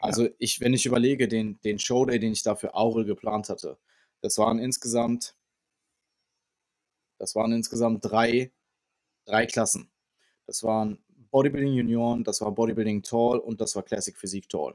Also 0.00 0.28
ich, 0.38 0.60
wenn 0.60 0.72
ich 0.74 0.86
überlege, 0.86 1.28
den, 1.28 1.60
den 1.60 1.78
Showday, 1.78 2.18
den 2.18 2.32
ich 2.32 2.42
da 2.42 2.56
für 2.56 2.74
Aurel 2.74 3.04
geplant 3.04 3.50
hatte, 3.50 3.78
das 4.22 4.38
waren 4.38 4.58
insgesamt, 4.58 5.36
das 7.20 7.34
waren 7.34 7.52
insgesamt 7.52 8.02
drei, 8.02 8.50
drei 9.26 9.44
Klassen. 9.44 9.90
Das 10.46 10.62
waren 10.62 10.98
Bodybuilding 11.30 11.74
Junioren, 11.74 12.24
das 12.24 12.40
war 12.40 12.50
Bodybuilding 12.50 13.02
Tall 13.02 13.38
und 13.38 13.60
das 13.60 13.76
war 13.76 13.82
Classic 13.82 14.16
Physik 14.16 14.48
Tall. 14.48 14.74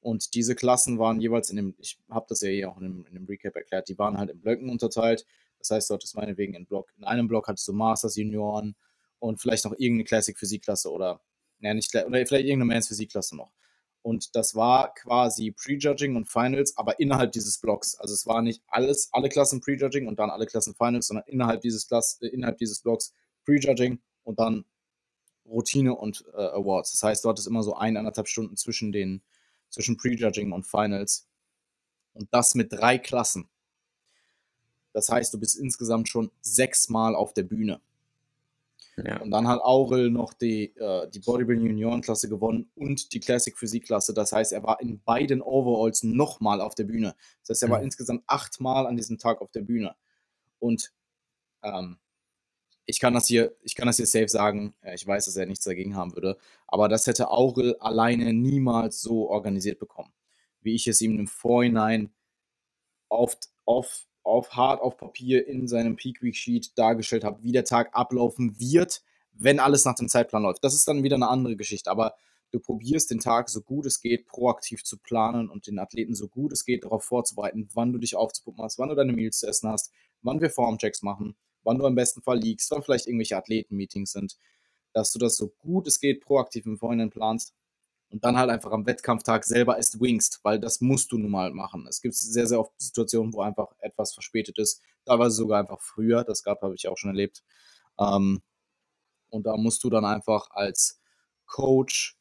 Und 0.00 0.34
diese 0.34 0.54
Klassen 0.54 1.00
waren 1.00 1.20
jeweils 1.20 1.50
in 1.50 1.56
dem, 1.56 1.74
ich 1.78 1.98
habe 2.08 2.26
das 2.28 2.40
ja 2.40 2.50
hier 2.50 2.70
auch 2.70 2.76
in 2.78 2.84
dem, 2.84 3.06
in 3.06 3.14
dem 3.14 3.26
Recap 3.26 3.56
erklärt, 3.56 3.88
die 3.88 3.98
waren 3.98 4.16
halt 4.16 4.30
in 4.30 4.40
Blöcken 4.40 4.70
unterteilt. 4.70 5.26
Das 5.58 5.70
heißt, 5.70 5.90
dort 5.90 6.04
ist 6.04 6.14
meinetwegen 6.14 6.54
in 6.54 6.66
Block, 6.66 6.92
in 6.96 7.04
einem 7.04 7.26
Block 7.26 7.48
hattest 7.48 7.66
du 7.66 7.72
Masters 7.72 8.14
Junioren 8.14 8.76
und 9.18 9.40
vielleicht 9.40 9.64
noch 9.64 9.72
irgendeine 9.72 10.04
Classic 10.04 10.38
Physikklasse 10.38 10.90
oder, 10.90 11.20
ja, 11.60 11.74
nicht, 11.74 11.92
oder 11.94 12.24
vielleicht 12.26 12.46
irgendeine 12.46 12.64
Mans 12.66 12.86
Physikklasse 12.86 13.36
noch. 13.36 13.50
Und 14.02 14.34
das 14.34 14.56
war 14.56 14.92
quasi 14.94 15.52
Prejudging 15.52 16.16
und 16.16 16.28
Finals, 16.28 16.76
aber 16.76 16.98
innerhalb 16.98 17.32
dieses 17.32 17.58
Blocks. 17.58 17.94
Also 17.94 18.14
es 18.14 18.26
war 18.26 18.42
nicht 18.42 18.62
alles, 18.66 19.08
alle 19.12 19.28
Klassen 19.28 19.60
Prejudging 19.60 20.08
und 20.08 20.18
dann 20.18 20.28
alle 20.28 20.46
Klassen 20.46 20.74
Finals, 20.74 21.06
sondern 21.06 21.24
innerhalb 21.28 21.60
dieses 21.60 21.86
Klass, 21.86 22.20
äh, 22.20 22.26
innerhalb 22.26 22.58
dieses 22.58 22.80
Blocks 22.80 23.14
Prejudging 23.44 24.00
und 24.24 24.40
dann 24.40 24.64
Routine 25.46 25.94
und 25.94 26.24
äh, 26.34 26.40
Awards. 26.40 26.92
Das 26.92 27.02
heißt, 27.02 27.24
dort 27.24 27.38
ist 27.38 27.46
immer 27.46 27.62
so 27.62 27.74
eineinhalb 27.74 28.26
Stunden 28.26 28.56
zwischen 28.56 28.90
den, 28.90 29.22
zwischen 29.70 29.96
Prejudging 29.96 30.52
und 30.52 30.66
Finals. 30.66 31.28
Und 32.12 32.28
das 32.32 32.54
mit 32.54 32.72
drei 32.72 32.98
Klassen. 32.98 33.48
Das 34.92 35.08
heißt, 35.08 35.32
du 35.32 35.38
bist 35.38 35.58
insgesamt 35.58 36.08
schon 36.08 36.30
sechsmal 36.40 37.14
auf 37.14 37.32
der 37.32 37.44
Bühne. 37.44 37.80
Ja. 38.96 39.20
Und 39.20 39.30
dann 39.30 39.48
hat 39.48 39.60
Aurel 39.62 40.10
noch 40.10 40.34
die, 40.34 40.74
äh, 40.76 41.08
die 41.08 41.20
Bodybuilding 41.20 41.66
Juniorenklasse 41.66 42.28
gewonnen 42.28 42.70
und 42.74 43.12
die 43.14 43.20
Classic 43.20 43.56
Physikklasse. 43.56 44.12
Das 44.12 44.32
heißt, 44.32 44.52
er 44.52 44.62
war 44.62 44.80
in 44.80 45.02
beiden 45.02 45.40
Overalls 45.40 46.02
nochmal 46.02 46.60
auf 46.60 46.74
der 46.74 46.84
Bühne. 46.84 47.14
Das 47.40 47.50
heißt, 47.50 47.62
er 47.64 47.70
war 47.70 47.78
Mhm. 47.78 47.84
insgesamt 47.86 48.22
achtmal 48.26 48.86
an 48.86 48.96
diesem 48.96 49.18
Tag 49.18 49.40
auf 49.40 49.50
der 49.50 49.62
Bühne. 49.62 49.94
Und 50.58 50.92
ähm, 51.62 51.98
ich 52.84 53.00
kann 53.00 53.14
das 53.14 53.26
hier, 53.26 53.56
ich 53.62 53.74
kann 53.76 53.86
das 53.86 53.96
hier 53.96 54.06
safe 54.06 54.28
sagen. 54.28 54.74
Ich 54.94 55.06
weiß, 55.06 55.24
dass 55.26 55.36
er 55.36 55.46
nichts 55.46 55.64
dagegen 55.64 55.96
haben 55.96 56.14
würde. 56.14 56.36
Aber 56.66 56.88
das 56.88 57.06
hätte 57.06 57.30
Aurel 57.30 57.76
alleine 57.78 58.32
niemals 58.34 59.00
so 59.00 59.30
organisiert 59.30 59.78
bekommen, 59.78 60.12
wie 60.60 60.74
ich 60.74 60.86
es 60.88 61.00
ihm 61.00 61.18
im 61.18 61.28
Vorhinein 61.28 62.12
auf, 63.08 63.36
auf, 63.64 64.06
auf 64.22 64.54
hart 64.56 64.80
auf 64.80 64.96
Papier 64.96 65.46
in 65.46 65.68
seinem 65.68 65.96
Peak 65.96 66.22
Week 66.22 66.36
Sheet 66.36 66.76
dargestellt 66.78 67.24
habe, 67.24 67.42
wie 67.42 67.52
der 67.52 67.64
Tag 67.64 67.90
ablaufen 67.92 68.58
wird, 68.58 69.02
wenn 69.32 69.60
alles 69.60 69.84
nach 69.84 69.94
dem 69.94 70.08
Zeitplan 70.08 70.42
läuft. 70.42 70.62
Das 70.64 70.74
ist 70.74 70.86
dann 70.86 71.02
wieder 71.02 71.16
eine 71.16 71.28
andere 71.28 71.56
Geschichte, 71.56 71.90
aber 71.90 72.14
du 72.52 72.60
probierst 72.60 73.10
den 73.10 73.20
Tag 73.20 73.48
so 73.48 73.62
gut 73.62 73.86
es 73.86 74.00
geht 74.00 74.26
proaktiv 74.26 74.84
zu 74.84 74.98
planen 74.98 75.48
und 75.48 75.66
den 75.66 75.78
Athleten 75.78 76.14
so 76.14 76.28
gut 76.28 76.52
es 76.52 76.64
geht 76.64 76.84
darauf 76.84 77.04
vorzubereiten, 77.04 77.68
wann 77.74 77.92
du 77.92 77.98
dich 77.98 78.14
aufzupuppen 78.14 78.62
hast, 78.62 78.78
wann 78.78 78.90
du 78.90 78.94
deine 78.94 79.12
Meals 79.12 79.38
zu 79.38 79.46
essen 79.46 79.70
hast, 79.70 79.90
wann 80.20 80.40
wir 80.40 80.50
Formchecks 80.50 81.02
machen, 81.02 81.34
wann 81.62 81.78
du 81.78 81.86
im 81.86 81.94
besten 81.94 82.22
Fall 82.22 82.38
liegst, 82.38 82.70
wann 82.70 82.82
vielleicht 82.82 83.06
irgendwelche 83.06 83.36
Athleten-Meetings 83.36 84.12
sind, 84.12 84.36
dass 84.92 85.12
du 85.12 85.18
das 85.18 85.36
so 85.36 85.48
gut 85.58 85.86
es 85.86 85.98
geht 85.98 86.20
proaktiv 86.20 86.66
im 86.66 86.78
Vorhinein 86.78 87.10
planst 87.10 87.54
und 88.12 88.24
dann 88.24 88.36
halt 88.36 88.50
einfach 88.50 88.72
am 88.72 88.86
Wettkampftag 88.86 89.44
selber 89.44 89.78
es 89.78 89.98
wingst, 89.98 90.40
weil 90.42 90.60
das 90.60 90.82
musst 90.82 91.12
du 91.12 91.18
nun 91.18 91.30
mal 91.30 91.50
machen. 91.52 91.86
Es 91.88 92.02
gibt 92.02 92.14
sehr, 92.14 92.46
sehr 92.46 92.60
oft 92.60 92.72
Situationen, 92.76 93.32
wo 93.32 93.40
einfach 93.40 93.72
etwas 93.78 94.12
verspätet 94.12 94.58
ist, 94.58 94.82
teilweise 95.06 95.34
sogar 95.36 95.60
einfach 95.60 95.80
früher, 95.80 96.22
das 96.22 96.42
gab, 96.42 96.60
habe 96.60 96.74
ich 96.74 96.88
auch 96.88 96.98
schon 96.98 97.10
erlebt. 97.10 97.42
Ähm, 97.98 98.42
und 99.30 99.46
da 99.46 99.56
musst 99.56 99.82
du 99.82 99.90
dann 99.90 100.04
einfach 100.04 100.50
als 100.50 101.00
Coach 101.46 102.18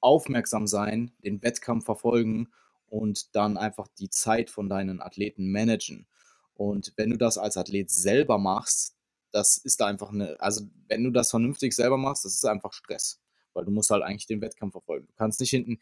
aufmerksam 0.00 0.68
sein, 0.68 1.12
den 1.24 1.42
Wettkampf 1.42 1.84
verfolgen 1.84 2.52
und 2.86 3.34
dann 3.34 3.56
einfach 3.56 3.88
die 3.98 4.10
Zeit 4.10 4.50
von 4.50 4.68
deinen 4.68 5.00
Athleten 5.00 5.50
managen. 5.50 6.06
Und 6.54 6.92
wenn 6.96 7.10
du 7.10 7.16
das 7.16 7.38
als 7.38 7.56
Athlet 7.56 7.90
selber 7.90 8.38
machst, 8.38 8.96
das 9.32 9.56
ist 9.56 9.80
einfach 9.82 10.10
eine, 10.10 10.38
also 10.40 10.66
wenn 10.88 11.02
du 11.02 11.10
das 11.10 11.30
vernünftig 11.30 11.74
selber 11.74 11.96
machst, 11.96 12.24
das 12.24 12.34
ist 12.34 12.44
einfach 12.44 12.72
Stress, 12.72 13.21
weil 13.54 13.64
du 13.64 13.70
musst 13.70 13.90
halt 13.90 14.02
eigentlich 14.02 14.26
den 14.26 14.40
Wettkampf 14.40 14.72
verfolgen. 14.72 15.06
Du 15.06 15.12
kannst 15.14 15.40
nicht 15.40 15.50
hinten, 15.50 15.78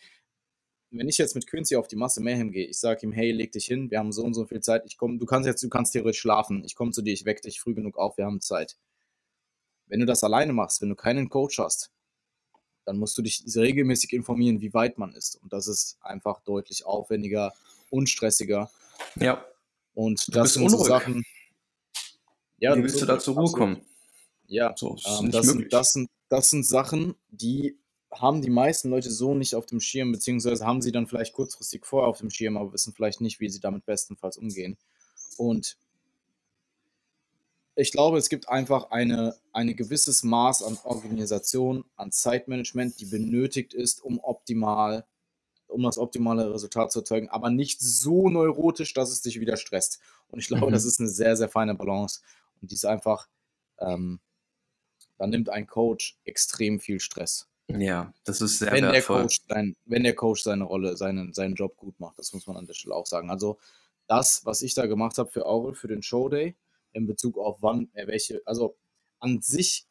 wenn 0.92 1.08
ich 1.08 1.18
jetzt 1.18 1.34
mit 1.36 1.46
Quincy 1.46 1.76
auf 1.76 1.86
die 1.86 1.96
Masse 1.96 2.20
Mayhem 2.20 2.50
gehe, 2.50 2.66
ich 2.66 2.80
sage 2.80 3.06
ihm, 3.06 3.12
hey, 3.12 3.30
leg 3.30 3.52
dich 3.52 3.66
hin, 3.66 3.90
wir 3.90 3.98
haben 4.00 4.12
so 4.12 4.24
und 4.24 4.34
so 4.34 4.44
viel 4.46 4.60
Zeit, 4.60 4.82
ich 4.86 4.96
komme, 4.96 5.18
du 5.18 5.26
kannst 5.26 5.46
jetzt, 5.46 5.62
du 5.62 5.68
kannst 5.68 5.92
theoretisch 5.92 6.20
schlafen, 6.20 6.64
ich 6.64 6.74
komme 6.74 6.90
zu 6.90 7.02
dir, 7.02 7.12
ich 7.12 7.24
weck 7.24 7.42
dich 7.42 7.60
früh 7.60 7.74
genug 7.74 7.96
auf, 7.96 8.16
wir 8.18 8.24
haben 8.26 8.40
Zeit. 8.40 8.76
Wenn 9.86 10.00
du 10.00 10.06
das 10.06 10.24
alleine 10.24 10.52
machst, 10.52 10.80
wenn 10.82 10.88
du 10.88 10.96
keinen 10.96 11.28
Coach 11.28 11.58
hast, 11.58 11.90
dann 12.86 12.98
musst 12.98 13.16
du 13.18 13.22
dich 13.22 13.44
regelmäßig 13.54 14.12
informieren, 14.12 14.60
wie 14.60 14.74
weit 14.74 14.98
man 14.98 15.12
ist. 15.14 15.36
Und 15.42 15.52
das 15.52 15.68
ist 15.68 15.96
einfach 16.00 16.40
deutlich 16.40 16.84
aufwendiger 16.86 17.52
und 17.90 18.08
stressiger. 18.08 18.70
ja. 19.16 19.44
Und 19.92 20.26
Du 20.28 20.32
das 20.32 20.54
sind 20.54 20.68
so 20.70 20.76
unruhig. 20.76 20.88
Sachen. 20.88 21.24
Ja, 22.58 22.76
Wie 22.76 22.82
willst 22.82 23.02
du 23.02 23.06
da 23.06 23.18
zur 23.18 23.34
Ruhe 23.34 23.50
kommen? 23.50 23.84
Ja, 24.46 24.72
So, 24.76 24.94
ist 24.94 25.06
ähm, 25.06 25.24
nicht 25.26 25.34
das, 25.34 25.46
möglich. 25.46 25.62
sind, 25.64 25.72
das, 25.72 25.92
sind, 25.92 26.10
das 26.30 26.48
sind 26.48 26.64
Sachen, 26.64 27.14
die 27.30 27.76
haben 28.10 28.40
die 28.40 28.50
meisten 28.50 28.88
Leute 28.88 29.10
so 29.10 29.34
nicht 29.34 29.54
auf 29.54 29.66
dem 29.66 29.80
Schirm, 29.80 30.12
beziehungsweise 30.12 30.64
haben 30.64 30.80
sie 30.80 30.92
dann 30.92 31.06
vielleicht 31.06 31.34
kurzfristig 31.34 31.84
vorher 31.84 32.08
auf 32.08 32.18
dem 32.18 32.30
Schirm, 32.30 32.56
aber 32.56 32.72
wissen 32.72 32.92
vielleicht 32.94 33.20
nicht, 33.20 33.40
wie 33.40 33.48
sie 33.50 33.60
damit 33.60 33.84
bestenfalls 33.84 34.38
umgehen. 34.38 34.78
Und 35.36 35.76
ich 37.74 37.92
glaube, 37.92 38.18
es 38.18 38.28
gibt 38.28 38.48
einfach 38.48 38.90
eine, 38.90 39.36
ein 39.52 39.74
gewisses 39.76 40.22
Maß 40.22 40.62
an 40.62 40.78
Organisation, 40.84 41.84
an 41.96 42.10
Zeitmanagement, 42.12 43.00
die 43.00 43.06
benötigt 43.06 43.74
ist, 43.74 44.02
um 44.02 44.18
optimal, 44.20 45.04
um 45.68 45.82
das 45.82 45.98
optimale 45.98 46.52
Resultat 46.52 46.92
zu 46.92 47.00
erzeugen, 47.00 47.28
aber 47.28 47.50
nicht 47.50 47.80
so 47.80 48.28
neurotisch, 48.28 48.92
dass 48.92 49.10
es 49.10 49.22
dich 49.22 49.40
wieder 49.40 49.56
stresst. 49.56 50.00
Und 50.28 50.40
ich 50.40 50.48
glaube, 50.48 50.66
Mhm. 50.66 50.72
das 50.72 50.84
ist 50.84 51.00
eine 51.00 51.08
sehr, 51.08 51.36
sehr 51.36 51.48
feine 51.48 51.74
Balance. 51.74 52.20
Und 52.60 52.70
die 52.70 52.74
ist 52.74 52.84
einfach, 52.84 53.28
ähm, 53.78 54.20
da 55.20 55.26
nimmt 55.26 55.50
ein 55.50 55.66
Coach 55.66 56.18
extrem 56.24 56.80
viel 56.80 56.98
Stress. 56.98 57.46
Ja, 57.68 58.14
das 58.24 58.40
ist 58.40 58.58
sehr 58.58 58.72
wenn 58.72 58.84
der 58.84 58.92
wertvoll. 58.94 59.20
Coach 59.20 59.40
sein, 59.46 59.76
wenn 59.84 60.02
der 60.02 60.14
Coach 60.14 60.42
seine 60.42 60.64
Rolle, 60.64 60.96
seinen, 60.96 61.34
seinen 61.34 61.56
Job 61.56 61.76
gut 61.76 62.00
macht. 62.00 62.18
Das 62.18 62.32
muss 62.32 62.46
man 62.46 62.56
an 62.56 62.66
der 62.66 62.72
Stelle 62.72 62.94
auch 62.94 63.04
sagen. 63.04 63.28
Also 63.28 63.58
das, 64.06 64.46
was 64.46 64.62
ich 64.62 64.72
da 64.72 64.86
gemacht 64.86 65.18
habe 65.18 65.30
für 65.30 65.44
Aurel, 65.44 65.74
für 65.74 65.88
den 65.88 66.02
Showday, 66.02 66.56
in 66.92 67.06
Bezug 67.06 67.36
auf 67.36 67.58
wann 67.60 67.90
er 67.92 68.06
welche, 68.06 68.40
also 68.46 68.78
an 69.18 69.42
sich, 69.42 69.86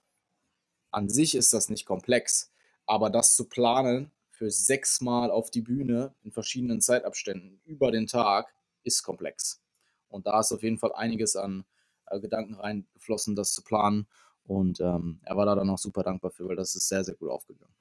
an 0.89 1.09
sich 1.09 1.35
ist 1.35 1.53
das 1.53 1.69
nicht 1.69 1.85
komplex, 1.85 2.51
aber 2.87 3.11
das 3.11 3.35
zu 3.35 3.47
planen 3.47 4.11
für 4.31 4.49
sechsmal 4.49 5.29
auf 5.29 5.51
die 5.51 5.61
Bühne 5.61 6.15
in 6.23 6.31
verschiedenen 6.31 6.81
Zeitabständen 6.81 7.61
über 7.65 7.91
den 7.91 8.07
Tag 8.07 8.51
ist 8.81 9.03
komplex. 9.03 9.61
Und 10.07 10.25
da 10.25 10.39
ist 10.39 10.51
auf 10.51 10.63
jeden 10.63 10.79
Fall 10.79 10.93
einiges 10.93 11.35
an 11.35 11.65
äh, 12.07 12.19
Gedanken 12.19 12.55
reingeflossen, 12.55 13.35
das 13.35 13.53
zu 13.53 13.63
planen. 13.63 14.07
Und 14.49 14.79
ähm, 14.79 15.19
er 15.23 15.37
war 15.37 15.45
da 15.45 15.53
dann 15.53 15.69
auch 15.69 15.77
super 15.77 16.01
dankbar 16.01 16.31
für, 16.31 16.47
weil 16.47 16.55
das 16.55 16.73
ist 16.73 16.87
sehr, 16.87 17.03
sehr 17.03 17.13
gut 17.13 17.29
aufgegangen. 17.29 17.73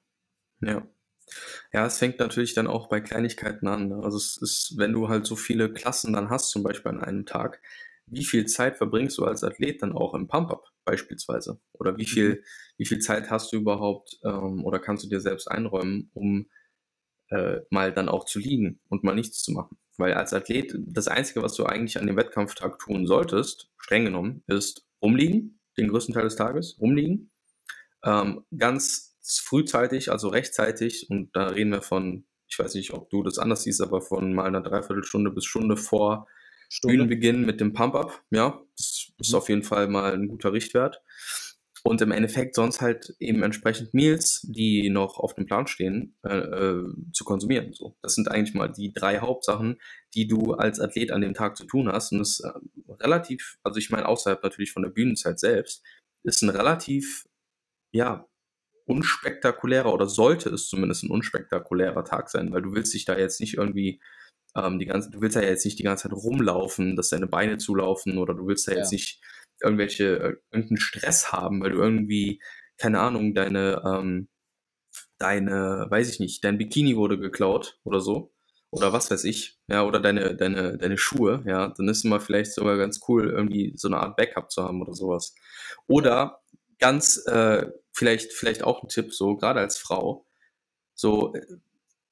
Ja. 0.61 0.87
Ja, 1.73 1.85
es 1.85 1.97
fängt 1.97 2.19
natürlich 2.19 2.53
dann 2.53 2.67
auch 2.67 2.89
bei 2.89 3.01
Kleinigkeiten 3.01 3.67
an. 3.67 3.89
Ne? 3.89 4.01
Also 4.03 4.17
es 4.17 4.37
ist, 4.37 4.77
wenn 4.77 4.93
du 4.93 5.09
halt 5.09 5.25
so 5.25 5.35
viele 5.35 5.73
Klassen 5.73 6.13
dann 6.13 6.29
hast, 6.29 6.51
zum 6.51 6.61
Beispiel 6.61 6.91
an 6.91 7.01
einem 7.01 7.25
Tag, 7.25 7.59
wie 8.05 8.23
viel 8.23 8.45
Zeit 8.45 8.77
verbringst 8.77 9.17
du 9.17 9.25
als 9.25 9.43
Athlet 9.43 9.81
dann 9.81 9.93
auch 9.93 10.13
im 10.13 10.27
Pump-Up 10.27 10.65
beispielsweise? 10.85 11.59
Oder 11.73 11.97
wie 11.97 12.05
viel, 12.05 12.29
mhm. 12.29 12.43
wie 12.77 12.85
viel 12.85 12.99
Zeit 12.99 13.31
hast 13.31 13.51
du 13.51 13.57
überhaupt 13.57 14.19
ähm, 14.23 14.63
oder 14.63 14.79
kannst 14.79 15.03
du 15.03 15.09
dir 15.09 15.21
selbst 15.21 15.49
einräumen, 15.49 16.11
um 16.13 16.49
äh, 17.29 17.61
mal 17.71 17.91
dann 17.93 18.09
auch 18.09 18.25
zu 18.25 18.37
liegen 18.37 18.79
und 18.89 19.03
mal 19.03 19.15
nichts 19.15 19.41
zu 19.41 19.51
machen? 19.51 19.77
Weil 19.97 20.13
als 20.13 20.33
Athlet, 20.33 20.75
das 20.77 21.07
Einzige, 21.07 21.41
was 21.41 21.55
du 21.55 21.65
eigentlich 21.65 21.99
an 21.99 22.07
dem 22.07 22.15
Wettkampftag 22.15 22.79
tun 22.79 23.07
solltest, 23.07 23.71
streng 23.77 24.05
genommen, 24.05 24.43
ist 24.47 24.87
rumliegen, 25.01 25.58
den 25.79 25.89
größten 25.89 26.13
Teil 26.13 26.23
des 26.23 26.35
Tages, 26.35 26.77
rumliegen. 26.79 27.31
Ähm, 28.03 28.45
ganz 28.57 29.17
frühzeitig, 29.21 30.11
also 30.11 30.29
rechtzeitig, 30.29 31.07
und 31.09 31.35
da 31.35 31.47
reden 31.47 31.71
wir 31.71 31.81
von, 31.81 32.25
ich 32.47 32.57
weiß 32.57 32.73
nicht, 32.75 32.93
ob 32.93 33.09
du 33.09 33.23
das 33.23 33.37
anders 33.37 33.63
siehst, 33.63 33.81
aber 33.81 34.01
von 34.01 34.33
mal 34.33 34.45
einer 34.45 34.61
Dreiviertelstunde 34.61 35.31
bis 35.31 35.45
Stunde 35.45 35.77
vor 35.77 36.27
Stunde. 36.69 36.97
Bühnenbeginn 36.97 37.45
mit 37.45 37.59
dem 37.59 37.73
Pump-Up. 37.73 38.23
Ja, 38.31 38.61
das 38.77 39.11
ist 39.17 39.31
mhm. 39.31 39.37
auf 39.37 39.49
jeden 39.49 39.63
Fall 39.63 39.87
mal 39.87 40.13
ein 40.13 40.27
guter 40.27 40.53
Richtwert. 40.53 41.01
Und 41.83 42.01
im 42.01 42.11
Endeffekt 42.11 42.55
sonst 42.55 42.81
halt 42.81 43.15
eben 43.19 43.41
entsprechend 43.41 43.93
Meals, 43.93 44.41
die 44.43 44.89
noch 44.89 45.17
auf 45.17 45.33
dem 45.35 45.45
Plan 45.45 45.65
stehen, 45.65 46.15
äh, 46.23 46.37
äh, 46.37 46.83
zu 47.13 47.23
konsumieren. 47.23 47.73
So, 47.73 47.95
das 48.01 48.15
sind 48.15 48.29
eigentlich 48.29 48.53
mal 48.53 48.67
die 48.67 48.93
drei 48.93 49.19
Hauptsachen, 49.19 49.79
die 50.15 50.27
du 50.27 50.53
als 50.53 50.79
Athlet 50.79 51.11
an 51.11 51.21
dem 51.21 51.33
Tag 51.33 51.57
zu 51.57 51.65
tun 51.65 51.89
hast. 51.91 52.11
Und 52.11 52.19
das 52.19 52.39
ist 52.39 52.39
äh, 52.41 52.51
relativ, 52.99 53.57
also 53.63 53.77
ich 53.77 53.89
meine 53.89 54.07
außerhalb 54.07 54.43
natürlich 54.43 54.71
von 54.71 54.83
der 54.83 54.89
Bühnenzeit 54.89 55.39
selbst, 55.39 55.83
ist 56.23 56.41
ein 56.41 56.49
relativ, 56.49 57.27
ja, 57.93 58.27
unspektakulärer 58.85 59.93
oder 59.93 60.07
sollte 60.07 60.49
es 60.49 60.67
zumindest 60.67 61.03
ein 61.03 61.11
unspektakulärer 61.11 62.03
Tag 62.05 62.29
sein, 62.29 62.51
weil 62.51 62.63
du 62.63 62.73
willst 62.73 62.93
dich 62.93 63.05
da 63.05 63.17
jetzt 63.17 63.39
nicht 63.39 63.55
irgendwie 63.55 64.01
ähm, 64.55 64.79
die 64.79 64.87
ganze, 64.87 65.11
du 65.11 65.21
willst 65.21 65.35
ja 65.35 65.43
jetzt 65.43 65.63
nicht 65.65 65.77
die 65.77 65.83
ganze 65.83 66.09
Zeit 66.09 66.17
rumlaufen, 66.17 66.95
dass 66.95 67.09
deine 67.09 67.27
Beine 67.27 67.57
zulaufen 67.57 68.17
oder 68.17 68.33
du 68.33 68.47
willst 68.47 68.67
ja 68.67 68.73
jetzt 68.73 68.91
nicht 68.91 69.21
irgendwelche, 69.61 70.19
äh, 70.19 70.35
irgendeinen 70.51 70.77
Stress 70.79 71.31
haben, 71.31 71.61
weil 71.61 71.71
du 71.71 71.77
irgendwie, 71.77 72.41
keine 72.77 72.99
Ahnung, 72.99 73.35
deine, 73.35 73.81
ähm, 73.85 74.27
deine, 75.19 75.85
weiß 75.89 76.09
ich 76.09 76.19
nicht, 76.19 76.43
dein 76.43 76.57
Bikini 76.57 76.95
wurde 76.95 77.19
geklaut 77.19 77.79
oder 77.83 77.99
so. 77.99 78.33
Oder 78.71 78.93
was 78.93 79.09
weiß 79.09 79.23
ich, 79.23 79.57
ja, 79.67 79.83
oder 79.83 79.99
deine, 79.99 80.35
deine, 80.35 80.77
deine 80.77 80.97
Schuhe, 80.97 81.41
ja, 81.45 81.69
dann 81.69 81.87
ist 81.89 82.05
immer 82.05 82.19
vielleicht 82.19 82.53
sogar 82.53 82.77
ganz 82.77 82.99
cool, 83.07 83.29
irgendwie 83.29 83.73
so 83.75 83.87
eine 83.87 83.97
Art 83.97 84.15
Backup 84.15 84.51
zu 84.51 84.63
haben 84.63 84.81
oder 84.81 84.93
sowas. 84.93 85.33
Oder 85.87 86.41
ganz, 86.77 87.25
äh, 87.25 87.65
vielleicht, 87.91 88.31
vielleicht 88.33 88.63
auch 88.63 88.83
ein 88.83 88.89
Tipp, 88.89 89.13
so, 89.13 89.35
gerade 89.35 89.59
als 89.59 89.77
Frau, 89.77 90.25
so, 90.93 91.33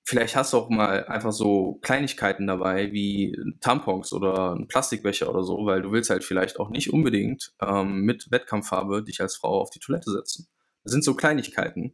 vielleicht 0.07 0.35
hast 0.37 0.53
du 0.53 0.57
auch 0.57 0.69
mal 0.69 1.05
einfach 1.05 1.33
so 1.33 1.79
Kleinigkeiten 1.81 2.47
dabei 2.47 2.93
wie 2.93 3.37
Tampons 3.59 4.13
oder 4.13 4.55
ein 4.55 4.67
Plastikbecher 4.67 5.29
oder 5.29 5.43
so, 5.43 5.65
weil 5.65 5.81
du 5.81 5.91
willst 5.91 6.09
halt 6.09 6.23
vielleicht 6.23 6.59
auch 6.59 6.69
nicht 6.69 6.93
unbedingt 6.93 7.53
ähm, 7.61 8.01
mit 8.01 8.31
Wettkampffarbe 8.31 9.03
dich 9.03 9.19
als 9.21 9.35
Frau 9.35 9.61
auf 9.61 9.69
die 9.69 9.79
Toilette 9.79 10.11
setzen. 10.11 10.47
Das 10.83 10.93
sind 10.93 11.03
so 11.03 11.13
Kleinigkeiten. 11.15 11.93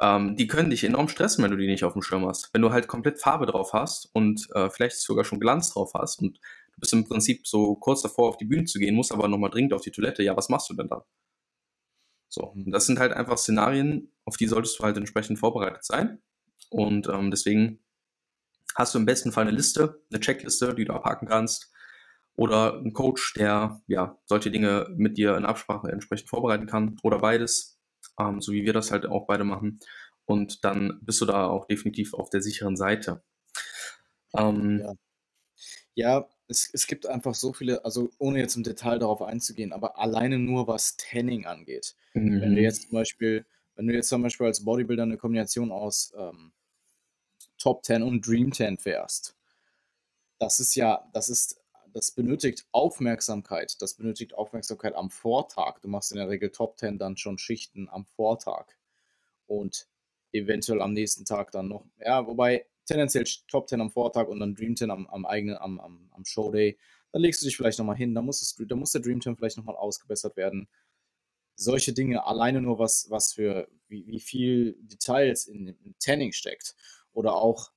Ähm, 0.00 0.36
die 0.36 0.46
können 0.46 0.70
dich 0.70 0.84
enorm 0.84 1.08
stressen, 1.08 1.42
wenn 1.42 1.50
du 1.50 1.56
die 1.56 1.66
nicht 1.66 1.84
auf 1.84 1.94
dem 1.94 2.02
Schirm 2.02 2.26
hast. 2.26 2.52
Wenn 2.52 2.62
du 2.62 2.70
halt 2.70 2.88
komplett 2.88 3.20
Farbe 3.20 3.46
drauf 3.46 3.72
hast 3.72 4.10
und 4.12 4.48
äh, 4.54 4.68
vielleicht 4.70 4.96
sogar 5.00 5.24
schon 5.24 5.40
Glanz 5.40 5.72
drauf 5.72 5.92
hast 5.94 6.20
und 6.20 6.38
du 6.38 6.80
bist 6.80 6.92
im 6.92 7.04
Prinzip 7.04 7.46
so 7.46 7.76
kurz 7.76 8.02
davor 8.02 8.28
auf 8.28 8.36
die 8.36 8.44
Bühne 8.44 8.64
zu 8.64 8.78
gehen, 8.78 8.94
musst 8.94 9.12
aber 9.12 9.28
nochmal 9.28 9.50
dringend 9.50 9.72
auf 9.72 9.82
die 9.82 9.90
Toilette, 9.90 10.22
ja, 10.22 10.36
was 10.36 10.48
machst 10.48 10.68
du 10.70 10.74
denn 10.74 10.88
dann? 10.88 11.02
So, 12.28 12.42
und 12.48 12.70
das 12.70 12.86
sind 12.86 12.98
halt 12.98 13.12
einfach 13.12 13.38
Szenarien, 13.38 14.12
auf 14.24 14.36
die 14.36 14.46
solltest 14.46 14.78
du 14.78 14.84
halt 14.84 14.96
entsprechend 14.96 15.38
vorbereitet 15.38 15.84
sein. 15.84 16.20
Und 16.70 17.08
ähm, 17.08 17.30
deswegen 17.30 17.80
hast 18.74 18.94
du 18.94 18.98
im 18.98 19.06
besten 19.06 19.32
Fall 19.32 19.46
eine 19.46 19.56
Liste, 19.56 20.02
eine 20.10 20.20
Checkliste, 20.20 20.74
die 20.74 20.84
du 20.84 20.92
abhaken 20.92 21.28
kannst. 21.28 21.72
Oder 22.34 22.74
einen 22.74 22.92
Coach, 22.92 23.32
der 23.34 23.80
ja 23.86 24.18
solche 24.26 24.50
Dinge 24.50 24.88
mit 24.94 25.16
dir 25.16 25.36
in 25.36 25.46
Absprache 25.46 25.90
entsprechend 25.90 26.28
vorbereiten 26.28 26.66
kann. 26.66 26.98
Oder 27.02 27.20
beides, 27.20 27.75
ähm, 28.18 28.40
so 28.40 28.52
wie 28.52 28.64
wir 28.64 28.72
das 28.72 28.90
halt 28.90 29.06
auch 29.06 29.26
beide 29.26 29.44
machen. 29.44 29.80
Und 30.24 30.64
dann 30.64 30.98
bist 31.02 31.20
du 31.20 31.24
da 31.24 31.46
auch 31.46 31.66
definitiv 31.66 32.14
auf 32.14 32.30
der 32.30 32.42
sicheren 32.42 32.76
Seite. 32.76 33.22
Ähm, 34.34 34.80
ja. 34.80 34.94
ja, 35.94 36.28
es, 36.48 36.70
es 36.72 36.86
gibt 36.86 37.06
einfach 37.06 37.34
so 37.34 37.52
viele, 37.52 37.84
also 37.84 38.10
ohne 38.18 38.40
jetzt 38.40 38.56
im 38.56 38.64
Detail 38.64 38.98
darauf 38.98 39.22
einzugehen, 39.22 39.72
aber 39.72 39.98
alleine 39.98 40.38
nur 40.38 40.66
was 40.66 40.96
Tanning 40.96 41.46
angeht. 41.46 41.94
Mhm. 42.14 42.40
Wenn 42.40 42.50
du 42.50 42.60
mhm. 42.60 42.64
jetzt 42.64 42.82
zum 42.82 42.92
Beispiel, 42.92 43.46
wenn 43.76 43.86
du 43.86 43.94
jetzt 43.94 44.08
zum 44.08 44.22
Beispiel 44.22 44.46
als 44.46 44.64
Bodybuilder 44.64 45.04
eine 45.04 45.16
Kombination 45.16 45.70
aus 45.70 46.12
ähm, 46.16 46.52
Top 47.58 47.84
10 47.84 48.02
und 48.02 48.26
Dream 48.26 48.52
10 48.52 48.78
fährst, 48.78 49.36
das 50.38 50.60
ist 50.60 50.74
ja, 50.74 51.08
das 51.12 51.28
ist, 51.28 51.62
das 51.96 52.10
benötigt 52.10 52.66
Aufmerksamkeit. 52.72 53.80
Das 53.80 53.94
benötigt 53.94 54.34
Aufmerksamkeit 54.34 54.94
am 54.94 55.10
Vortag. 55.10 55.78
Du 55.80 55.88
machst 55.88 56.12
in 56.12 56.18
der 56.18 56.28
Regel 56.28 56.50
Top 56.50 56.78
10 56.78 56.98
dann 56.98 57.16
schon 57.16 57.38
Schichten 57.38 57.88
am 57.88 58.04
Vortag 58.04 58.66
und 59.46 59.88
eventuell 60.30 60.82
am 60.82 60.92
nächsten 60.92 61.24
Tag 61.24 61.52
dann 61.52 61.68
noch. 61.68 61.86
Ja, 61.98 62.26
wobei 62.26 62.66
tendenziell 62.84 63.24
Top 63.48 63.70
10 63.70 63.80
am 63.80 63.90
Vortag 63.90 64.28
und 64.28 64.40
dann 64.40 64.54
Dream 64.54 64.76
10 64.76 64.90
am, 64.90 65.06
am 65.06 65.24
eigenen, 65.24 65.56
am, 65.56 65.80
am, 65.80 66.10
am 66.12 66.24
Showday. 66.26 66.76
Dann 67.12 67.22
legst 67.22 67.40
du 67.40 67.46
dich 67.46 67.56
vielleicht 67.56 67.78
nochmal 67.78 67.96
hin, 67.96 68.14
da 68.14 68.20
muss, 68.20 68.54
da 68.54 68.76
muss 68.76 68.92
der 68.92 69.00
Dream 69.00 69.22
10 69.22 69.36
vielleicht 69.36 69.56
nochmal 69.56 69.76
ausgebessert 69.76 70.36
werden. 70.36 70.68
Solche 71.54 71.94
Dinge, 71.94 72.26
alleine 72.26 72.60
nur 72.60 72.78
was, 72.78 73.06
was 73.08 73.32
für, 73.32 73.68
wie, 73.88 74.06
wie 74.06 74.20
viel 74.20 74.76
Details 74.82 75.46
in, 75.46 75.68
in 75.68 75.94
Tanning 75.98 76.32
steckt 76.32 76.74
oder 77.14 77.36
auch, 77.36 77.72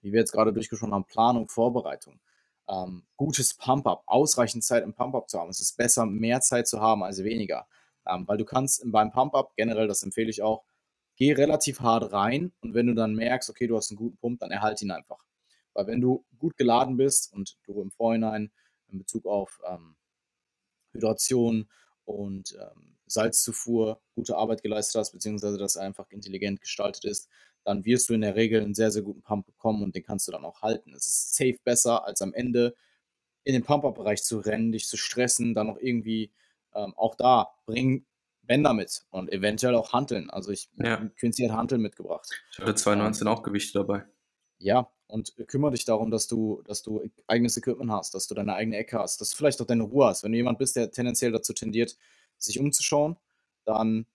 wie 0.00 0.10
wir 0.10 0.18
jetzt 0.18 0.32
gerade 0.32 0.52
durchgesprochen 0.52 0.92
haben, 0.92 1.06
Planung, 1.06 1.48
Vorbereitung. 1.48 2.18
Ähm, 2.68 3.04
gutes 3.16 3.54
Pump-Up, 3.54 4.02
ausreichend 4.06 4.64
Zeit 4.64 4.84
im 4.84 4.94
Pump-Up 4.94 5.28
zu 5.30 5.38
haben. 5.38 5.50
Es 5.50 5.60
ist 5.60 5.76
besser, 5.76 6.06
mehr 6.06 6.40
Zeit 6.40 6.68
zu 6.68 6.80
haben 6.80 7.02
als 7.02 7.22
weniger. 7.24 7.66
Ähm, 8.06 8.26
weil 8.26 8.38
du 8.38 8.44
kannst 8.44 8.82
beim 8.86 9.10
Pump-Up, 9.10 9.54
generell, 9.56 9.88
das 9.88 10.02
empfehle 10.02 10.30
ich 10.30 10.42
auch, 10.42 10.64
geh 11.16 11.32
relativ 11.32 11.80
hart 11.80 12.12
rein 12.12 12.52
und 12.60 12.74
wenn 12.74 12.86
du 12.86 12.94
dann 12.94 13.14
merkst, 13.14 13.50
okay, 13.50 13.66
du 13.66 13.76
hast 13.76 13.90
einen 13.90 13.98
guten 13.98 14.16
Pump, 14.18 14.40
dann 14.40 14.50
erhalte 14.50 14.84
ihn 14.84 14.90
einfach. 14.90 15.24
Weil 15.74 15.86
wenn 15.86 16.00
du 16.00 16.24
gut 16.38 16.56
geladen 16.56 16.96
bist 16.96 17.32
und 17.32 17.58
du 17.64 17.80
im 17.80 17.90
Vorhinein 17.90 18.50
in 18.88 18.98
Bezug 18.98 19.26
auf 19.26 19.60
ähm, 19.66 19.96
Hydration 20.92 21.68
und 22.04 22.56
ähm, 22.60 22.96
Salzzufuhr 23.06 24.00
gute 24.14 24.36
Arbeit 24.36 24.62
geleistet 24.62 25.00
hast, 25.00 25.12
beziehungsweise 25.12 25.58
das 25.58 25.76
einfach 25.76 26.10
intelligent 26.10 26.60
gestaltet 26.60 27.04
ist, 27.04 27.28
dann 27.68 27.84
wirst 27.84 28.08
du 28.08 28.14
in 28.14 28.22
der 28.22 28.34
Regel 28.34 28.62
einen 28.62 28.74
sehr, 28.74 28.90
sehr 28.90 29.02
guten 29.02 29.20
Pump 29.20 29.44
bekommen 29.44 29.82
und 29.82 29.94
den 29.94 30.02
kannst 30.02 30.26
du 30.26 30.32
dann 30.32 30.46
auch 30.46 30.62
halten. 30.62 30.94
Es 30.94 31.06
ist 31.06 31.36
safe 31.36 31.58
besser, 31.64 32.06
als 32.06 32.22
am 32.22 32.32
Ende 32.32 32.74
in 33.44 33.52
den 33.52 33.62
Pump-Up-Bereich 33.62 34.22
zu 34.22 34.38
rennen, 34.38 34.72
dich 34.72 34.88
zu 34.88 34.96
stressen, 34.96 35.52
dann 35.52 35.66
noch 35.66 35.76
irgendwie 35.78 36.32
ähm, 36.74 36.94
auch 36.96 37.14
da 37.14 37.50
bring 37.66 38.06
Bänder 38.40 38.72
mit 38.72 39.04
und 39.10 39.30
eventuell 39.30 39.74
auch 39.74 39.92
Hanteln. 39.92 40.30
Also 40.30 40.50
ich, 40.50 40.70
ja. 40.82 40.96
Quincy 41.18 41.42
hat 41.42 41.58
Hanteln 41.58 41.82
mitgebracht. 41.82 42.26
Ich 42.52 42.58
hatte 42.58 42.74
2019 42.74 43.26
ähm, 43.26 43.32
auch 43.34 43.42
Gewichte 43.42 43.78
dabei. 43.78 44.06
Ja, 44.56 44.90
und 45.06 45.34
kümmere 45.46 45.72
dich 45.72 45.84
darum, 45.84 46.10
dass 46.10 46.26
du, 46.26 46.62
dass 46.64 46.82
du 46.82 47.02
eigenes 47.26 47.58
Equipment 47.58 47.90
hast, 47.90 48.14
dass 48.14 48.28
du 48.28 48.34
deine 48.34 48.54
eigene 48.54 48.78
Ecke 48.78 48.98
hast, 48.98 49.20
dass 49.20 49.28
du 49.28 49.36
vielleicht 49.36 49.60
auch 49.60 49.66
deine 49.66 49.82
Ruhe 49.82 50.06
hast. 50.06 50.24
Wenn 50.24 50.32
du 50.32 50.38
jemand 50.38 50.58
bist, 50.58 50.74
der 50.74 50.90
tendenziell 50.90 51.32
dazu 51.32 51.52
tendiert, 51.52 51.98
sich 52.38 52.58
umzuschauen, 52.58 53.18
dann 53.66 54.06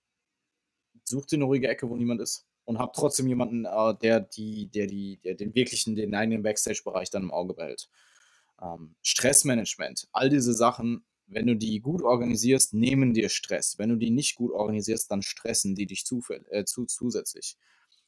such 1.04 1.28
dir 1.28 1.36
eine 1.36 1.46
ruhige 1.46 1.68
Ecke, 1.68 1.88
wo 1.88 1.96
niemand 1.96 2.20
ist 2.20 2.48
und 2.66 2.80
habe 2.80 2.92
trotzdem 2.96 3.28
jemanden, 3.28 3.66
äh, 3.66 3.96
der, 4.02 4.20
die, 4.20 4.68
der, 4.68 4.88
die, 4.88 5.20
der 5.24 5.36
den 5.36 5.54
wirklichen, 5.56 5.96
den 5.96 6.16
eigenen 6.16 6.44
Backstage-Bereich 6.44 7.10
dann 7.10 7.24
im 7.24 7.32
Auge 7.32 7.54
behält. 7.54 7.90
Ähm, 8.62 8.96
Stressmanagement, 9.02 10.08
all 10.12 10.30
diese 10.30 10.54
Sachen, 10.54 11.06
wenn 11.28 11.48
du 11.48 11.56
die 11.56 11.80
gut 11.80 12.02
organisierst, 12.02 12.74
nehmen 12.74 13.14
dir 13.14 13.30
Stress. 13.30 13.78
Wenn 13.78 13.90
du 13.90 13.96
die 13.96 14.12
nicht 14.12 14.36
gut 14.36 14.52
organisierst, 14.52 15.10
dann 15.12 15.22
stressen 15.22 15.76
die 15.76 15.86
dich 15.86 16.06
zu, 16.06 16.22
äh, 16.50 16.66
zu, 16.66 16.86
zusätzlich. 16.86 17.58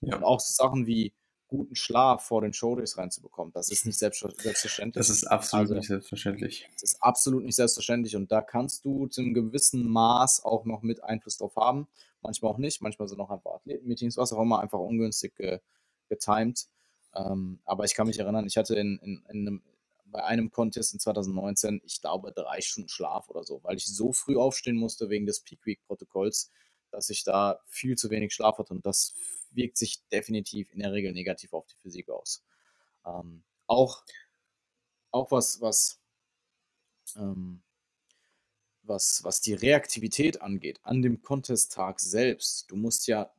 Ja. 0.02 0.18
Und 0.18 0.24
auch 0.24 0.40
Sachen 0.40 0.86
wie 0.86 1.14
guten 1.48 1.76
Schlaf 1.76 2.24
vor 2.24 2.42
den 2.42 2.54
Showdays 2.54 2.98
reinzubekommen. 2.98 3.54
Das 3.54 3.70
ist 3.70 3.86
nicht 3.86 3.98
selbstverständlich. 3.98 4.94
Das 4.94 5.10
ist 5.10 5.26
absolut 5.26 5.64
also, 5.64 5.74
nicht 5.76 5.88
selbstverständlich. 5.88 6.70
Das 6.74 6.84
ist 6.84 7.04
absolut 7.04 7.44
nicht 7.44 7.56
selbstverständlich 7.56 8.16
und 8.16 8.32
da 8.32 8.42
kannst 8.42 8.86
du 8.86 9.08
zu 9.08 9.22
einem 9.22 9.34
gewissen 9.34 9.88
Maß 9.88 10.44
auch 10.44 10.66
noch 10.66 10.82
mit 10.82 11.04
Einfluss 11.04 11.38
drauf 11.38 11.56
haben. 11.56 11.88
Manchmal 12.22 12.52
auch 12.52 12.58
nicht, 12.58 12.82
manchmal 12.82 13.08
sind 13.08 13.20
auch 13.20 13.30
einfach 13.30 13.52
Athletenmeetings, 13.54 14.18
was 14.18 14.34
auch 14.34 14.42
immer, 14.42 14.60
einfach 14.60 14.80
ungünstig 14.80 15.36
ge 15.36 15.60
getimed. 16.08 16.68
Ähm, 17.16 17.60
aber 17.66 17.86
ich 17.86 17.96
kann 17.96 18.08
mich 18.08 18.20
erinnern, 18.20 18.46
ich 18.46 18.58
hatte 18.58 18.76
in, 18.76 19.00
in, 19.00 19.24
in 19.30 19.48
einem, 19.48 19.64
bei 20.06 20.24
einem 20.24 20.52
Contest 20.52 20.94
in 20.94 21.00
2019, 21.00 21.82
ich 21.84 22.02
glaube, 22.02 22.32
drei 22.32 22.62
Stunden 22.62 22.90
Schlaf 22.90 23.30
oder 23.30 23.44
so, 23.44 23.62
weil 23.64 23.78
ich 23.78 23.86
so 23.86 24.12
früh 24.12 24.38
aufstehen 24.38 24.76
musste 24.76 25.10
wegen 25.10 25.26
des 25.26 25.42
Peak 25.42 25.66
Week 25.66 25.80
Protokolls, 25.88 26.52
dass 26.92 27.10
ich 27.10 27.24
da 27.24 27.62
viel 27.68 27.98
zu 27.98 28.10
wenig 28.10 28.34
Schlaf 28.34 28.58
hatte 28.58 28.74
und 28.74 28.86
das 28.86 29.14
wirkt 29.52 29.78
sich 29.78 30.06
definitiv 30.10 30.72
in 30.72 30.80
der 30.80 30.92
Regel 30.92 31.14
negativ 31.14 31.54
auf 31.54 31.66
die 31.68 31.78
Physik 31.78 32.10
aus. 32.10 32.44
Ähm, 33.06 33.44
auch, 33.68 34.04
auch 35.12 35.32
was, 35.32 35.62
was, 35.62 36.00
ähm, 37.16 37.62
was, 38.84 39.24
was 39.24 39.42
die 39.42 39.54
Reaktivität 39.54 40.42
angeht, 40.42 40.80
an 40.84 41.02
dem 41.02 41.22
Contest-Tag 41.22 42.00
selbst, 42.00 42.70
du 42.70 42.76
musst 42.76 43.08
ja 43.08 43.32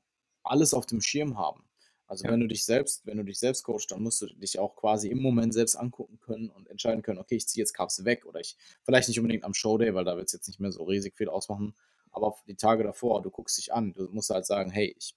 alles 0.42 0.74
auf 0.74 0.86
dem 0.86 1.00
Schirm 1.00 1.38
haben. 1.38 1.66
Also 2.08 2.24
ja. 2.24 2.30
wenn 2.30 2.40
du 2.40 2.46
dich 2.46 2.64
selbst, 2.64 3.04
wenn 3.04 3.16
du 3.16 3.24
dich 3.24 3.38
selbst 3.38 3.64
coachst, 3.64 3.90
dann 3.90 4.02
musst 4.02 4.22
du 4.22 4.26
dich 4.26 4.58
auch 4.58 4.76
quasi 4.76 5.08
im 5.08 5.20
Moment 5.20 5.52
selbst 5.52 5.74
angucken 5.74 6.20
können 6.20 6.50
und 6.50 6.68
entscheiden 6.68 7.02
können, 7.02 7.18
okay, 7.18 7.34
ich 7.34 7.48
ziehe 7.48 7.62
jetzt 7.62 7.72
Carbs 7.72 8.04
weg 8.04 8.26
oder 8.26 8.40
ich, 8.40 8.56
vielleicht 8.84 9.08
nicht 9.08 9.18
unbedingt 9.18 9.44
am 9.44 9.54
Showday, 9.54 9.92
weil 9.94 10.04
da 10.04 10.16
wird 10.16 10.26
es 10.26 10.32
jetzt 10.32 10.46
nicht 10.46 10.60
mehr 10.60 10.70
so 10.70 10.84
riesig 10.84 11.16
viel 11.16 11.28
ausmachen, 11.28 11.74
aber 12.16 12.34
die 12.46 12.56
Tage 12.56 12.82
davor, 12.82 13.22
du 13.22 13.30
guckst 13.30 13.58
dich 13.58 13.72
an, 13.72 13.92
du 13.92 14.08
musst 14.10 14.30
halt 14.30 14.46
sagen, 14.46 14.70
hey, 14.70 14.94
ich 14.98 15.14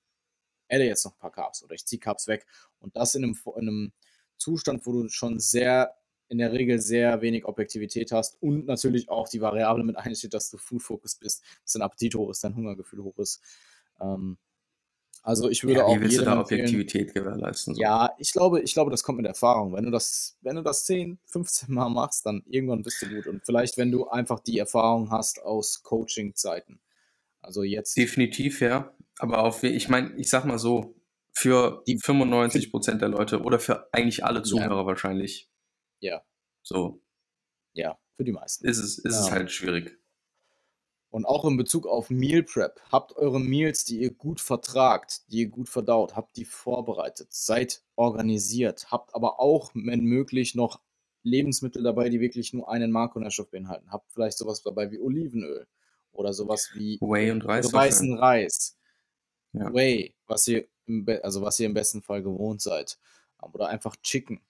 adde 0.70 0.86
jetzt 0.86 1.06
noch 1.06 1.14
ein 1.14 1.20
paar 1.20 1.32
Carbs 1.32 1.64
oder 1.64 1.74
ich 1.74 1.86
ziehe 1.86 2.00
Carbs 2.00 2.28
weg 2.28 2.46
und 2.80 2.96
das 2.96 3.16
in 3.16 3.24
einem, 3.24 3.40
in 3.56 3.68
einem 3.68 3.94
Zustand, 4.38 4.86
wo 4.86 4.92
du 4.92 5.10
schon 5.10 5.40
sehr 5.40 5.96
in 6.28 6.38
der 6.38 6.52
Regel 6.52 6.80
sehr 6.80 7.22
wenig 7.22 7.46
Objektivität 7.46 8.12
hast 8.12 8.40
und 8.42 8.68
natürlich 8.68 9.10
auch 9.10 9.28
die 9.28 9.42
Variable 9.42 9.84
mit 9.84 9.98
einsteht, 9.98 10.34
dass 10.34 10.52
du 10.52 10.58
Food-Focus 10.58 11.16
bist, 11.16 11.44
dass 11.64 11.74
dein 11.74 11.82
Appetit 11.82 12.14
hoch 12.16 12.30
ist, 12.30 12.44
dein 12.44 12.56
Hungergefühl 12.56 13.04
hoch 13.04 13.18
ist. 13.18 13.42
Ähm, 14.00 14.38
also 15.24 15.50
ich 15.50 15.64
würde 15.64 15.80
ja, 15.80 15.80
wie 15.80 15.84
auch. 15.84 15.96
Wie 15.96 16.02
willst 16.02 16.20
du 16.20 16.26
da 16.26 16.40
Objektivität 16.40 17.14
gewährleisten? 17.14 17.76
So? 17.76 17.82
Ja, 17.82 18.12
ich 18.18 18.32
glaube, 18.32 18.62
ich 18.62 18.74
glaube, 18.74 18.92
das 18.92 19.04
kommt 19.04 19.18
mit 19.18 19.28
Erfahrung. 19.28 19.74
Wenn 19.74 19.84
du 19.84 19.92
das, 19.92 20.38
wenn 20.42 20.56
du 20.56 20.64
das 20.64 20.86
10, 20.86 21.20
15 21.26 21.74
Mal 21.74 21.90
machst, 21.90 22.26
dann 22.26 22.44
irgendwann 22.46 22.84
bist 22.84 23.02
du 23.02 23.10
gut. 23.10 23.28
Und 23.28 23.44
vielleicht, 23.46 23.78
wenn 23.78 23.92
du 23.92 24.08
einfach 24.08 24.40
die 24.40 24.60
Erfahrung 24.60 25.12
hast 25.12 25.42
aus 25.42 25.84
Coaching-Zeiten. 25.84 26.80
Also 27.42 27.64
jetzt. 27.64 27.98
Definitiv, 27.98 28.62
ja. 28.62 28.96
Aber 29.18 29.44
auf, 29.44 29.64
ich 29.64 29.90
meine, 29.90 30.16
ich 30.18 30.30
sag 30.30 30.46
mal 30.46 30.60
so, 30.60 30.96
für 31.32 31.84
die 31.88 31.98
95 31.98 32.72
Prozent 32.72 33.02
der 33.02 33.10
Leute 33.10 33.42
oder 33.42 33.60
für 33.60 33.88
eigentlich 33.94 34.26
alle 34.26 34.44
Zuhörer 34.44 34.82
ja. 34.82 34.86
wahrscheinlich. 34.86 35.50
Ja. 36.00 36.24
So. 36.64 37.02
Ja, 37.74 37.98
für 38.16 38.24
die 38.24 38.32
meisten. 38.32 38.68
Ist 38.68 38.80
es, 38.80 38.98
ist 38.98 39.14
ja. 39.14 39.22
es 39.22 39.32
halt 39.32 39.52
schwierig. 39.52 39.98
Und 41.12 41.26
auch 41.26 41.46
in 41.46 41.58
Bezug 41.58 41.88
auf 41.88 42.10
Meal 42.10 42.44
Prep, 42.44 42.80
habt 42.92 43.16
eure 43.16 43.40
Meals, 43.40 43.84
die 43.84 44.00
ihr 44.00 44.14
gut 44.14 44.40
vertragt, 44.40 45.24
die 45.32 45.40
ihr 45.40 45.50
gut 45.50 45.68
verdaut, 45.68 46.16
habt 46.16 46.36
die 46.38 46.46
vorbereitet, 46.46 47.30
seid 47.32 47.84
organisiert, 47.96 48.92
habt 48.92 49.16
aber 49.16 49.40
auch, 49.40 49.72
wenn 49.74 50.04
möglich, 50.04 50.54
noch 50.54 50.82
Lebensmittel 51.24 51.82
dabei, 51.82 52.10
die 52.10 52.20
wirklich 52.20 52.54
nur 52.54 52.70
einen 52.70 52.92
Makronährstoff 52.92 53.50
beinhalten. 53.50 53.92
Habt 53.92 54.12
vielleicht 54.12 54.38
sowas 54.38 54.62
dabei 54.62 54.92
wie 54.92 55.00
Olivenöl 55.00 55.68
oder 56.20 56.34
sowas 56.34 56.70
wie 56.74 57.00
Whey 57.02 57.32
und 57.32 57.46
Reis. 57.46 57.72
weißen 57.72 58.18
Reis. 58.18 58.78
Ja. 59.54 59.74
Whey, 59.74 60.16
was 60.28 60.48
ihr, 60.48 60.68
also 61.24 61.42
was 61.42 61.60
ihr 61.60 61.66
im 61.66 61.74
besten 61.74 62.02
Fall 62.02 62.22
gewohnt 62.22 62.62
seid. 62.62 63.00
Oder 63.42 63.68
einfach 63.68 63.96
Chicken 64.04 64.42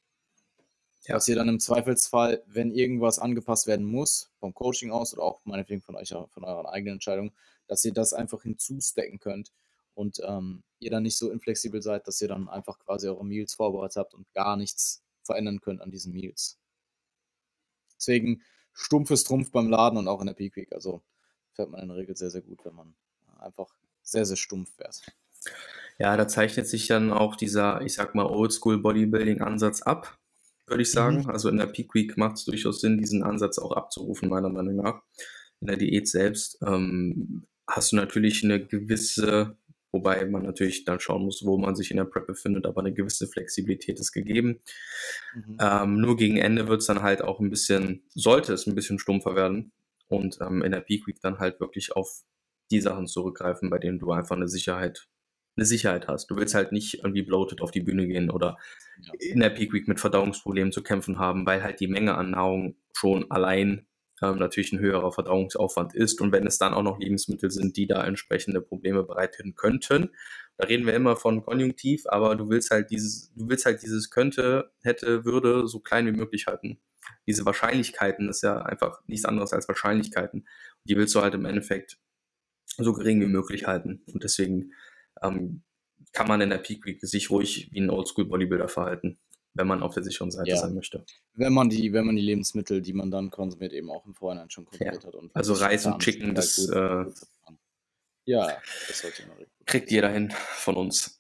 ja. 1.08 1.16
dass 1.16 1.28
ihr 1.28 1.36
dann 1.36 1.50
im 1.50 1.60
Zweifelsfall, 1.60 2.44
wenn 2.46 2.72
irgendwas 2.72 3.20
angepasst 3.20 3.68
werden 3.68 3.86
muss, 3.86 4.32
vom 4.40 4.54
Coaching 4.54 4.92
aus 4.92 5.14
oder 5.14 5.24
auch 5.24 5.42
meinetwegen 5.46 5.82
von 5.82 5.96
euch, 5.96 6.10
von 6.10 6.44
eurer 6.44 6.72
eigenen 6.72 6.96
Entscheidung, 6.96 7.32
dass 7.68 7.84
ihr 7.86 7.94
das 7.94 8.14
einfach 8.14 8.44
hinzustecken 8.44 9.20
könnt 9.20 9.52
und 9.94 10.22
ähm, 10.24 10.64
ihr 10.80 10.92
dann 10.92 11.04
nicht 11.04 11.18
so 11.18 11.32
inflexibel 11.32 11.82
seid, 11.82 12.08
dass 12.08 12.22
ihr 12.22 12.28
dann 12.28 12.48
einfach 12.48 12.80
quasi 12.80 13.08
eure 13.08 13.26
Meals 13.26 13.54
vorbereitet 13.54 13.98
habt 13.98 14.14
und 14.14 14.32
gar 14.34 14.56
nichts 14.56 15.04
verändern 15.24 15.62
könnt 15.62 15.82
an 15.82 15.92
diesen 15.92 16.14
Meals. 16.14 16.58
Deswegen 17.98 18.42
stumpfes 18.72 19.24
Trumpf 19.24 19.52
beim 19.52 19.70
Laden 19.70 19.98
und 19.98 20.08
auch 20.08 20.22
in 20.22 20.28
der 20.28 20.34
Peak 20.34 20.56
Week. 20.56 20.72
Also 20.74 21.02
fährt 21.60 21.72
man 21.72 21.82
in 21.82 21.90
der 21.90 21.98
Regel 21.98 22.16
sehr, 22.16 22.30
sehr 22.30 22.42
gut, 22.42 22.64
wenn 22.64 22.76
man 22.76 22.94
einfach 23.40 23.74
sehr, 24.02 24.26
sehr 24.26 24.38
stumpf 24.38 24.72
fährt. 24.76 25.02
Ja, 25.98 26.16
da 26.16 26.28
zeichnet 26.28 26.68
sich 26.68 26.88
dann 26.88 27.12
auch 27.12 27.36
dieser, 27.36 27.82
ich 27.82 27.94
sag 27.94 28.16
mal, 28.16 28.26
Oldschool 28.26 28.78
Bodybuilding 28.82 29.42
Ansatz 29.42 29.82
ab 29.82 30.18
würde 30.70 30.84
ich 30.84 30.92
sagen. 30.92 31.24
Mhm. 31.24 31.30
Also 31.30 31.50
in 31.50 31.58
der 31.58 31.68
Peak 31.68 31.94
Week 31.94 32.18
macht 32.18 32.38
es 32.38 32.46
durchaus 32.46 32.82
Sinn, 32.82 32.98
diesen 32.98 33.24
Ansatz 33.24 33.60
auch 33.60 33.72
abzurufen, 33.72 34.30
meiner 34.30 34.50
Meinung 34.50 34.78
nach. 34.78 35.02
In 35.62 35.68
der 35.68 35.78
Diät 35.78 36.08
selbst 36.08 36.58
ähm, 36.66 37.44
hast 37.68 37.92
du 37.92 37.98
natürlich 37.98 38.44
eine 38.44 38.66
gewisse, 38.66 39.58
wobei 39.92 40.26
man 40.26 40.44
natürlich 40.44 40.86
dann 40.86 41.00
schauen 41.00 41.26
muss, 41.26 41.44
wo 41.46 41.58
man 41.58 41.76
sich 41.76 41.92
in 41.92 41.98
der 41.98 42.06
Prep 42.06 42.28
befindet, 42.28 42.66
aber 42.66 42.82
eine 42.82 42.94
gewisse 42.94 43.28
Flexibilität 43.28 44.00
ist 44.00 44.12
gegeben. 44.12 44.62
Mhm. 45.34 45.58
Ähm, 45.60 45.98
nur 46.00 46.16
gegen 46.16 46.38
Ende 46.38 46.68
wird 46.68 46.82
es 46.82 46.88
dann 46.88 47.02
halt 47.02 47.22
auch 47.24 47.40
ein 47.40 47.50
bisschen, 47.50 48.04
sollte 48.14 48.54
es 48.54 48.68
ein 48.68 48.76
bisschen 48.76 49.00
stumpfer 49.00 49.36
werden 49.36 49.72
und 50.10 50.40
ähm, 50.42 50.62
in 50.64 50.72
der 50.72 50.82
Peak 50.82 51.08
Week 51.08 51.22
dann 51.22 51.40
halt 51.40 51.60
wirklich 51.60 51.96
auf 51.96 52.24
die 52.72 52.82
Sachen 52.82 53.08
zurückgreifen, 53.08 53.70
bei 53.70 53.80
denen 53.80 54.00
du 54.00 54.12
einfach 54.12 54.36
eine 54.36 54.48
Sicherheit 54.48 55.08
eine 55.60 55.66
Sicherheit 55.66 56.08
hast. 56.08 56.28
Du 56.32 56.38
willst 56.38 56.56
halt 56.56 56.72
nicht 56.72 56.96
irgendwie 57.04 57.22
bloated 57.22 57.62
auf 57.62 57.72
die 57.72 57.82
Bühne 57.82 58.08
gehen 58.08 58.30
oder 58.30 58.58
ja. 59.02 59.14
in 59.20 59.40
der 59.40 59.50
Peak 59.50 59.74
Week 59.74 59.88
mit 59.88 60.00
Verdauungsproblemen 60.00 60.72
zu 60.72 60.82
kämpfen 60.82 61.20
haben, 61.20 61.46
weil 61.46 61.62
halt 61.64 61.80
die 61.80 61.88
Menge 61.88 62.16
an 62.16 62.32
Nahrung 62.32 62.76
schon 62.94 63.30
allein 63.30 63.86
ähm, 64.22 64.38
natürlich 64.38 64.72
ein 64.72 64.80
höherer 64.80 65.12
Verdauungsaufwand 65.12 65.94
ist. 65.96 66.22
Und 66.22 66.32
wenn 66.32 66.48
es 66.48 66.58
dann 66.58 66.74
auch 66.74 66.84
noch 66.84 67.00
Lebensmittel 67.00 67.52
sind, 67.52 67.78
die 67.78 67.88
da 67.88 68.06
entsprechende 68.06 68.62
Probleme 68.62 69.04
bereiten 69.04 69.56
könnten, 69.56 70.10
da 70.58 70.68
reden 70.68 70.86
wir 70.86 70.94
immer 70.94 71.16
von 71.16 71.42
Konjunktiv, 71.44 72.04
aber 72.08 72.36
du 72.36 72.50
willst 72.50 72.72
halt 72.72 72.90
dieses, 72.90 73.34
du 73.34 73.48
willst 73.50 73.66
halt 73.66 73.82
dieses 73.82 74.10
könnte, 74.10 74.72
hätte, 74.82 75.24
würde 75.24 75.68
so 75.68 75.80
klein 75.80 76.06
wie 76.06 76.12
möglich 76.12 76.48
halten. 76.48 76.80
Diese 77.28 77.46
Wahrscheinlichkeiten 77.46 78.30
ist 78.30 78.44
ja 78.44 78.62
einfach 78.62 79.02
nichts 79.08 79.26
anderes 79.26 79.54
als 79.54 79.68
Wahrscheinlichkeiten. 79.68 80.48
Die 80.84 80.96
willst 80.96 81.16
du 81.16 81.22
halt 81.22 81.34
im 81.34 81.46
Endeffekt 81.46 82.00
so 82.78 82.94
gering 82.94 83.22
wie 83.22 83.26
möglich 83.26 83.68
halten. 83.68 84.04
Und 84.14 84.24
deswegen 84.24 84.74
ähm, 85.22 85.64
kann 86.14 86.28
man 86.28 86.42
in 86.42 86.50
der 86.50 86.58
Peak 86.58 86.86
Week 86.86 87.00
sich 87.02 87.30
ruhig 87.30 87.70
wie 87.72 87.80
ein 87.80 87.90
Oldschool 87.90 88.26
Bodybuilder 88.26 88.68
verhalten, 88.68 89.20
wenn 89.54 89.68
man 89.68 89.84
auf 89.84 89.94
der 89.94 90.04
sicheren 90.04 90.32
Seite 90.32 90.52
ja. 90.52 90.58
sein 90.58 90.74
möchte. 90.74 91.06
Wenn 91.34 91.54
man 91.54 91.70
die, 91.70 91.94
wenn 91.94 92.06
man 92.06 92.16
die 92.16 92.22
Lebensmittel, 92.22 92.82
die 92.82 92.94
man 92.94 93.12
dann 93.12 93.30
konsumiert, 93.30 93.74
eben 93.74 93.90
auch 93.90 94.06
im 94.06 94.16
Vorhinein 94.16 94.50
schon 94.50 94.66
konsumiert 94.66 95.04
ja. 95.04 95.08
hat. 95.08 95.16
Und 95.16 95.36
also 95.36 95.54
Reis 95.54 95.86
und 95.86 96.00
Chicken, 96.00 96.36
das 96.36 96.56
gut, 96.56 96.76
äh, 96.76 97.06
ja, 98.26 98.62
das 98.88 99.04
kriegt 99.66 99.92
jeder 99.92 100.10
hin 100.10 100.32
von 100.32 100.76
uns. 100.76 101.20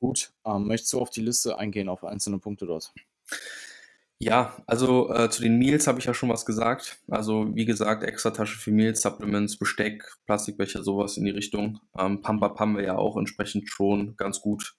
gut, 0.00 0.32
ähm, 0.44 0.66
möchtest 0.66 0.92
du 0.94 1.00
auf 1.00 1.10
die 1.10 1.20
Liste 1.20 1.58
eingehen, 1.58 1.88
auf 1.88 2.04
einzelne 2.04 2.38
Punkte 2.38 2.66
dort? 2.66 2.92
Ja, 4.24 4.56
also 4.66 5.12
äh, 5.12 5.28
zu 5.28 5.42
den 5.42 5.58
Meals 5.58 5.86
habe 5.86 5.98
ich 5.98 6.06
ja 6.06 6.14
schon 6.14 6.30
was 6.30 6.46
gesagt. 6.46 6.96
Also 7.08 7.54
wie 7.54 7.66
gesagt, 7.66 8.02
extra 8.04 8.30
Tasche 8.30 8.58
für 8.58 8.70
Meals, 8.70 9.02
Supplements, 9.02 9.58
Besteck, 9.58 10.02
Plastikbecher, 10.24 10.82
sowas 10.82 11.18
in 11.18 11.26
die 11.26 11.30
Richtung. 11.30 11.78
Ähm, 11.98 12.22
Pump 12.22 12.58
haben 12.58 12.74
wir 12.74 12.84
ja 12.84 12.96
auch 12.96 13.18
entsprechend 13.18 13.68
schon 13.68 14.16
ganz 14.16 14.40
gut. 14.40 14.76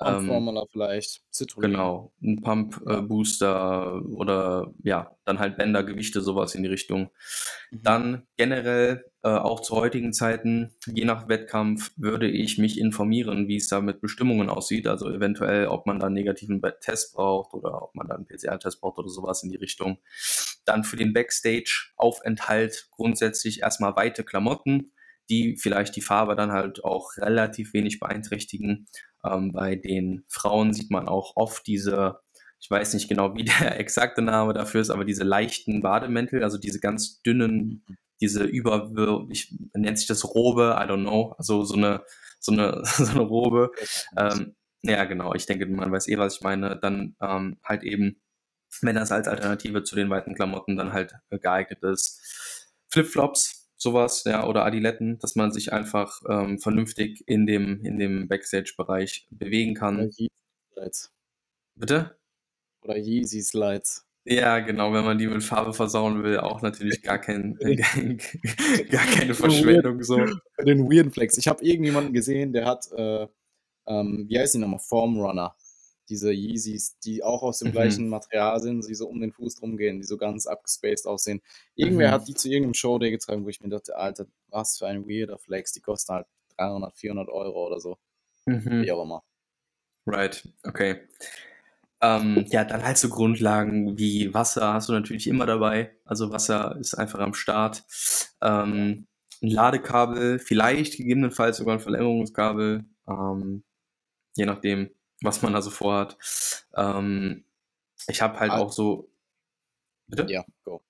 Pump, 0.00 0.28
Pump 0.28 0.48
ähm, 0.48 0.64
vielleicht, 0.72 1.22
Citrullin. 1.30 1.72
Genau, 1.72 2.12
ein 2.22 2.40
Pump 2.40 2.80
äh, 2.86 3.02
Booster 3.02 4.02
oder 4.06 4.72
ja, 4.82 5.14
dann 5.26 5.38
halt 5.38 5.58
Bänder, 5.58 5.84
Gewichte, 5.84 6.22
sowas 6.22 6.54
in 6.54 6.62
die 6.62 6.70
Richtung. 6.70 7.10
Mhm. 7.70 7.82
Dann 7.82 8.26
generell 8.38 9.04
äh, 9.22 9.28
auch 9.28 9.60
zu 9.60 9.76
heutigen 9.76 10.14
Zeiten, 10.14 10.74
je 10.86 11.04
nach 11.04 11.28
Wettkampf, 11.28 11.92
würde 11.96 12.30
ich 12.30 12.56
mich 12.56 12.78
informieren, 12.78 13.46
wie 13.46 13.56
es 13.56 13.68
da 13.68 13.82
mit 13.82 14.00
Bestimmungen 14.00 14.48
aussieht. 14.48 14.86
Also 14.86 15.10
eventuell, 15.10 15.66
ob 15.66 15.84
man 15.84 15.98
da 15.98 16.06
einen 16.06 16.14
negativen 16.14 16.62
Test 16.80 17.14
braucht 17.14 17.52
oder 17.52 17.82
ob 17.82 17.94
man 17.94 18.08
da 18.08 18.14
einen 18.14 18.26
PCR-Test 18.26 18.80
braucht 18.80 18.98
oder 18.98 19.10
sowas 19.10 19.42
in 19.42 19.50
die 19.50 19.58
Richtung. 19.58 19.98
Dann 20.64 20.82
für 20.82 20.96
den 20.96 21.12
Backstage-Aufenthalt 21.12 22.88
grundsätzlich 22.90 23.60
erstmal 23.60 23.96
weite 23.96 24.24
Klamotten, 24.24 24.92
die 25.30 25.56
vielleicht 25.56 25.96
die 25.96 26.02
Farbe 26.02 26.36
dann 26.36 26.52
halt 26.52 26.84
auch 26.84 27.16
relativ 27.16 27.72
wenig 27.72 28.00
beeinträchtigen. 28.00 28.86
Ähm, 29.24 29.52
bei 29.52 29.76
den 29.76 30.24
Frauen 30.28 30.72
sieht 30.72 30.90
man 30.90 31.08
auch 31.08 31.36
oft 31.36 31.66
diese 31.66 32.20
ich 32.62 32.70
weiß 32.70 32.92
nicht 32.92 33.08
genau, 33.08 33.34
wie 33.36 33.44
der 33.60 33.80
exakte 33.80 34.20
Name 34.20 34.52
dafür 34.52 34.82
ist, 34.82 34.90
aber 34.90 35.06
diese 35.06 35.24
leichten 35.24 35.80
Bademäntel, 35.80 36.44
also 36.44 36.58
diese 36.58 36.78
ganz 36.78 37.22
dünnen 37.22 37.82
diese 38.20 38.44
über, 38.44 38.90
ich 39.30 39.54
nennt 39.74 39.98
sich 39.98 40.06
das 40.06 40.24
Robe, 40.34 40.76
I 40.78 40.84
don't 40.84 41.02
know, 41.02 41.34
also 41.38 41.64
so 41.64 41.74
eine, 41.74 42.02
so 42.38 42.52
eine, 42.52 42.82
so 42.84 43.06
eine 43.06 43.20
Robe. 43.20 43.72
Ähm, 44.16 44.54
ja, 44.82 45.04
genau, 45.04 45.34
ich 45.34 45.46
denke, 45.46 45.66
man 45.66 45.92
weiß 45.92 46.08
eh, 46.08 46.18
was 46.18 46.36
ich 46.36 46.42
meine. 46.42 46.78
Dann 46.78 47.16
ähm, 47.20 47.58
halt 47.64 47.82
eben, 47.82 48.20
wenn 48.82 48.96
das 48.96 49.12
als 49.12 49.28
Alternative 49.28 49.82
zu 49.84 49.96
den 49.96 50.10
weiten 50.10 50.34
Klamotten 50.34 50.76
dann 50.76 50.92
halt 50.92 51.14
geeignet 51.30 51.82
ist, 51.82 52.66
Flipflops 52.90 53.59
sowas, 53.80 54.24
ja, 54.24 54.46
oder 54.46 54.64
Adiletten, 54.64 55.18
dass 55.18 55.36
man 55.36 55.52
sich 55.52 55.72
einfach 55.72 56.20
ähm, 56.28 56.58
vernünftig 56.58 57.24
in 57.26 57.46
dem, 57.46 57.84
in 57.84 57.98
dem 57.98 58.28
Backstage-Bereich 58.28 59.26
bewegen 59.30 59.74
kann. 59.74 59.96
Oder 59.96 60.04
Yeezy 60.04 60.30
Slides. 60.74 61.12
Bitte? 61.74 62.18
Oder 62.82 62.96
Yeezy 62.98 63.42
Slides. 63.42 64.06
Ja, 64.24 64.58
genau, 64.60 64.92
wenn 64.92 65.04
man 65.04 65.16
die 65.16 65.26
mit 65.26 65.42
Farbe 65.42 65.72
versauen 65.72 66.22
will, 66.22 66.38
auch 66.38 66.60
natürlich 66.60 67.02
gar, 67.02 67.18
kein, 67.18 67.54
gar 68.90 69.06
keine 69.06 69.34
Verschwendung 69.34 70.02
so. 70.02 70.18
Den 70.62 70.90
Weird 70.90 71.14
Flex. 71.14 71.38
Ich 71.38 71.48
habe 71.48 71.64
irgendjemanden 71.64 72.12
gesehen, 72.12 72.52
der 72.52 72.66
hat, 72.66 72.86
äh, 72.92 73.26
ähm, 73.86 74.26
wie 74.28 74.38
heißt 74.38 74.54
die 74.54 74.58
nochmal, 74.58 74.78
Formrunner 74.78 75.56
diese 76.10 76.32
Yeezys, 76.32 76.98
die 76.98 77.22
auch 77.22 77.42
aus 77.42 77.60
dem 77.60 77.68
mhm. 77.68 77.72
gleichen 77.72 78.08
Material 78.08 78.60
sind, 78.60 78.86
die 78.86 78.94
so 78.94 79.08
um 79.08 79.20
den 79.20 79.32
Fuß 79.32 79.62
rumgehen, 79.62 79.98
die 79.98 80.06
so 80.06 80.16
ganz 80.16 80.46
abgespaced 80.46 81.06
aussehen. 81.06 81.40
Irgendwer 81.74 82.08
mhm. 82.08 82.12
hat 82.12 82.28
die 82.28 82.34
zu 82.34 82.48
irgendeinem 82.48 82.74
Showday 82.74 83.10
getragen, 83.10 83.44
wo 83.44 83.48
ich 83.48 83.60
mir 83.60 83.68
dachte, 83.70 83.96
Alter, 83.96 84.26
was 84.48 84.78
für 84.78 84.86
ein 84.86 85.08
weirder 85.08 85.38
Flex, 85.38 85.72
die 85.72 85.80
kosten 85.80 86.12
halt 86.12 86.26
300, 86.58 86.94
400 86.94 87.28
Euro 87.28 87.66
oder 87.66 87.80
so. 87.80 87.96
Mhm. 88.46 88.82
Wie 88.82 88.92
auch 88.92 89.02
immer. 89.02 89.22
Right, 90.06 90.46
okay. 90.64 91.00
Ähm, 92.02 92.46
ja, 92.48 92.64
dann 92.64 92.82
halt 92.82 92.96
so 92.98 93.08
Grundlagen 93.10 93.98
wie 93.98 94.32
Wasser 94.32 94.74
hast 94.74 94.88
du 94.88 94.92
natürlich 94.92 95.26
immer 95.26 95.46
dabei. 95.46 95.94
Also 96.04 96.32
Wasser 96.32 96.76
ist 96.80 96.94
einfach 96.94 97.20
am 97.20 97.34
Start. 97.34 97.84
Ähm, 98.40 99.06
ein 99.42 99.50
Ladekabel, 99.50 100.38
vielleicht 100.38 100.96
gegebenenfalls 100.96 101.58
sogar 101.58 101.74
ein 101.74 101.80
Verlängerungskabel, 101.80 102.84
ähm, 103.08 103.64
je 104.36 104.46
nachdem, 104.46 104.90
was 105.22 105.42
man 105.42 105.52
da 105.52 105.62
so 105.62 105.70
vorhat. 105.70 106.16
Ähm, 106.74 107.44
ich 108.08 108.22
habe 108.22 108.38
halt 108.40 108.52
ah. 108.52 108.58
auch 108.58 108.72
so. 108.72 109.10
Bitte? 110.06 110.26
Ja, 110.28 110.44
go. 110.64 110.82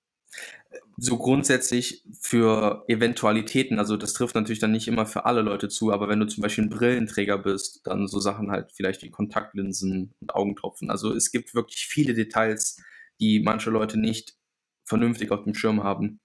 So 0.97 1.19
grundsätzlich 1.19 2.05
für 2.21 2.85
Eventualitäten, 2.87 3.79
also 3.79 3.97
das 3.97 4.13
trifft 4.13 4.35
natürlich 4.35 4.61
dann 4.61 4.71
nicht 4.73 4.87
immer 4.87 5.07
für 5.07 5.25
alle 5.25 5.43
Leute 5.43 5.69
zu, 5.69 5.93
aber 5.93 6.09
wenn 6.09 6.21
du 6.21 6.27
zum 6.27 6.43
Beispiel 6.43 6.65
ein 6.65 6.71
Brillenträger 6.71 7.39
bist, 7.39 7.87
dann 7.87 8.07
so 8.07 8.21
Sachen 8.21 8.51
halt 8.51 8.71
vielleicht 8.73 9.03
wie 9.03 9.11
Kontaktlinsen 9.11 10.15
und 10.21 10.35
Augentropfen. 10.35 10.91
Also 10.91 11.13
es 11.15 11.33
gibt 11.33 11.55
wirklich 11.55 11.87
viele 11.87 12.15
Details, 12.15 12.81
die 13.19 13.41
manche 13.41 13.71
Leute 13.71 13.99
nicht 13.99 14.37
vernünftig 14.85 15.31
auf 15.33 15.43
dem 15.45 15.55
Schirm 15.55 15.83
haben. 15.83 16.21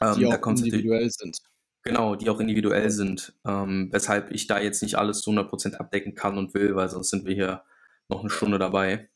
Ähm, 0.00 0.14
die 0.16 0.26
auch 0.26 0.46
individuell 0.46 1.10
sind. 1.10 1.38
Genau, 1.84 2.14
die 2.14 2.30
auch 2.30 2.38
individuell 2.38 2.90
sind, 2.90 3.34
ähm, 3.44 3.88
weshalb 3.90 4.30
ich 4.30 4.46
da 4.46 4.60
jetzt 4.60 4.82
nicht 4.82 4.96
alles 4.96 5.20
zu 5.20 5.30
100% 5.30 5.74
abdecken 5.74 6.14
kann 6.14 6.38
und 6.38 6.54
will, 6.54 6.76
weil 6.76 6.88
sonst 6.88 7.10
sind 7.10 7.26
wir 7.26 7.34
hier 7.34 7.64
noch 8.08 8.20
eine 8.20 8.30
Stunde 8.30 8.58
dabei. 8.58 9.08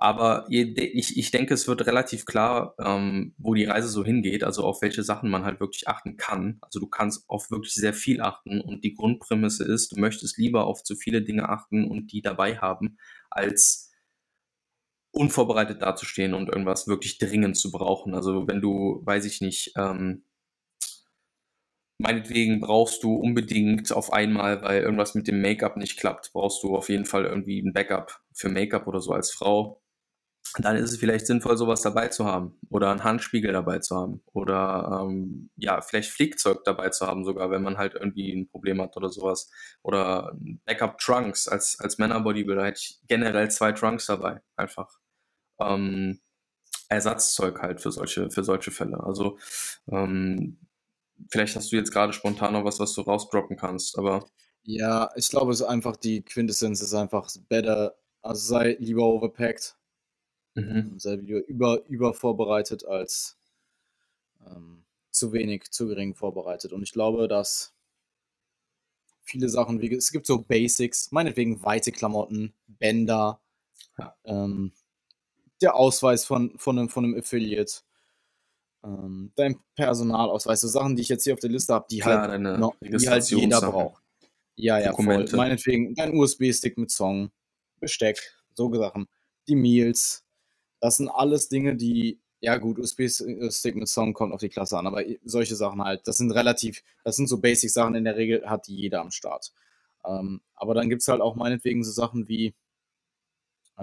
Aber 0.00 0.46
ich, 0.48 1.18
ich 1.18 1.30
denke, 1.32 1.54
es 1.54 1.66
wird 1.66 1.84
relativ 1.86 2.24
klar, 2.24 2.74
ähm, 2.78 3.34
wo 3.36 3.54
die 3.54 3.64
Reise 3.64 3.88
so 3.88 4.04
hingeht, 4.04 4.44
also 4.44 4.62
auf 4.64 4.80
welche 4.80 5.02
Sachen 5.02 5.28
man 5.28 5.44
halt 5.44 5.58
wirklich 5.60 5.88
achten 5.88 6.16
kann. 6.16 6.58
Also 6.60 6.78
du 6.78 6.86
kannst 6.86 7.28
auf 7.28 7.50
wirklich 7.50 7.74
sehr 7.74 7.92
viel 7.92 8.20
achten 8.20 8.60
und 8.60 8.84
die 8.84 8.94
Grundprämisse 8.94 9.64
ist, 9.64 9.90
du 9.92 10.00
möchtest 10.00 10.38
lieber 10.38 10.66
auf 10.66 10.84
zu 10.84 10.94
viele 10.94 11.22
Dinge 11.22 11.48
achten 11.48 11.84
und 11.84 12.12
die 12.12 12.22
dabei 12.22 12.58
haben, 12.58 12.96
als 13.28 13.90
unvorbereitet 15.10 15.82
dazustehen 15.82 16.32
und 16.32 16.48
irgendwas 16.48 16.86
wirklich 16.86 17.18
dringend 17.18 17.56
zu 17.56 17.72
brauchen. 17.72 18.14
Also 18.14 18.46
wenn 18.46 18.60
du, 18.60 19.02
weiß 19.04 19.24
ich 19.24 19.40
nicht, 19.40 19.72
ähm, 19.76 20.22
meinetwegen 21.98 22.60
brauchst 22.60 23.02
du 23.02 23.14
unbedingt 23.14 23.92
auf 23.92 24.12
einmal, 24.12 24.62
weil 24.62 24.82
irgendwas 24.82 25.14
mit 25.14 25.28
dem 25.28 25.42
Make-up 25.42 25.76
nicht 25.76 25.98
klappt, 25.98 26.32
brauchst 26.32 26.62
du 26.62 26.76
auf 26.76 26.88
jeden 26.88 27.04
Fall 27.04 27.24
irgendwie 27.24 27.60
ein 27.60 27.72
Backup 27.72 28.20
für 28.32 28.48
Make-up 28.48 28.86
oder 28.86 29.00
so 29.00 29.12
als 29.12 29.32
Frau. 29.32 29.82
Dann 30.56 30.76
ist 30.76 30.92
es 30.92 30.98
vielleicht 30.98 31.26
sinnvoll, 31.26 31.58
sowas 31.58 31.82
dabei 31.82 32.08
zu 32.08 32.24
haben 32.24 32.58
oder 32.70 32.90
einen 32.90 33.04
Handspiegel 33.04 33.52
dabei 33.52 33.80
zu 33.80 33.96
haben 33.96 34.22
oder 34.32 35.02
ähm, 35.02 35.50
ja, 35.56 35.82
vielleicht 35.82 36.10
Flickzeug 36.10 36.64
dabei 36.64 36.88
zu 36.88 37.06
haben, 37.06 37.24
sogar 37.24 37.50
wenn 37.50 37.62
man 37.62 37.76
halt 37.76 37.94
irgendwie 37.94 38.32
ein 38.32 38.48
Problem 38.48 38.80
hat 38.80 38.96
oder 38.96 39.10
sowas. 39.10 39.50
Oder 39.82 40.32
Backup-Trunks 40.64 41.48
als, 41.48 41.78
als 41.80 41.98
Männer-Bodybuilder 41.98 42.64
hätte 42.64 42.80
ich 42.80 43.00
generell 43.08 43.50
zwei 43.50 43.72
Trunks 43.72 44.06
dabei, 44.06 44.40
einfach. 44.56 44.98
Ähm, 45.60 46.20
Ersatzzeug 46.88 47.60
halt 47.60 47.80
für 47.82 47.92
solche, 47.92 48.30
für 48.30 48.44
solche 48.44 48.70
Fälle. 48.70 49.00
Also 49.00 49.38
ähm, 49.90 50.58
vielleicht 51.30 51.56
hast 51.56 51.72
du 51.72 51.76
jetzt 51.76 51.92
gerade 51.92 52.12
spontan 52.12 52.52
noch 52.52 52.64
was, 52.64 52.80
was 52.80 52.94
du 52.94 53.02
rausdroppen 53.02 53.56
kannst, 53.56 53.98
aber. 53.98 54.26
Ja, 54.62 55.10
ich 55.16 55.28
glaube, 55.28 55.52
es 55.52 55.60
ist 55.60 55.66
einfach 55.66 55.96
die 55.96 56.22
Quintessenz 56.22 56.82
ist 56.82 56.94
einfach 56.94 57.30
better, 57.48 57.96
also 58.22 58.46
sei 58.48 58.76
lieber 58.78 59.04
overpacked, 59.04 59.76
mhm. 60.54 60.98
sei 60.98 61.14
über, 61.14 61.84
über 61.86 62.12
vorbereitet 62.12 62.84
als 62.84 63.38
ähm, 64.46 64.84
zu 65.10 65.32
wenig, 65.32 65.70
zu 65.70 65.88
gering 65.88 66.14
vorbereitet. 66.14 66.72
Und 66.72 66.82
ich 66.82 66.92
glaube, 66.92 67.28
dass 67.28 67.74
viele 69.22 69.48
Sachen, 69.48 69.80
wie 69.80 69.94
es 69.94 70.10
gibt 70.10 70.26
so 70.26 70.42
Basics, 70.42 71.12
meinetwegen 71.12 71.62
weite 71.62 71.92
Klamotten, 71.92 72.52
Bänder, 72.66 73.40
ja. 73.98 74.16
ähm, 74.24 74.72
der 75.60 75.74
Ausweis 75.74 76.24
von, 76.24 76.58
von, 76.58 76.78
einem, 76.78 76.88
von 76.88 77.04
einem 77.04 77.18
Affiliate, 77.18 77.82
ähm, 78.84 79.32
dein 79.36 79.56
Personalausweis, 79.74 80.60
so 80.60 80.68
Sachen, 80.68 80.96
die 80.96 81.02
ich 81.02 81.08
jetzt 81.08 81.24
hier 81.24 81.34
auf 81.34 81.40
der 81.40 81.50
Liste 81.50 81.74
habe, 81.74 81.86
die, 81.90 82.02
halt, 82.04 82.40
noch, 82.40 82.74
die 82.80 83.08
halt 83.08 83.28
jeder 83.30 83.60
braucht. 83.60 84.02
Ja, 84.54 84.78
ja, 84.78 84.92
voll. 84.92 85.26
Meinetwegen 85.32 85.94
dein 85.94 86.16
USB-Stick 86.16 86.78
mit 86.78 86.90
Song, 86.90 87.30
Besteck, 87.80 88.18
so 88.54 88.72
Sachen. 88.74 89.06
Die 89.46 89.54
Meals, 89.54 90.24
das 90.80 90.96
sind 90.96 91.08
alles 91.08 91.48
Dinge, 91.48 91.76
die, 91.76 92.20
ja 92.40 92.56
gut, 92.56 92.78
USB-Stick 92.78 93.76
mit 93.76 93.88
Song 93.88 94.14
kommt 94.14 94.32
auf 94.32 94.40
die 94.40 94.48
Klasse 94.48 94.78
an, 94.78 94.86
aber 94.86 95.04
solche 95.24 95.56
Sachen 95.56 95.82
halt, 95.82 96.06
das 96.06 96.18
sind 96.18 96.32
relativ, 96.32 96.82
das 97.04 97.16
sind 97.16 97.28
so 97.28 97.38
Basic-Sachen, 97.38 97.94
in 97.94 98.04
der 98.04 98.16
Regel 98.16 98.48
hat 98.48 98.66
die 98.66 98.76
jeder 98.76 99.00
am 99.00 99.10
Start. 99.10 99.52
Ähm, 100.04 100.40
aber 100.54 100.74
dann 100.74 100.88
gibt 100.88 101.02
es 101.02 101.08
halt 101.08 101.20
auch 101.20 101.36
meinetwegen 101.36 101.84
so 101.84 101.92
Sachen 101.92 102.28
wie, 102.28 102.54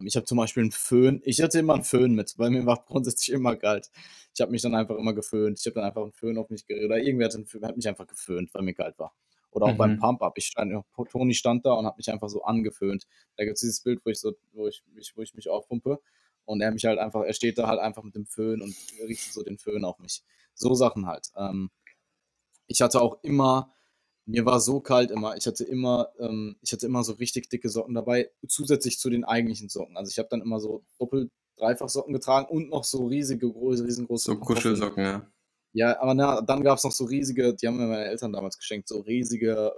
ich 0.03 0.15
habe 0.15 0.25
zum 0.25 0.37
Beispiel 0.37 0.63
einen 0.63 0.71
Föhn. 0.71 1.21
Ich 1.23 1.41
hatte 1.41 1.59
immer 1.59 1.75
einen 1.75 1.83
Föhn 1.83 2.13
mit, 2.13 2.37
weil 2.37 2.49
mir 2.49 2.65
war 2.65 2.83
grundsätzlich 2.85 3.29
immer 3.29 3.55
kalt. 3.55 3.89
Ich 4.33 4.41
habe 4.41 4.51
mich 4.51 4.61
dann 4.61 4.75
einfach 4.75 4.95
immer 4.97 5.13
geföhnt. 5.13 5.59
Ich 5.59 5.65
habe 5.65 5.75
dann 5.75 5.85
einfach 5.85 6.01
einen 6.01 6.11
Föhn 6.11 6.37
auf 6.37 6.49
mich 6.49 6.65
geredet. 6.65 6.87
Oder 6.87 6.99
irgendwer 6.99 7.27
hat, 7.27 7.35
einen, 7.35 7.47
hat, 7.63 7.75
mich 7.75 7.87
einfach 7.87 8.07
geföhnt, 8.07 8.53
weil 8.53 8.63
mir 8.63 8.73
kalt 8.73 8.99
war. 8.99 9.13
Oder 9.51 9.67
auch 9.67 9.73
mhm. 9.73 9.77
beim 9.77 9.99
Pump-Up. 9.99 10.35
Stand, 10.41 10.83
Toni 11.09 11.33
stand 11.33 11.65
da 11.65 11.73
und 11.73 11.85
hat 11.85 11.97
mich 11.97 12.11
einfach 12.11 12.29
so 12.29 12.43
angeföhnt. 12.43 13.07
Da 13.37 13.45
gibt 13.45 13.55
es 13.55 13.61
dieses 13.61 13.79
Bild, 13.81 14.01
wo 14.03 14.09
ich, 14.09 14.19
so, 14.19 14.33
wo, 14.53 14.67
ich, 14.67 14.83
wo 15.15 15.21
ich 15.21 15.33
mich 15.33 15.49
aufpumpe. 15.49 15.99
Und 16.43 16.61
er 16.61 16.71
mich 16.71 16.85
halt 16.85 16.99
einfach, 16.99 17.23
er 17.23 17.33
steht 17.33 17.57
da 17.57 17.67
halt 17.67 17.79
einfach 17.79 18.03
mit 18.03 18.15
dem 18.15 18.25
Föhn 18.25 18.61
und 18.61 18.75
richtet 19.07 19.33
so 19.33 19.43
den 19.43 19.57
Föhn 19.57 19.85
auf 19.85 19.97
mich. 19.99 20.23
So 20.53 20.73
Sachen 20.73 21.07
halt. 21.07 21.31
Ähm, 21.35 21.71
ich 22.67 22.81
hatte 22.81 23.01
auch 23.01 23.23
immer 23.23 23.74
mir 24.26 24.45
war 24.45 24.59
so 24.59 24.80
kalt 24.80 25.11
immer. 25.11 25.38
Ich 25.38 25.45
hatte 25.45 25.63
immer, 25.63 26.09
ähm, 26.19 26.57
ich 26.61 26.73
hatte 26.73 26.86
immer 26.86 27.03
so 27.03 27.13
richtig 27.13 27.49
dicke 27.49 27.69
Socken 27.69 27.93
dabei, 27.93 28.32
zusätzlich 28.47 28.99
zu 28.99 29.09
den 29.09 29.23
eigentlichen 29.23 29.69
Socken. 29.69 29.97
Also 29.97 30.09
ich 30.09 30.17
habe 30.17 30.30
dann 30.30 30.41
immer 30.41 30.59
so 30.59 30.84
doppelt, 30.99 31.32
dreifach 31.57 31.89
Socken 31.89 32.13
getragen 32.13 32.47
und 32.49 32.69
noch 32.69 32.84
so 32.84 33.05
riesige, 33.05 33.51
große, 33.51 33.84
riesengroße. 33.86 34.26
So 34.26 34.38
Kuschelsocken, 34.38 35.03
ja. 35.03 35.28
Ja, 35.73 35.99
aber 35.99 36.13
na, 36.13 36.41
dann 36.41 36.63
gab 36.63 36.78
es 36.78 36.84
noch 36.86 36.91
so 36.91 37.05
riesige, 37.05 37.53
die 37.53 37.67
haben 37.67 37.78
mir 37.78 37.88
meine 37.88 38.05
Eltern 38.05 38.32
damals 38.32 38.57
geschenkt, 38.57 38.88
so 38.88 39.01
riesige 39.01 39.73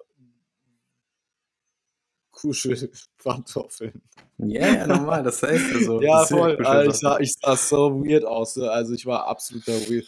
Kuschelpantoffeln. 2.32 4.00
Ja, 4.38 4.68
yeah, 4.68 4.88
normal, 4.88 5.24
das 5.24 5.42
heißt 5.42 5.74
ja 5.74 5.80
so. 5.80 6.02
ja, 6.04 6.24
voll. 6.24 6.56
Ich, 6.88 6.94
sah, 6.94 7.20
ich 7.20 7.34
sah 7.34 7.56
so 7.56 8.06
weird 8.06 8.24
aus. 8.26 8.60
Also 8.60 8.94
ich 8.94 9.08
war 9.08 9.26
absoluter 9.26 9.74
weird. 9.90 10.06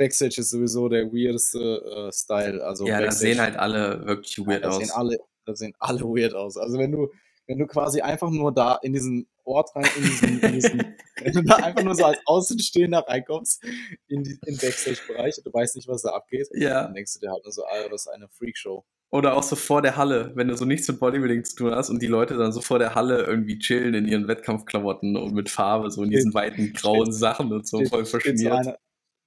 Backstage 0.00 0.40
ist 0.40 0.48
sowieso 0.48 0.88
der 0.88 1.12
weirdeste 1.12 2.08
äh, 2.08 2.10
Style. 2.10 2.64
Also 2.64 2.86
ja, 2.86 3.02
da 3.02 3.12
sehen 3.12 3.38
halt 3.38 3.56
alle 3.56 4.06
wirklich 4.06 4.38
weird 4.38 4.62
ja, 4.62 4.70
aus. 4.70 4.78
Sehen 4.78 4.90
alle, 4.94 5.18
da 5.44 5.54
sehen 5.54 5.74
alle 5.78 6.00
weird 6.00 6.34
aus. 6.34 6.56
Also 6.56 6.78
wenn 6.78 6.90
du, 6.90 7.12
wenn 7.46 7.58
du 7.58 7.66
quasi 7.66 8.00
einfach 8.00 8.30
nur 8.30 8.50
da 8.50 8.78
in 8.82 8.94
diesen 8.94 9.28
Ort 9.44 9.76
rein, 9.76 9.84
in 9.98 10.02
diesen, 10.02 10.40
in 10.40 10.52
diesen 10.52 10.78
wenn 11.22 11.32
du 11.34 11.42
da 11.42 11.56
einfach 11.56 11.82
nur 11.82 11.94
so 11.94 12.06
als 12.06 12.18
Außenstehender 12.24 13.04
reinkommst 13.06 13.62
in 14.08 14.24
den 14.24 14.38
in 14.46 14.56
Backstage-Bereich 14.56 15.36
und 15.36 15.46
du 15.46 15.52
weißt 15.52 15.76
nicht, 15.76 15.86
was 15.86 16.00
da 16.00 16.12
abgeht, 16.12 16.48
ja. 16.54 16.84
dann 16.84 16.94
denkst 16.94 17.12
du 17.14 17.18
dir 17.20 17.30
halt 17.30 17.44
nur 17.44 17.52
so, 17.52 17.64
Alter, 17.64 17.90
das 17.90 18.06
ist 18.06 18.08
eine 18.08 18.28
Freakshow. 18.30 18.86
Oder 19.10 19.36
auch 19.36 19.42
so 19.42 19.54
vor 19.54 19.82
der 19.82 19.96
Halle, 19.96 20.32
wenn 20.34 20.48
du 20.48 20.56
so 20.56 20.64
nichts 20.64 20.88
mit 20.88 20.98
Bodybuilding 20.98 21.44
zu 21.44 21.56
tun 21.56 21.74
hast 21.74 21.90
und 21.90 22.00
die 22.00 22.06
Leute 22.06 22.38
dann 22.38 22.52
so 22.52 22.62
vor 22.62 22.78
der 22.78 22.94
Halle 22.94 23.24
irgendwie 23.24 23.58
chillen 23.58 23.92
in 23.92 24.08
ihren 24.08 24.28
Wettkampfklamotten 24.28 25.18
und 25.18 25.34
mit 25.34 25.50
Farbe, 25.50 25.90
so 25.90 26.02
in 26.04 26.10
diesen 26.10 26.32
weiten 26.32 26.72
grauen 26.72 27.12
Sachen 27.12 27.52
und 27.52 27.68
so 27.68 27.84
voll 27.84 28.06
verschmiert. 28.06 28.64
So 28.64 28.72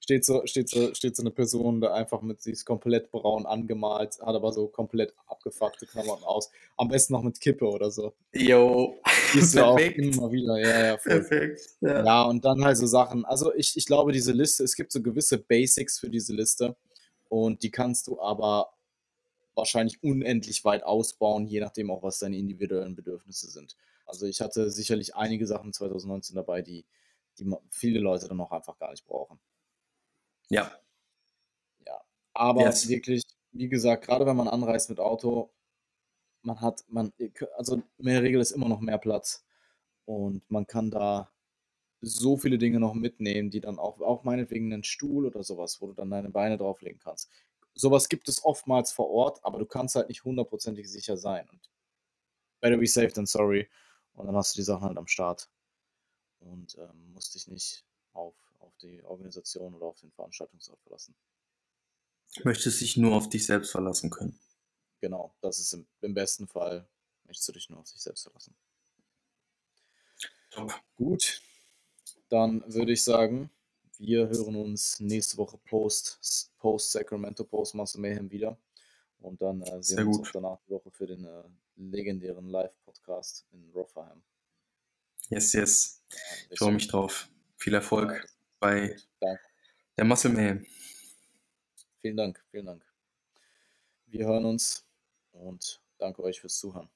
steht 0.04 0.24
so, 0.26 0.46
steht 0.46 0.68
so, 0.68 0.94
steht 0.94 1.16
so 1.16 1.22
eine 1.22 1.30
Person 1.30 1.80
da 1.80 1.94
einfach 1.94 2.20
mit, 2.20 2.42
sie 2.42 2.52
ist 2.52 2.66
komplett 2.66 3.10
braun 3.10 3.46
angemalt, 3.46 4.18
hat 4.20 4.34
aber 4.34 4.52
so 4.52 4.66
komplett 4.66 5.14
abgefuckte 5.26 5.86
Klamotten 5.86 6.24
aus. 6.24 6.50
Am 6.76 6.88
besten 6.88 7.14
noch 7.14 7.22
mit 7.22 7.40
Kippe 7.40 7.66
oder 7.66 7.90
so. 7.90 8.12
Jo. 8.34 8.96
Die 9.32 9.38
ist 9.38 9.54
ja 9.54 9.64
auch 9.64 9.78
immer 9.78 10.30
wieder, 10.30 10.58
ja, 10.58 10.84
ja, 10.84 10.98
voll. 10.98 11.12
Perfekt. 11.20 11.70
Ja. 11.80 12.04
ja, 12.04 12.22
und 12.24 12.44
dann 12.44 12.62
halt 12.62 12.76
so 12.76 12.86
Sachen. 12.86 13.24
Also 13.24 13.54
ich, 13.54 13.78
ich 13.78 13.86
glaube, 13.86 14.12
diese 14.12 14.32
Liste, 14.32 14.62
es 14.62 14.76
gibt 14.76 14.92
so 14.92 15.00
gewisse 15.00 15.38
Basics 15.38 15.98
für 15.98 16.10
diese 16.10 16.34
Liste 16.34 16.76
und 17.30 17.62
die 17.62 17.70
kannst 17.70 18.06
du 18.06 18.20
aber 18.20 18.74
wahrscheinlich 19.54 20.02
unendlich 20.02 20.66
weit 20.66 20.84
ausbauen, 20.84 21.46
je 21.46 21.60
nachdem 21.60 21.90
auch, 21.90 22.02
was 22.02 22.18
deine 22.18 22.36
individuellen 22.36 22.94
Bedürfnisse 22.94 23.48
sind. 23.50 23.74
Also 24.04 24.26
ich 24.26 24.42
hatte 24.42 24.70
sicherlich 24.70 25.16
einige 25.16 25.46
Sachen 25.46 25.72
2019 25.72 26.36
dabei, 26.36 26.60
die, 26.60 26.84
die 27.38 27.50
viele 27.70 28.00
Leute 28.00 28.28
dann 28.28 28.40
auch 28.42 28.52
einfach 28.52 28.78
gar 28.78 28.90
nicht 28.90 29.06
brauchen. 29.06 29.38
Ja. 30.50 30.80
Ja. 31.86 32.00
Aber 32.34 32.64
Yes. 32.66 32.88
wirklich, 32.88 33.22
wie 33.52 33.68
gesagt, 33.68 34.04
gerade 34.06 34.26
wenn 34.26 34.36
man 34.36 34.48
anreist 34.48 34.90
mit 34.90 35.00
Auto, 35.00 35.52
man 36.42 36.60
hat, 36.60 36.84
man, 36.88 37.12
also 37.56 37.76
in 37.98 38.06
der 38.06 38.22
Regel 38.22 38.40
ist 38.40 38.52
immer 38.52 38.68
noch 38.68 38.80
mehr 38.80 38.98
Platz 38.98 39.44
und 40.06 40.50
man 40.50 40.66
kann 40.66 40.90
da 40.90 41.30
so 42.02 42.36
viele 42.38 42.58
Dinge 42.58 42.80
noch 42.80 42.94
mitnehmen, 42.94 43.50
die 43.50 43.60
dann 43.60 43.78
auch, 43.78 44.00
auch 44.02 44.24
meinetwegen 44.24 44.72
einen 44.72 44.84
Stuhl 44.84 45.26
oder 45.26 45.42
sowas, 45.44 45.80
wo 45.82 45.88
du 45.88 45.94
dann 45.94 46.10
deine 46.10 46.30
Beine 46.30 46.58
drauflegen 46.58 47.00
kannst. 47.00 47.30
Sowas 47.74 48.08
gibt 48.10 48.28
es 48.28 48.44
oftmals 48.44 48.92
vor 48.92 49.10
Ort, 49.10 49.44
aber 49.44 49.58
du 49.58 49.66
kannst 49.66 49.96
halt 49.96 50.08
nicht 50.08 50.24
hundertprozentig 50.24 50.90
sicher 50.90 51.16
sein. 51.16 51.48
Und 51.50 51.70
better 52.60 52.76
be 52.78 52.86
safe 52.86 53.12
than 53.12 53.26
sorry. 53.26 53.68
Und 54.14 54.26
dann 54.26 54.36
hast 54.36 54.54
du 54.54 54.58
die 54.60 54.64
Sachen 54.64 54.84
halt 54.88 54.98
am 54.98 55.06
Start 55.08 55.50
und 56.40 56.76
ähm, 56.78 57.12
musst 57.14 57.34
dich 57.34 57.48
nicht 57.48 57.84
auf, 58.12 58.34
auf 58.74 58.78
die 58.78 59.02
Organisation 59.04 59.74
oder 59.74 59.86
auf 59.86 60.00
den 60.00 60.10
Veranstaltungsort 60.12 60.80
verlassen. 60.82 61.14
Möchtest 62.42 62.80
dich 62.80 62.96
nur 62.96 63.14
auf 63.14 63.28
dich 63.28 63.46
selbst 63.46 63.70
verlassen 63.70 64.10
können. 64.10 64.38
Genau, 65.00 65.34
das 65.40 65.60
ist 65.60 65.72
im, 65.74 65.86
im 66.00 66.14
besten 66.14 66.48
Fall, 66.48 66.88
möchtest 67.24 67.48
du 67.48 67.52
dich 67.52 67.70
nur 67.70 67.80
auf 67.80 67.90
dich 67.90 68.00
selbst 68.00 68.22
verlassen. 68.24 68.56
Top. 70.50 70.72
Gut, 70.96 71.42
dann 72.28 72.64
würde 72.72 72.92
ich 72.92 73.04
sagen, 73.04 73.50
wir 73.98 74.28
hören 74.28 74.56
uns 74.56 74.98
nächste 74.98 75.36
Woche 75.36 75.58
post, 75.58 76.50
post 76.58 76.90
Sacramento 76.90 77.44
Postmaster 77.44 78.00
Mayhem 78.00 78.30
wieder. 78.30 78.58
Und 79.20 79.40
dann 79.40 79.62
äh, 79.62 79.82
sehen 79.82 79.98
wir 79.98 80.06
uns 80.06 80.18
gut. 80.18 80.30
danach 80.34 80.58
die 80.66 80.70
Woche 80.70 80.90
für 80.90 81.06
den 81.06 81.24
äh, 81.24 81.42
legendären 81.76 82.48
Live-Podcast 82.48 83.46
in 83.52 83.70
Rotherham. 83.72 84.22
Yes, 85.30 85.52
yes. 85.52 86.02
Ja, 86.10 86.18
Ich 86.50 86.58
freue 86.58 86.72
mich 86.72 86.88
drauf. 86.88 87.28
Viel 87.56 87.74
Erfolg 87.74 88.28
bei 88.64 88.88
gut. 88.88 89.08
Danke. 89.20 89.42
der 89.96 90.04
Muscle 90.04 90.30
Mayhem. 90.30 90.66
Vielen 92.00 92.16
Dank, 92.16 92.42
vielen 92.50 92.66
Dank. 92.66 92.84
Wir 94.06 94.26
hören 94.26 94.44
uns 94.44 94.86
und 95.32 95.80
danke 95.98 96.22
euch 96.22 96.40
fürs 96.40 96.58
Zuhören. 96.58 96.88